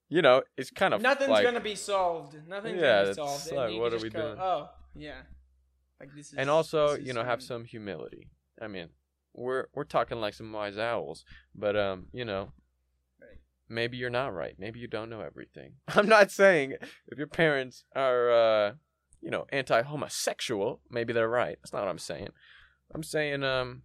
you 0.09 0.23
know, 0.23 0.43
it's 0.57 0.71
kind 0.71 0.95
of 0.95 1.01
Nothing's 1.03 1.31
like, 1.31 1.45
gonna 1.45 1.61
be 1.61 1.75
solved. 1.75 2.37
Nothing's 2.49 2.81
Yeah, 2.81 3.03
gonna 3.03 3.09
be 3.09 3.15
solved. 3.15 3.53
like, 3.53 3.81
what 3.81 3.93
are 3.95 3.99
we 3.99 4.11
go, 4.11 4.21
doing? 4.23 4.39
Oh, 4.41 4.69
yeah. 4.95 5.23
Like 6.01 6.11
this 6.15 6.29
is. 6.33 6.35
and 6.39 6.51
also 6.51 6.97
you 6.97 7.13
know 7.13 7.25
have 7.25 7.43
some 7.43 7.65
humility. 7.65 8.29
I 8.61 8.67
mean, 8.69 8.89
we're 9.33 9.67
we're 9.75 9.85
talking 9.85 10.21
like 10.21 10.35
some 10.35 10.53
wise 10.53 10.77
owls, 10.79 11.25
but 11.55 11.77
um, 11.77 12.07
you 12.13 12.25
know, 12.25 12.53
Right. 13.21 13.39
maybe 13.69 13.97
you're 13.97 14.11
not 14.11 14.35
right. 14.35 14.55
Maybe 14.59 14.79
you 14.81 14.87
don't 14.89 15.09
know 15.11 15.21
everything. 15.21 15.75
I'm 15.89 16.09
not 16.09 16.31
saying 16.31 16.75
if 17.09 17.17
your 17.19 17.27
parents 17.29 17.85
are 17.97 18.31
uh, 18.31 18.73
you 19.21 19.31
know, 19.31 19.47
anti-homosexual, 19.51 20.81
maybe 20.91 21.13
they're 21.13 21.29
right. 21.29 21.57
That's 21.63 21.73
not 21.73 21.81
what 21.83 21.89
I'm 21.89 21.99
saying. 21.99 22.29
I'm 22.95 23.03
saying 23.03 23.43
um, 23.43 23.83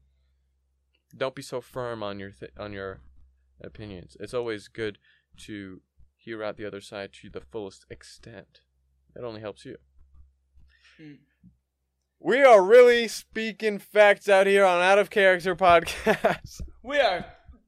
don't 1.16 1.36
be 1.36 1.42
so 1.42 1.62
firm 1.62 2.04
on 2.04 2.20
your 2.20 2.32
th- 2.32 2.52
on 2.58 2.74
your 2.74 3.02
opinions. 3.62 4.16
It's 4.20 4.34
always 4.34 4.68
good 4.68 4.98
to 5.46 5.82
hear 6.16 6.44
out 6.44 6.58
the 6.58 6.66
other 6.66 6.82
side 6.82 7.12
to 7.22 7.30
the 7.30 7.42
fullest 7.42 7.86
extent. 7.90 8.62
It 9.16 9.24
only 9.24 9.42
helps 9.42 9.66
you. 9.66 9.78
Mm. 11.02 11.18
We 12.20 12.44
are 12.44 12.62
really 12.62 13.08
speaking 13.08 13.80
facts 13.80 14.28
out 14.28 14.46
here 14.46 14.66
on 14.66 14.82
Out 14.82 15.00
of 15.00 15.10
Character 15.10 15.56
podcast. 15.56 16.62
We 16.82 16.98
are. 16.98 17.26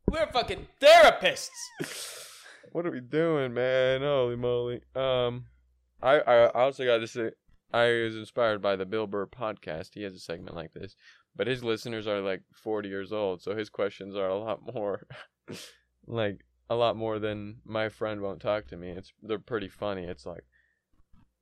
We're 0.10 0.32
fucking 0.32 0.68
therapists. 0.82 1.50
what 2.72 2.86
are 2.86 2.92
we 2.92 3.02
doing, 3.02 3.54
man? 3.54 4.02
Holy 4.02 4.38
moly! 4.38 4.82
Um, 4.96 5.46
I 6.02 6.20
I 6.20 6.50
also 6.50 6.86
got 6.86 7.00
to 7.00 7.08
say, 7.08 7.32
I 7.74 7.88
was 8.04 8.16
inspired 8.16 8.62
by 8.62 8.78
the 8.78 8.86
Bill 8.86 9.06
Burr 9.06 9.28
podcast. 9.28 9.90
He 9.94 10.04
has 10.04 10.16
a 10.16 10.20
segment 10.20 10.56
like 10.56 10.74
this, 10.74 10.96
but 11.36 11.48
his 11.48 11.64
listeners 11.64 12.08
are 12.08 12.22
like 12.22 12.42
forty 12.54 12.90
years 12.90 13.12
old, 13.12 13.42
so 13.42 13.56
his 13.56 13.70
questions 13.70 14.16
are 14.16 14.28
a 14.28 14.38
lot 14.38 14.60
more, 14.74 15.08
like 16.08 16.44
a 16.70 16.76
lot 16.76 16.96
more 16.96 17.20
than 17.20 17.58
my 17.66 17.90
friend 17.90 18.22
won't 18.22 18.42
talk 18.42 18.68
to 18.68 18.78
me. 18.78 18.90
It's 18.90 19.12
they're 19.22 19.40
pretty 19.40 19.68
funny. 19.68 20.04
It's 20.04 20.26
like. 20.26 20.44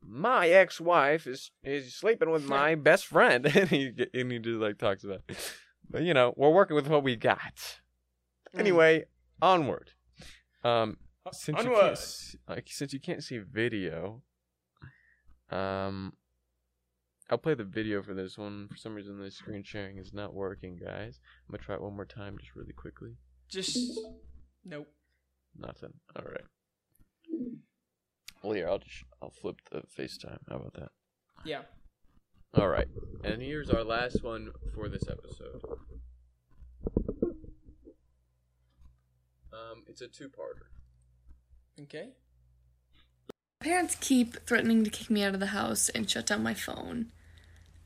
My 0.01 0.47
ex-wife 0.47 1.27
is 1.27 1.51
is 1.61 1.93
sleeping 1.93 2.29
with 2.31 2.45
my 2.45 2.75
best 2.89 3.05
friend, 3.05 3.45
and 3.53 3.67
he 3.67 3.91
and 4.13 4.31
he 4.31 4.39
just 4.39 4.59
like 4.59 4.77
talks 4.77 5.03
about. 5.03 5.23
It. 5.27 5.37
But 5.89 6.03
you 6.03 6.13
know, 6.13 6.33
we're 6.37 6.51
working 6.51 6.75
with 6.75 6.87
what 6.87 7.03
we 7.03 7.17
got. 7.17 7.81
Mm. 8.55 8.59
Anyway, 8.61 9.05
onward. 9.41 9.91
Um, 10.63 10.97
since 11.31 11.63
you 11.63 11.69
can't 11.69 11.97
see, 11.97 12.37
like 12.47 12.67
since 12.69 12.93
you 12.93 12.99
can't 12.99 13.23
see 13.23 13.39
video, 13.39 14.23
um, 15.51 16.13
I'll 17.29 17.37
play 17.37 17.53
the 17.53 17.63
video 17.63 18.01
for 18.01 18.13
this 18.13 18.37
one. 18.37 18.67
For 18.69 18.77
some 18.77 18.95
reason, 18.95 19.19
the 19.19 19.29
screen 19.29 19.63
sharing 19.63 19.97
is 19.97 20.13
not 20.13 20.33
working, 20.33 20.75
guys. 20.75 21.19
I'm 21.47 21.51
gonna 21.51 21.63
try 21.63 21.75
it 21.75 21.81
one 21.81 21.95
more 21.95 22.05
time, 22.05 22.37
just 22.39 22.55
really 22.55 22.73
quickly. 22.73 23.17
Just. 23.47 23.77
Nope. 24.65 24.87
Nothing. 25.57 25.93
All 26.15 26.25
right. 26.25 26.45
Well, 28.41 28.53
here 28.53 28.67
I'll 28.67 28.79
just 28.79 29.03
I'll 29.21 29.29
flip 29.29 29.57
the 29.71 29.81
FaceTime. 29.81 30.39
How 30.49 30.55
about 30.55 30.73
that? 30.73 30.89
Yeah. 31.45 31.61
All 32.55 32.67
right. 32.67 32.87
And 33.23 33.41
here's 33.41 33.69
our 33.69 33.83
last 33.83 34.23
one 34.23 34.51
for 34.73 34.89
this 34.89 35.03
episode. 35.07 35.61
Um, 39.53 39.83
it's 39.87 40.01
a 40.01 40.07
two-parter. 40.07 40.67
Okay. 41.81 42.09
Parents 43.59 43.95
keep 43.99 44.45
threatening 44.47 44.83
to 44.83 44.89
kick 44.89 45.09
me 45.09 45.23
out 45.23 45.33
of 45.33 45.39
the 45.39 45.47
house 45.47 45.89
and 45.89 46.09
shut 46.09 46.25
down 46.25 46.41
my 46.41 46.53
phone 46.53 47.11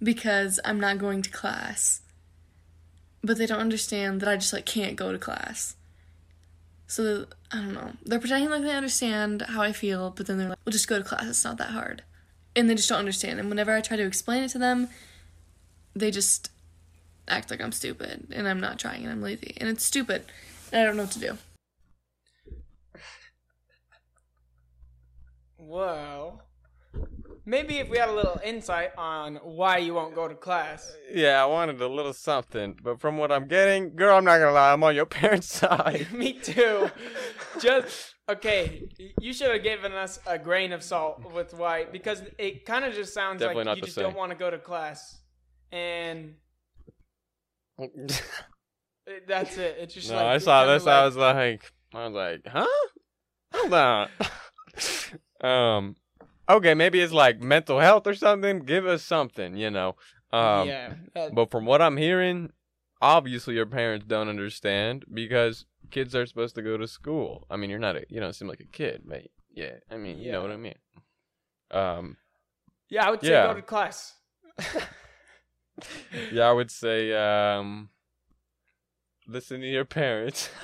because 0.03 0.59
I'm 0.65 0.79
not 0.79 0.97
going 0.97 1.21
to 1.21 1.29
class. 1.29 2.01
But 3.23 3.37
they 3.37 3.45
don't 3.45 3.59
understand 3.59 4.19
that 4.21 4.29
I 4.29 4.35
just 4.35 4.53
like 4.53 4.65
can't 4.65 4.95
go 4.95 5.11
to 5.11 5.17
class. 5.17 5.75
So 6.87 7.25
I 7.51 7.57
don't 7.57 7.73
know. 7.73 7.93
They're 8.03 8.19
pretending 8.19 8.49
like 8.49 8.63
they 8.63 8.75
understand 8.75 9.43
how 9.43 9.61
I 9.61 9.71
feel, 9.71 10.11
but 10.11 10.27
then 10.27 10.37
they're 10.37 10.49
like, 10.49 10.59
"Well, 10.65 10.71
just 10.71 10.87
go 10.87 10.97
to 10.97 11.03
class. 11.03 11.25
It's 11.25 11.43
not 11.43 11.57
that 11.57 11.69
hard." 11.69 12.03
And 12.55 12.69
they 12.69 12.75
just 12.75 12.89
don't 12.89 12.99
understand. 12.99 13.39
And 13.39 13.49
whenever 13.49 13.71
I 13.71 13.81
try 13.81 13.97
to 13.97 14.05
explain 14.05 14.43
it 14.43 14.49
to 14.49 14.59
them, 14.59 14.89
they 15.95 16.11
just 16.11 16.51
act 17.27 17.49
like 17.49 17.61
I'm 17.61 17.71
stupid 17.71 18.27
and 18.31 18.47
I'm 18.47 18.59
not 18.59 18.79
trying 18.79 19.03
and 19.03 19.11
I'm 19.11 19.21
lazy. 19.21 19.55
And 19.57 19.69
it's 19.69 19.83
stupid. 19.83 20.25
And 20.71 20.81
I 20.81 20.85
don't 20.85 20.97
know 20.97 21.03
what 21.03 21.11
to 21.13 21.19
do. 21.19 21.37
Well, 25.57 26.43
maybe 27.45 27.77
if 27.79 27.89
we 27.89 27.97
had 27.97 28.09
a 28.09 28.13
little 28.13 28.39
insight 28.43 28.91
on 28.97 29.35
why 29.43 29.77
you 29.77 29.93
won't 29.93 30.15
go 30.15 30.27
to 30.27 30.35
class. 30.35 30.95
Yeah, 31.13 31.41
I 31.41 31.45
wanted 31.45 31.81
a 31.81 31.87
little 31.87 32.13
something, 32.13 32.75
but 32.81 32.99
from 32.99 33.17
what 33.17 33.31
I'm 33.31 33.47
getting, 33.47 33.95
girl, 33.95 34.17
I'm 34.17 34.25
not 34.25 34.39
gonna 34.39 34.51
lie, 34.51 34.71
I'm 34.73 34.83
on 34.83 34.95
your 34.95 35.05
parents' 35.21 35.47
side. 35.53 36.07
Me 36.13 36.33
too. 36.33 36.89
Just 37.59 38.15
okay. 38.29 38.83
You 39.19 39.33
should 39.33 39.51
have 39.51 39.63
given 39.63 39.91
us 39.93 40.19
a 40.25 40.37
grain 40.39 40.71
of 40.73 40.83
salt 40.83 41.33
with 41.33 41.53
why, 41.53 41.85
because 41.85 42.21
it 42.37 42.65
kind 42.65 42.85
of 42.85 42.93
just 42.93 43.13
sounds 43.13 43.39
Definitely 43.39 43.65
like 43.65 43.77
you 43.77 43.83
just 43.83 43.95
same. 43.95 44.05
don't 44.05 44.15
want 44.17 44.31
to 44.31 44.37
go 44.37 44.49
to 44.49 44.57
class, 44.57 45.21
and 45.71 46.35
that's 49.27 49.57
it. 49.57 49.77
It's 49.79 49.93
just 49.93 50.09
no, 50.09 50.15
like 50.15 50.25
I 50.25 50.37
saw 50.39 50.65
this. 50.65 50.87
I 50.87 51.05
was 51.05 51.15
like, 51.15 51.71
I 51.93 52.07
was 52.07 52.13
like, 52.13 52.41
huh? 52.47 52.89
Hold 53.53 53.73
on. 53.73 54.09
um, 55.41 55.95
okay, 56.49 56.73
maybe 56.73 56.99
it's 56.99 57.13
like 57.13 57.41
mental 57.41 57.79
health 57.79 58.07
or 58.07 58.13
something. 58.13 58.59
Give 58.59 58.85
us 58.85 59.03
something, 59.03 59.55
you 59.55 59.69
know. 59.69 59.95
Um, 60.31 60.67
yeah. 60.67 60.93
but 61.31 61.51
from 61.51 61.65
what 61.65 61.81
I'm 61.81 61.97
hearing, 61.97 62.51
obviously 63.01 63.55
your 63.55 63.67
parents 63.67 64.05
don't 64.07 64.29
understand 64.29 65.05
because 65.13 65.65
kids 65.91 66.15
are 66.15 66.25
supposed 66.25 66.55
to 66.55 66.61
go 66.61 66.77
to 66.77 66.87
school. 66.87 67.45
I 67.49 67.57
mean, 67.57 67.69
you're 67.69 67.79
not 67.79 67.95
a, 67.95 68.05
you 68.09 68.19
don't 68.19 68.33
seem 68.33 68.47
like 68.47 68.59
a 68.59 68.65
kid, 68.65 69.03
but 69.05 69.21
yeah, 69.53 69.75
I 69.91 69.97
mean, 69.97 70.17
you 70.17 70.31
know 70.31 70.41
what 70.41 70.51
I 70.51 70.57
mean. 70.57 70.75
Um, 71.69 72.17
yeah, 72.89 73.07
I 73.07 73.11
would 73.11 73.21
say 73.21 73.29
yeah. 73.29 73.47
go 73.47 73.53
to 73.53 73.61
class. 73.61 74.15
yeah, 76.31 76.43
I 76.43 76.51
would 76.51 76.71
say, 76.71 77.13
um, 77.13 77.89
listen 79.27 79.61
to 79.61 79.67
your 79.67 79.85
parents. 79.85 80.49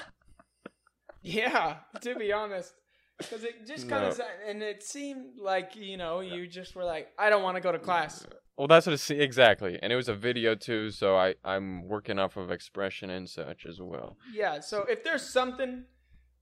Yeah, 1.22 1.78
to 2.02 2.16
be 2.16 2.32
honest. 2.32 2.74
Because 3.20 3.44
it 3.44 3.68
just 3.68 3.88
kind 3.90 4.04
No. 4.04 4.10
of, 4.10 4.22
and 4.48 4.64
it 4.64 4.82
seemed 4.82 5.38
like, 5.40 5.76
you 5.76 5.98
know, 5.98 6.22
you 6.22 6.48
just 6.48 6.76
were 6.76 6.84
like, 6.86 7.10
I 7.18 7.30
don't 7.30 7.44
want 7.44 7.56
to 7.58 7.62
go 7.62 7.72
to 7.72 7.78
class. 7.80 8.26
Well, 8.58 8.68
that's 8.68 8.86
what 8.88 8.94
it's 8.94 9.10
exactly, 9.10 9.78
and 9.82 9.94
it 9.94 9.96
was 9.96 10.10
a 10.10 10.14
video 10.16 10.54
too, 10.56 10.90
so 10.92 11.16
I 11.18 11.36
I'm 11.46 11.88
working 11.88 12.20
off 12.20 12.36
of 12.38 12.52
expression 12.52 13.10
and 13.10 13.30
such 13.30 13.66
as 13.66 13.80
well. 13.82 14.18
Yeah, 14.34 14.60
so 14.60 14.84
if 14.84 15.04
there's 15.04 15.22
something 15.30 15.86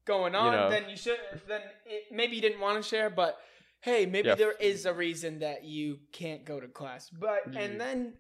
going 0.05 0.34
on, 0.36 0.51
know. 0.53 0.69
then 0.69 0.89
you 0.89 0.95
should, 0.97 1.19
then 1.47 1.61
it, 1.86 2.05
maybe 2.11 2.36
you 2.36 2.41
didn't 2.41 2.59
want 2.61 2.82
to 2.82 2.88
share, 2.88 3.09
but 3.11 3.38
hey, 3.82 4.05
maybe 4.07 4.30
Yeah. 4.30 4.36
there 4.36 4.53
is 4.53 4.86
a 4.88 4.93
reason 4.93 5.39
that 5.39 5.63
you 5.63 5.99
can't 6.11 6.43
go 6.45 6.59
to 6.59 6.67
class. 6.67 7.09
But, 7.09 7.41
Yeah. 7.53 7.59
and 7.59 7.80
then, 7.82 8.13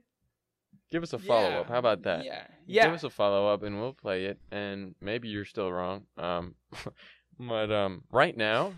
Give 0.91 1.01
us 1.03 1.11
a 1.13 1.19
follow 1.19 1.49
up. 1.49 1.65
Yeah, 1.67 1.73
How 1.73 1.79
about 1.79 2.03
that? 2.03 2.23
yeah, 2.23 2.47
yeah. 2.67 2.85
Give 2.85 2.93
us 2.93 3.03
a 3.03 3.09
follow 3.09 3.51
up, 3.51 3.63
and 3.63 3.79
we'll 3.79 3.93
play 3.93 4.25
it. 4.25 4.39
And 4.51 4.95
maybe 5.01 5.27
you're 5.27 5.43
still 5.43 5.71
wrong. 5.71 6.05
Um, 6.17 6.55
but 7.39 7.71
um, 7.71 8.03
right 8.11 8.35
now, 8.35 8.73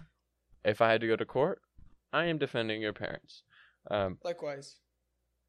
if 0.64 0.82
I 0.82 0.92
had 0.92 1.02
to 1.02 1.08
go 1.08 1.16
to 1.16 1.26
court, 1.26 1.62
I 2.12 2.26
am 2.26 2.38
defending 2.38 2.82
your 2.82 2.94
parents. 2.94 3.44
Um, 3.90 4.18
Likewise. 4.24 4.78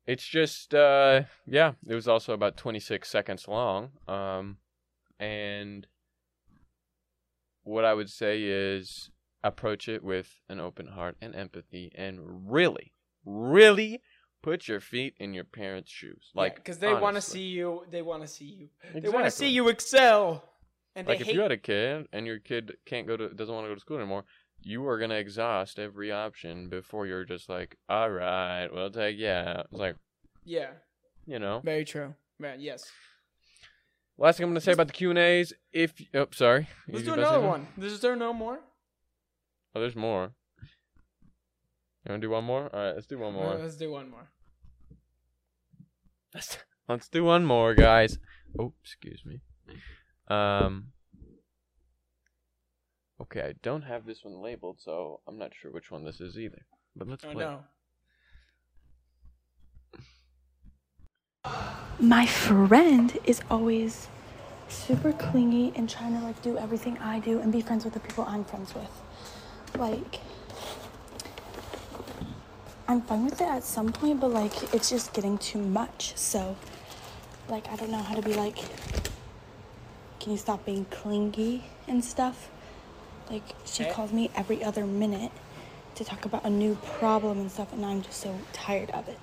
it's 0.06 0.26
just 0.26 0.74
uh, 0.74 1.22
yeah. 1.46 1.72
It 1.86 1.94
was 1.94 2.08
also 2.08 2.32
about 2.32 2.56
26 2.56 3.08
seconds 3.08 3.48
long. 3.48 3.90
Um, 4.08 4.58
and 5.18 5.86
what 7.62 7.84
I 7.84 7.94
would 7.94 8.11
say 8.11 8.42
is 8.42 9.11
approach 9.42 9.88
it 9.88 10.02
with 10.02 10.40
an 10.48 10.61
open 10.61 10.86
heart 10.86 11.16
and 11.20 11.34
empathy, 11.34 11.92
and 11.94 12.50
really, 12.50 12.92
really 13.24 14.00
put 14.42 14.68
your 14.68 14.80
feet 14.80 15.14
in 15.18 15.34
your 15.34 15.44
parents' 15.44 15.90
shoes. 15.90 16.30
Like, 16.34 16.56
because 16.56 16.78
they 16.78 16.94
want 16.94 17.16
to 17.16 17.22
see 17.22 17.42
you, 17.42 17.84
they 17.90 18.02
want 18.02 18.22
to 18.22 18.28
see 18.28 18.44
you, 18.44 18.68
they 19.00 19.08
want 19.08 19.24
to 19.26 19.30
see 19.30 19.48
you 19.48 19.68
excel. 19.68 20.44
And 20.97 21.07
like 21.07 21.20
if 21.20 21.26
hate 21.26 21.34
you 21.36 21.41
had 21.41 21.53
a 21.53 21.57
kid 21.57 22.09
and 22.12 22.26
your 22.26 22.38
kid 22.38 22.72
can't 22.84 23.07
go 23.07 23.16
to 23.16 23.28
doesn't 23.28 23.55
want 23.55 23.64
to 23.64 23.68
go 23.70 23.74
to 23.74 23.80
school 23.80 23.97
anymore 23.99 24.24
you 24.62 24.86
are 24.86 24.99
gonna 24.99 25.14
exhaust 25.14 25.78
every 25.78 26.12
option 26.12 26.68
before 26.68 27.07
you're 27.07 27.24
just 27.24 27.49
like 27.49 27.76
all 27.88 28.11
right 28.11 28.68
we'll 28.72 28.91
take 28.91 29.16
yeah 29.18 29.61
it's 29.61 29.72
like 29.72 29.97
Yeah, 30.45 30.70
you 31.26 31.38
know 31.38 31.61
very 31.64 31.84
true. 31.84 32.14
Right, 32.38 32.59
yes. 32.59 32.91
last 34.18 34.36
thing 34.36 34.45
i'm 34.45 34.51
gonna 34.51 34.61
say 34.61 34.72
about 34.72 34.88
the 34.88 34.93
q 34.93 35.11
and 35.11 35.18
a's 35.18 35.53
if 35.72 35.95
oh 36.14 36.26
sorry 36.32 36.68
Let's 36.88 37.05
do 37.05 37.12
about 37.12 37.22
to 37.22 37.28
say 37.28 37.34
another 37.34 37.47
one. 37.47 37.68
Is 37.80 38.01
there 38.01 38.16
no 38.16 38.32
more? 38.32 38.61
oh 39.74 39.80
there's 39.80 39.97
more 39.97 40.32
you 42.05 42.11
wanna 42.11 42.20
do 42.20 42.30
one 42.30 42.45
more 42.45 42.68
all 42.74 42.80
right 42.82 42.95
let's 42.95 43.07
do 43.07 43.18
one 43.18 43.32
more 43.32 43.55
let's 43.55 43.76
do 43.76 43.91
one 43.91 44.11
more. 44.11 44.28
let's, 46.34 46.59
let's 46.88 47.09
do 47.09 47.24
one 47.24 47.45
more 47.45 47.74
guys 47.74 48.18
oh 48.59 48.72
excuse 48.82 49.22
me 49.24 49.41
um 50.30 50.92
okay 53.20 53.42
i 53.42 53.52
don't 53.62 53.82
have 53.82 54.06
this 54.06 54.24
one 54.24 54.40
labeled 54.40 54.78
so 54.80 55.20
i'm 55.26 55.38
not 55.38 55.52
sure 55.54 55.70
which 55.70 55.90
one 55.90 56.04
this 56.04 56.20
is 56.20 56.38
either 56.38 56.64
but 56.96 57.08
let's 57.08 57.24
Oh 57.24 57.32
play 57.32 57.44
no. 57.44 57.64
my 61.98 62.26
friend 62.26 63.18
is 63.24 63.40
always 63.50 64.08
super 64.68 65.12
clingy 65.12 65.72
and 65.76 65.88
trying 65.88 66.14
to 66.16 66.20
like 66.24 66.40
do 66.42 66.56
everything 66.56 66.96
I 66.98 67.18
do 67.18 67.40
and 67.40 67.52
be 67.52 67.60
friends 67.60 67.84
with 67.84 67.94
the 67.94 68.00
people 68.00 68.24
I'm 68.26 68.44
friends 68.44 68.74
with. 68.74 68.90
like 69.78 70.20
I'm 72.88 73.02
fine 73.02 73.24
with 73.24 73.40
it 73.40 73.46
at 73.48 73.62
some 73.62 73.92
point, 73.92 74.20
but 74.20 74.30
like 74.32 74.74
it's 74.74 74.90
just 74.90 75.12
getting 75.12 75.38
too 75.38 75.58
much. 75.58 76.16
So 76.16 76.56
like 77.48 77.68
I 77.68 77.76
don't 77.76 77.90
know 77.90 77.98
how 78.02 78.14
to 78.16 78.22
be 78.22 78.34
like 78.34 78.58
can 80.20 80.32
you 80.32 80.38
stop 80.38 80.64
being 80.64 80.84
clingy 80.90 81.64
and 81.88 82.04
stuff? 82.04 82.50
Like 83.30 83.42
she 83.64 83.84
Okay. 83.84 83.92
calls 83.92 84.12
me 84.12 84.30
every 84.36 84.62
other 84.62 84.84
minute 84.86 85.32
to 85.96 86.04
talk 86.04 86.24
about 86.24 86.44
a 86.44 86.50
new 86.50 86.76
problem 86.98 87.38
and 87.40 87.50
stuff 87.50 87.72
and 87.72 87.84
I'm 87.84 88.02
just 88.02 88.20
so 88.20 88.38
tired 88.52 88.90
of 88.90 89.08
it. 89.08 89.18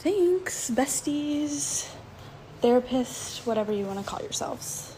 Thanks, 0.00 0.70
besties, 0.70 1.88
therapist, 2.62 3.46
whatever 3.46 3.72
you 3.72 3.84
want 3.84 3.98
to 3.98 4.04
call 4.04 4.20
yourselves. 4.20 4.96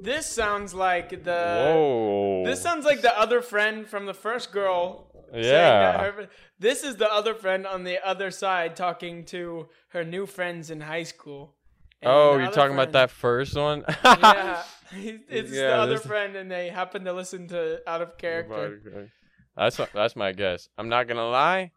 This 0.00 0.26
sounds 0.26 0.74
like 0.74 1.24
the. 1.24 1.32
Whoa. 1.72 2.42
This 2.44 2.60
sounds 2.62 2.84
like 2.84 3.00
the 3.00 3.18
other 3.18 3.40
friend 3.40 3.86
from 3.86 4.06
the 4.06 4.14
first 4.14 4.52
girl. 4.52 5.10
Yeah. 5.32 5.98
her- 6.12 6.28
this 6.60 6.84
is 6.84 6.96
the 6.96 7.12
other 7.12 7.34
friend 7.34 7.66
on 7.66 7.82
the 7.82 7.98
other 8.06 8.30
side 8.30 8.76
talking 8.76 9.24
to 9.26 9.68
her 9.88 10.04
new 10.04 10.26
friends 10.26 10.70
in 10.70 10.82
high 10.82 11.02
school. 11.02 11.56
And 12.04 12.12
Oh, 12.12 12.36
you're 12.36 12.50
talking 12.50 12.74
about 12.74 12.92
that 12.92 13.10
first 13.10 13.56
one? 13.56 13.84
yeah, 14.04 14.62
it's 14.92 15.50
the 15.50 15.74
other 15.74 15.98
friend, 15.98 16.36
and 16.36 16.50
they 16.50 16.68
happen 16.68 17.04
to 17.04 17.12
listen 17.12 17.48
to 17.48 17.80
out 17.88 18.02
of 18.02 18.18
character. 18.18 19.10
That's 19.56 19.80
that's 19.94 20.16
my 20.16 20.32
guess. 20.32 20.68
I'm 20.76 20.88
not 20.88 21.08
gonna 21.08 21.28
lie. 21.28 21.72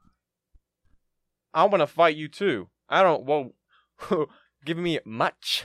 I 1.53 1.63
want 1.65 1.82
to 1.82 1.88
fight 1.88 2.15
you 2.15 2.28
too. 2.28 2.69
I 2.89 3.03
don't. 3.03 3.23
Whoa, 3.23 3.53
give 4.65 4.78
me 4.78 4.99
much. 5.05 5.63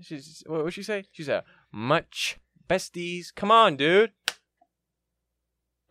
She's 0.00 0.42
what 0.46 0.64
would 0.64 0.74
she 0.74 0.82
say? 0.82 1.04
She 1.12 1.22
said 1.22 1.42
much 1.70 2.38
besties. 2.68 3.34
Come 3.34 3.50
on, 3.50 3.76
dude. 3.76 4.12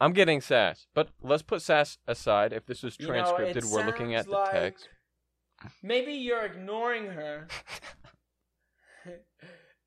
I'm 0.01 0.13
getting 0.13 0.39
sass, 0.39 0.87
but 0.95 1.09
let's 1.21 1.43
put 1.43 1.61
sass 1.61 1.97
aside. 2.07 2.53
If 2.53 2.65
this 2.65 2.83
is 2.83 2.97
You 2.99 3.07
know, 3.07 3.35
we're 3.37 3.85
looking 3.85 4.15
at 4.15 4.25
the 4.25 4.31
like 4.31 4.51
text. 4.51 4.87
Maybe 5.83 6.13
you're 6.13 6.45
ignoring 6.45 7.07
her. 7.07 7.47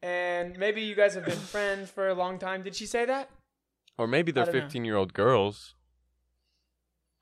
And 0.03 0.59
maybe 0.59 0.82
you 0.82 0.94
guys 0.94 1.14
have 1.14 1.24
been 1.24 1.38
friends 1.55 1.90
for 1.90 2.09
a 2.09 2.14
long 2.14 2.38
time. 2.38 2.62
Did 2.62 2.74
she 2.74 2.86
say 2.86 3.05
that? 3.07 3.30
Or 3.98 4.07
maybe 4.07 4.32
they're 4.32 4.42
I 4.42 4.46
don't 4.46 4.55
know. 4.55 4.61
15 4.62 4.84
year 4.84 4.96
old 4.96 5.12
girls. 5.14 5.74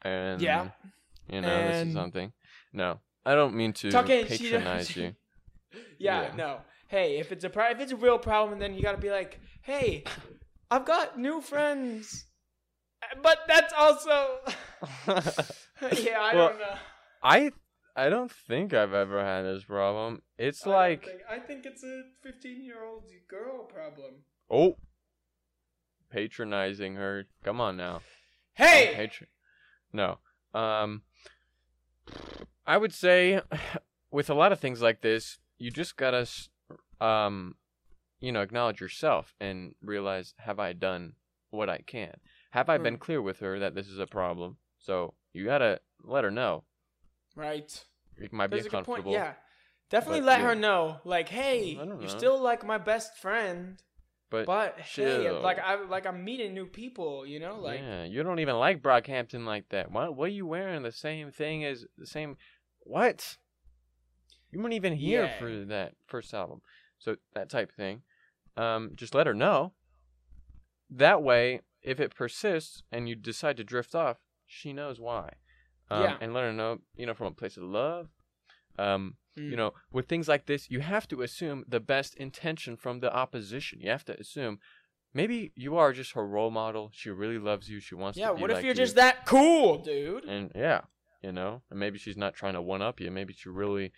And 0.02 0.40
Yeah. 0.40 0.70
you 1.28 1.40
know, 1.40 1.48
this 1.48 1.76
And- 1.76 1.88
is 1.90 1.94
something. 1.94 2.32
No, 2.72 3.00
I 3.26 3.34
don't 3.34 3.54
mean 3.54 3.72
to 3.74 3.90
Talking- 3.90 4.26
she- 4.28 4.50
patronize 4.50 4.96
you. 4.96 5.14
Yeah, 5.98 6.22
Yeah. 6.28 6.34
no. 6.36 6.60
Hey, 6.88 7.18
if 7.18 7.30
it's 7.32 7.44
a 7.44 7.50
pro- 7.50 7.70
if 7.70 7.80
it's 7.80 7.92
a 7.92 7.96
real 7.96 8.18
problem, 8.18 8.58
then 8.58 8.74
you 8.74 8.82
got 8.82 8.92
to 8.92 8.98
be 8.98 9.10
like, 9.10 9.38
"Hey, 9.62 10.02
I've 10.70 10.84
got 10.84 11.18
new 11.18 11.40
friends." 11.40 12.24
But 13.22 13.38
that's 13.46 13.72
also 13.72 14.40
Yeah, 15.06 16.20
I 16.20 16.34
Well, 16.34 16.48
don't 16.50 16.58
know. 16.58 16.74
I 17.22 17.50
I 17.96 18.08
don't 18.08 18.30
think 18.30 18.72
I've 18.72 18.92
ever 18.94 19.24
had 19.24 19.42
this 19.42 19.64
problem. 19.64 20.22
It's 20.38 20.66
I 20.66 20.70
like 20.70 21.04
think- 21.04 21.20
I 21.28 21.38
think 21.38 21.66
it's 21.66 21.82
a 21.84 22.02
15-year-old 22.26 23.04
girl 23.28 23.64
problem. 23.64 24.24
oh, 24.50 24.76
patronizing 26.10 26.96
her. 26.96 27.26
Come 27.44 27.60
on 27.60 27.76
now. 27.76 28.00
Hey, 28.54 28.90
Patron. 28.94 29.28
No. 29.92 30.18
Um 30.54 31.02
I 32.66 32.76
would 32.76 32.92
say 32.92 33.40
with 34.10 34.28
a 34.30 34.34
lot 34.34 34.52
of 34.52 34.60
things 34.60 34.82
like 34.82 35.00
this, 35.02 35.38
you 35.58 35.70
just 35.70 35.96
got 35.96 36.10
to 36.12 36.26
um 37.04 37.54
you 38.20 38.32
know, 38.32 38.42
acknowledge 38.42 38.80
yourself 38.82 39.34
and 39.40 39.74
realize 39.80 40.34
have 40.38 40.58
I 40.58 40.72
done 40.74 41.14
what 41.50 41.70
I 41.70 41.78
can? 41.78 42.16
Have 42.50 42.68
I 42.68 42.76
been 42.76 42.96
Mm. 42.96 43.00
clear 43.00 43.22
with 43.22 43.38
her 43.40 43.58
that 43.58 43.74
this 43.74 43.88
is 43.88 43.98
a 43.98 44.06
problem? 44.06 44.58
So, 44.78 45.14
you 45.32 45.44
got 45.46 45.58
to 45.58 45.80
let 46.02 46.24
her 46.24 46.30
know. 46.30 46.64
Right. 47.40 47.84
It 48.18 48.32
might 48.32 48.50
That's 48.50 48.62
be 48.64 48.68
a 48.68 48.70
good 48.70 48.84
point. 48.84 48.98
uncomfortable. 49.00 49.12
Yeah. 49.12 49.32
Definitely 49.90 50.20
But, 50.20 50.26
let 50.26 50.40
yeah. 50.40 50.46
her 50.46 50.54
know 50.54 51.00
like, 51.04 51.28
"Hey, 51.28 51.74
don't 51.74 52.00
you're 52.00 52.08
still 52.08 52.40
like 52.40 52.64
my 52.64 52.78
best 52.78 53.16
friend." 53.18 53.82
But, 54.30 54.46
But 54.46 54.78
hey, 54.78 55.28
like 55.30 55.58
I 55.58 55.82
like 55.84 56.06
I'm 56.06 56.24
meeting 56.24 56.54
new 56.54 56.66
people, 56.66 57.26
you 57.26 57.40
know, 57.40 57.58
like 57.58 57.80
yeah, 57.80 58.04
you 58.04 58.22
don't 58.22 58.38
even 58.38 58.54
like 58.56 58.80
Brockhampton 58.80 59.44
like 59.44 59.68
that. 59.70 59.90
What 59.90 60.14
what 60.14 60.26
are 60.26 60.32
you 60.32 60.46
wearing? 60.46 60.82
The 60.84 60.92
same 60.92 61.32
thing 61.32 61.64
as 61.64 61.84
the 61.98 62.06
same 62.06 62.36
what? 62.80 63.36
You 64.52 64.60
weren't 64.60 64.74
even 64.74 64.92
here 64.92 65.24
Yeah. 65.24 65.38
for 65.38 65.64
that 65.66 65.94
first 66.06 66.32
album. 66.32 66.60
So 67.00 67.16
that 67.34 67.50
type 67.50 67.70
of 67.70 67.74
thing. 67.74 68.02
Um, 68.56 68.92
just 68.94 69.14
let 69.14 69.26
her 69.26 69.34
know. 69.34 69.72
That 70.90 71.22
way, 71.22 71.60
if 71.82 71.98
it 72.00 72.14
persists 72.14 72.82
and 72.92 73.08
you 73.08 73.14
decide 73.16 73.56
to 73.56 73.64
drift 73.64 73.94
off, 73.94 74.18
she 74.46 74.72
knows 74.72 75.00
why. 75.00 75.34
Um, 75.90 76.02
Yeah. 76.02 76.16
And 76.20 76.32
let 76.34 76.42
her 76.44 76.52
know, 76.52 76.78
you 76.96 77.06
know, 77.06 77.14
from 77.14 77.26
a 77.28 77.32
place 77.32 77.56
of 77.56 77.64
love. 77.64 78.08
Um, 78.78 79.16
Mm. 79.36 79.50
you 79.50 79.56
know, 79.56 79.72
with 79.92 80.08
things 80.08 80.26
like 80.28 80.46
this, 80.46 80.70
you 80.70 80.80
have 80.80 81.06
to 81.08 81.22
assume 81.22 81.64
the 81.68 81.80
best 81.80 82.14
intention 82.16 82.76
from 82.76 83.00
the 83.00 83.12
opposition. 83.14 83.80
You 83.80 83.90
have 83.90 84.04
to 84.06 84.18
assume 84.18 84.58
maybe 85.14 85.52
you 85.54 85.76
are 85.76 85.92
just 85.92 86.12
her 86.12 86.26
role 86.26 86.50
model. 86.50 86.90
She 86.92 87.10
really 87.10 87.38
loves 87.38 87.68
you. 87.68 87.80
She 87.80 87.94
wants 87.94 88.18
yeah. 88.18 88.28
to 88.28 88.34
be 88.34 88.40
What 88.42 88.50
if 88.50 88.56
like 88.56 88.64
you're 88.64 88.74
you. 88.74 88.76
just 88.86 88.96
that 88.96 89.26
cool, 89.26 89.78
dude? 89.78 90.24
and 90.24 90.50
yeah, 90.54 90.82
you 91.22 91.32
know, 91.32 91.62
and 91.70 91.78
maybe 91.78 91.98
she's 91.98 92.16
not 92.16 92.34
trying 92.34 92.54
to 92.54 92.62
one 92.62 92.82
up 92.82 93.00
you. 93.00 93.10
Maybe 93.10 93.32
she 93.32 93.48
really 93.48 93.92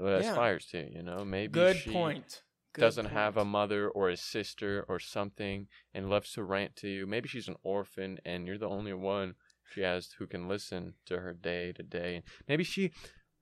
uh, 0.00 0.04
Yeah. 0.04 0.30
aspires 0.30 0.66
to. 0.66 0.88
You 0.92 1.02
know, 1.02 1.24
maybe 1.24 1.52
Good 1.52 1.76
she 1.76 1.92
point. 1.92 2.42
Good 2.72 2.82
doesn't 2.82 3.06
have 3.06 3.36
a 3.38 3.44
mother 3.44 3.88
or 3.88 4.10
a 4.10 4.16
sister 4.16 4.84
or 4.88 4.98
something 5.00 5.66
and 5.94 6.10
loves 6.10 6.32
to 6.32 6.44
rant 6.44 6.76
to 6.76 6.88
you. 6.88 7.06
Maybe 7.06 7.28
she's 7.28 7.48
an 7.48 7.56
orphan 7.62 8.18
and 8.24 8.46
you're 8.46 8.58
the 8.58 8.68
only 8.68 8.92
one 8.92 9.34
she 9.72 9.82
has 9.82 10.10
who 10.18 10.26
can 10.26 10.48
listen 10.48 10.94
to 11.06 11.20
her 11.20 11.32
day 11.32 11.72
to 11.72 11.82
day. 11.82 12.22
Maybe 12.48 12.64
she 12.64 12.92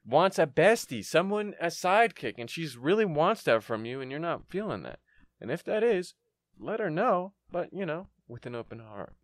wants 0.06 0.38
a 0.38 0.46
bestie, 0.46 1.04
someone 1.04 1.54
a 1.60 1.66
sidekick, 1.66 2.34
and 2.38 2.50
she's 2.50 2.76
really 2.76 3.04
wants 3.04 3.42
that 3.44 3.62
from 3.62 3.84
you 3.84 4.00
and 4.00 4.10
you're 4.10 4.20
not 4.20 4.48
feeling 4.48 4.82
that. 4.82 4.98
And 5.40 5.50
if 5.50 5.64
that 5.64 5.82
is, 5.82 6.14
let 6.58 6.80
her 6.80 6.90
know, 6.90 7.32
but 7.50 7.72
you 7.72 7.86
know, 7.86 8.08
with 8.28 8.46
an 8.46 8.54
open 8.54 8.78
heart. 8.80 9.14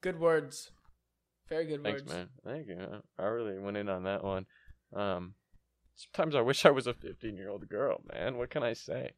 good 0.00 0.18
words. 0.20 0.70
Very 1.48 1.66
good 1.66 1.82
Thanks, 1.82 2.02
words. 2.02 2.12
man. 2.12 2.28
Thank 2.44 2.68
you. 2.68 2.78
I 3.18 3.24
really 3.24 3.58
went 3.58 3.76
in 3.76 3.88
on 3.88 4.04
that 4.04 4.22
one. 4.22 4.46
Um, 4.94 5.34
sometimes 5.96 6.36
I 6.36 6.40
wish 6.42 6.64
I 6.64 6.70
was 6.70 6.86
a 6.86 6.94
15 6.94 7.36
year 7.36 7.48
old 7.50 7.68
girl, 7.68 8.00
man. 8.12 8.36
What 8.38 8.50
can 8.50 8.62
I 8.62 8.72
say? 8.72 9.10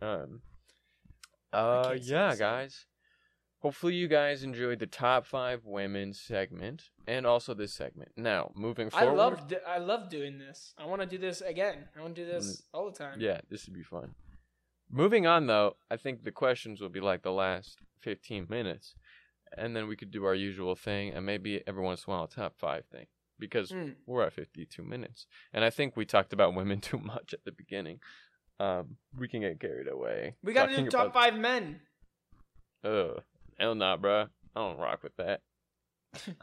Um, 0.00 0.40
uh, 1.52 1.90
can't 1.90 2.04
yeah, 2.04 2.36
guys. 2.36 2.86
Hopefully, 3.60 3.94
you 3.94 4.08
guys 4.08 4.42
enjoyed 4.42 4.78
the 4.78 4.86
top 4.86 5.26
five 5.26 5.66
women 5.66 6.14
segment 6.14 6.88
and 7.06 7.26
also 7.26 7.52
this 7.52 7.74
segment. 7.74 8.10
Now, 8.16 8.52
moving 8.54 8.88
forward, 8.88 9.08
I 9.08 9.12
love 9.14 9.48
d- 9.48 9.56
I 9.66 9.78
love 9.78 10.08
doing 10.08 10.38
this. 10.38 10.72
I 10.78 10.86
want 10.86 11.02
to 11.02 11.06
do 11.06 11.18
this 11.18 11.42
again. 11.42 11.88
I 11.96 12.00
want 12.00 12.14
to 12.16 12.24
do 12.24 12.30
this 12.30 12.62
all 12.72 12.90
the 12.90 12.96
time. 12.96 13.18
Mm. 13.18 13.22
Yeah, 13.22 13.40
this 13.50 13.66
would 13.66 13.74
be 13.74 13.82
fun. 13.82 14.14
Moving 14.90 15.26
on, 15.26 15.46
though, 15.46 15.76
I 15.90 15.96
think 15.98 16.24
the 16.24 16.32
questions 16.32 16.80
will 16.80 16.88
be 16.88 17.00
like 17.00 17.22
the 17.22 17.32
last 17.32 17.78
15 18.00 18.46
minutes. 18.48 18.94
And 19.56 19.76
then 19.76 19.88
we 19.88 19.96
could 19.96 20.10
do 20.10 20.24
our 20.24 20.34
usual 20.34 20.74
thing 20.74 21.12
and 21.12 21.26
maybe 21.26 21.62
every 21.66 21.82
once 21.82 22.04
in 22.06 22.12
a 22.12 22.16
while 22.16 22.24
a 22.24 22.28
top 22.28 22.54
five 22.58 22.86
thing. 22.86 23.06
Because 23.38 23.70
Mm. 23.72 23.96
we're 24.06 24.22
at 24.22 24.32
52 24.32 24.82
minutes. 24.82 25.26
And 25.52 25.64
I 25.64 25.70
think 25.70 25.96
we 25.96 26.04
talked 26.06 26.32
about 26.32 26.54
women 26.54 26.80
too 26.90 26.98
much 26.98 27.34
at 27.34 27.44
the 27.44 27.52
beginning. 27.52 28.00
Um, 28.58 28.96
we 29.18 29.28
can 29.28 29.40
get 29.42 29.60
carried 29.60 29.88
away. 29.88 30.36
We 30.42 30.52
got 30.54 30.70
to 30.70 30.76
do 30.76 30.88
top 30.88 31.08
about- 31.08 31.14
five 31.14 31.34
men. 31.38 31.80
Ugh, 32.84 33.22
hell 33.60 33.74
nah, 33.74 33.96
bro. 33.96 34.26
I 34.56 34.60
don't 34.60 34.78
rock 34.78 35.02
with 35.02 35.16
that. 35.16 35.42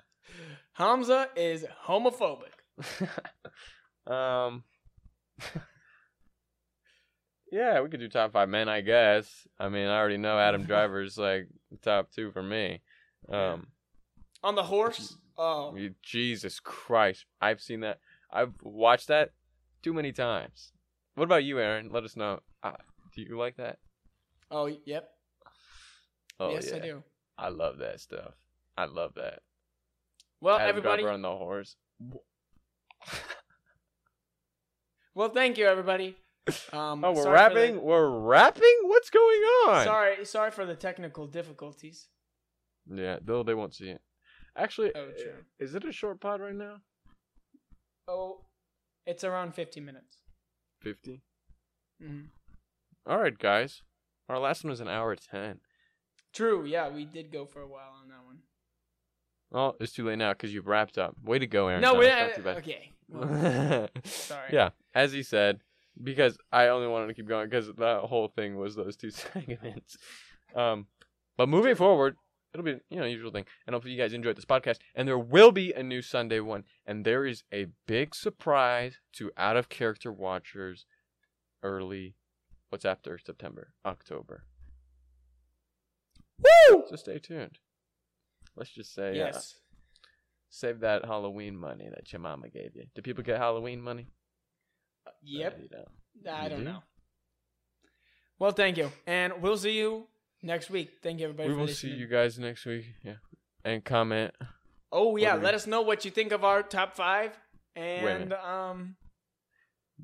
Hamza 0.73 1.27
is 1.35 1.65
homophobic. 1.85 2.53
um, 4.11 4.63
yeah, 7.51 7.81
we 7.81 7.89
could 7.89 7.99
do 7.99 8.07
top 8.07 8.33
five 8.33 8.49
men, 8.49 8.69
I 8.69 8.81
guess. 8.81 9.47
I 9.59 9.69
mean, 9.69 9.87
I 9.87 9.97
already 9.97 10.17
know 10.17 10.37
Adam 10.37 10.63
Driver's 10.63 11.17
like 11.17 11.47
top 11.81 12.11
two 12.11 12.31
for 12.31 12.43
me. 12.43 12.81
Um, 13.29 13.67
On 14.43 14.55
the 14.55 14.63
horse? 14.63 15.17
Oh. 15.37 15.77
Jesus 16.01 16.59
Christ, 16.59 17.25
I've 17.41 17.61
seen 17.61 17.81
that. 17.81 17.99
I've 18.31 18.53
watched 18.61 19.07
that 19.07 19.31
too 19.81 19.93
many 19.93 20.11
times. 20.11 20.71
What 21.15 21.25
about 21.25 21.43
you, 21.43 21.59
Aaron? 21.59 21.89
Let 21.91 22.03
us 22.03 22.15
know. 22.15 22.41
Uh, 22.61 22.73
do 23.15 23.21
you 23.21 23.37
like 23.37 23.57
that? 23.57 23.79
Oh, 24.51 24.67
yep. 24.85 25.09
Oh 26.39 26.51
yes, 26.51 26.67
yeah, 26.69 26.75
I 26.75 26.79
do. 26.79 27.03
I 27.37 27.49
love 27.49 27.77
that 27.79 27.99
stuff. 27.99 28.33
I 28.77 28.85
love 28.85 29.13
that. 29.15 29.39
Well, 30.41 30.57
Adam 30.57 30.69
everybody. 30.69 31.01
Driver 31.03 31.13
on 31.15 31.21
the 31.21 31.35
horse. 31.35 31.75
Well, 35.15 35.29
thank 35.29 35.57
you, 35.57 35.65
everybody. 35.65 36.15
Um, 36.71 37.03
Oh, 37.03 37.11
we're 37.11 37.23
the- 37.23 37.31
wrapping. 37.31 37.81
We're 37.81 38.07
wrapping. 38.19 38.79
What's 38.83 39.09
going 39.09 39.41
on? 39.67 39.83
Sorry, 39.83 40.23
sorry 40.25 40.51
for 40.51 40.65
the 40.65 40.75
technical 40.75 41.25
difficulties. 41.27 42.07
Yeah, 42.85 43.17
though 43.21 43.43
they 43.43 43.53
won't 43.55 43.73
see 43.75 43.89
it. 43.89 44.01
Actually, 44.55 44.91
Oh, 44.95 45.09
is 45.59 45.75
it 45.75 45.83
a 45.85 45.91
short 45.91 46.19
pod 46.21 46.39
right 46.41 46.55
now? 46.55 46.77
Oh, 48.07 48.45
it's 49.05 49.23
around 49.23 49.55
50 49.55 49.79
minutes. 49.81 50.21
50. 50.81 51.21
Mhm. 52.01 52.29
All 53.05 53.17
right, 53.17 53.37
guys. 53.37 53.81
Our 54.29 54.39
last 54.39 54.63
one 54.63 54.69
was 54.69 54.79
an 54.81 54.87
hour 54.87 55.15
10. 55.15 55.59
True. 56.37 56.65
Yeah, 56.65 56.89
we 56.89 57.05
did 57.05 57.31
go 57.31 57.45
for 57.45 57.61
a 57.61 57.67
while 57.67 57.95
on 57.99 58.09
that 58.09 58.23
one. 58.23 58.37
Oh, 59.51 59.75
it's 59.79 59.93
too 59.93 60.05
late 60.05 60.17
now 60.19 60.33
because 60.33 60.53
you've 60.53 60.67
wrapped 60.67 60.99
up. 60.99 61.15
Way 61.23 61.39
to 61.39 61.47
go, 61.47 61.67
Aaron. 61.67 61.81
No, 61.81 61.93
Thomas. 61.93 62.37
we 62.37 62.43
Not 62.43 62.57
okay. 62.57 62.91
Well, 63.09 63.89
sorry. 64.03 64.49
Yeah, 64.51 64.69
as 64.93 65.13
he 65.13 65.23
said, 65.23 65.61
because 66.01 66.37
I 66.51 66.67
only 66.67 66.87
wanted 66.87 67.07
to 67.07 67.13
keep 67.15 67.27
going 67.27 67.49
because 67.49 67.73
that 67.73 68.01
whole 68.01 68.27
thing 68.27 68.55
was 68.55 68.75
those 68.75 68.95
two 68.95 69.09
segments. 69.11 69.97
Um, 70.55 70.85
but 71.37 71.49
moving 71.49 71.75
forward, 71.75 72.17
it'll 72.53 72.65
be 72.65 72.77
you 72.89 72.99
know 72.99 73.05
usual 73.05 73.31
thing, 73.31 73.45
and 73.65 73.73
hopefully 73.73 73.93
you 73.93 73.99
guys 73.99 74.13
enjoyed 74.13 74.35
this 74.35 74.45
podcast. 74.45 74.77
And 74.93 75.07
there 75.07 75.17
will 75.17 75.51
be 75.51 75.73
a 75.73 75.81
new 75.81 76.03
Sunday 76.03 76.39
one, 76.39 76.65
and 76.85 77.03
there 77.03 77.25
is 77.25 77.43
a 77.51 77.67
big 77.87 78.13
surprise 78.13 78.99
to 79.13 79.31
out 79.37 79.57
of 79.57 79.69
character 79.69 80.11
watchers 80.11 80.85
early. 81.63 82.15
What's 82.69 82.85
after 82.85 83.17
September? 83.17 83.73
October. 83.85 84.43
Woo! 86.39 86.83
So 86.89 86.95
stay 86.95 87.19
tuned. 87.19 87.57
Let's 88.55 88.71
just 88.71 88.93
say 88.93 89.09
uh, 89.09 89.25
Yes. 89.25 89.55
save 90.49 90.79
that 90.81 91.05
Halloween 91.05 91.55
money 91.57 91.89
that 91.93 92.11
your 92.11 92.19
mama 92.21 92.49
gave 92.49 92.75
you. 92.75 92.83
Do 92.95 93.01
people 93.01 93.23
get 93.23 93.37
Halloween 93.37 93.81
money? 93.81 94.07
Yep. 95.23 95.53
Uh, 95.53 95.61
you 95.61 95.69
know. 95.71 96.31
I 96.31 96.43
You 96.43 96.49
don't 96.49 96.59
do? 96.59 96.65
know. 96.65 96.83
Well, 98.39 98.51
thank 98.51 98.77
you, 98.77 98.91
and 99.07 99.41
we'll 99.41 99.57
see 99.57 99.77
you 99.77 100.07
next 100.43 100.69
week. 100.69 100.91
Thank 101.01 101.19
you, 101.19 101.25
everybody. 101.25 101.49
we 101.49 101.55
for 101.55 101.59
will 101.61 101.67
see 101.67 101.89
you 101.89 102.07
guys 102.07 102.37
next 102.37 102.65
week. 102.65 102.85
Yeah, 103.03 103.15
and 103.65 103.83
comment. 103.83 104.33
Oh 104.91 105.17
yeah, 105.17 105.33
let 105.35 105.53
us 105.55 105.65
know 105.65 105.81
what 105.81 106.05
you 106.05 106.11
think 106.11 106.31
of 106.31 106.43
our 106.43 106.61
top 106.61 106.95
five, 106.95 107.37
and 107.75 108.33
um, 108.33 108.95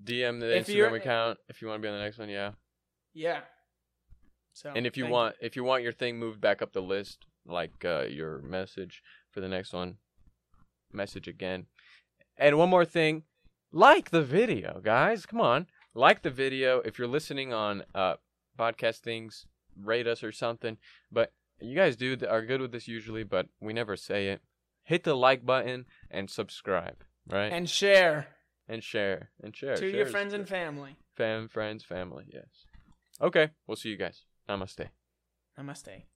DM 0.04 0.40
the 0.40 0.48
Instagram 0.48 0.96
account 0.98 1.38
if 1.48 1.62
you 1.62 1.68
want 1.68 1.80
to 1.82 1.86
be 1.86 1.90
on 1.92 1.98
the 1.98 2.04
next 2.04 2.18
one. 2.18 2.30
Yeah, 2.30 2.52
yeah. 3.14 3.42
So, 4.54 4.72
and 4.76 4.86
if 4.86 4.96
you 4.98 5.08
want 5.08 5.36
if 5.42 5.56
you 5.56 5.64
want 5.64 5.84
your 5.84 5.92
thing 5.92 6.18
moved 6.18 6.40
back 6.40 6.62
up 6.62 6.74
the 6.74 6.82
list, 6.82 7.26
like 7.46 7.84
uh, 7.84 8.04
your 8.04 8.40
message 8.40 9.02
for 9.32 9.42
the 9.42 9.48
next 9.48 9.74
one, 9.74 9.98
message 10.92 11.28
again. 11.28 11.66
And 12.38 12.58
one 12.58 12.70
more 12.70 12.86
thing, 12.86 13.24
like 13.72 14.12
the 14.12 14.22
video, 14.24 14.80
guys. 14.84 15.26
Come 15.26 15.42
on, 15.42 15.68
like 15.94 16.22
the 16.22 16.30
video. 16.30 16.80
If 16.86 16.98
you're 17.00 17.08
listening 17.08 17.52
on 17.52 17.84
uh 17.96 18.16
podcast 18.58 19.00
things, 19.00 19.46
rate 19.76 20.08
us 20.08 20.24
or 20.24 20.32
something. 20.32 20.78
But 21.12 21.32
you 21.60 21.76
guys 21.76 21.96
do 21.96 22.18
are 22.30 22.46
good 22.46 22.62
with 22.62 22.72
this 22.72 22.88
usually, 22.88 23.24
but 23.24 23.48
we 23.60 23.74
never 23.74 23.96
say 23.96 24.28
it. 24.28 24.42
Hit 24.84 25.04
the 25.04 25.16
like 25.16 25.46
button 25.46 25.86
and 26.12 26.30
subscribe, 26.30 27.04
right? 27.30 27.52
and 27.52 27.70
share 27.70 28.28
and 28.68 28.84
share 28.84 29.30
and 29.42 29.56
share 29.56 29.76
to 29.76 29.82
Share 29.82 29.90
your 29.90 30.06
friends 30.06 30.34
and 30.34 30.48
family. 30.48 30.98
fam, 31.16 31.48
friends, 31.48 31.84
family. 31.84 32.26
Yes. 32.32 32.66
Okay, 33.22 33.50
we'll 33.66 33.78
see 33.78 33.90
you 33.90 33.98
guys. 33.98 34.24
Namaste. 34.48 34.92
Namaste. 35.58 36.08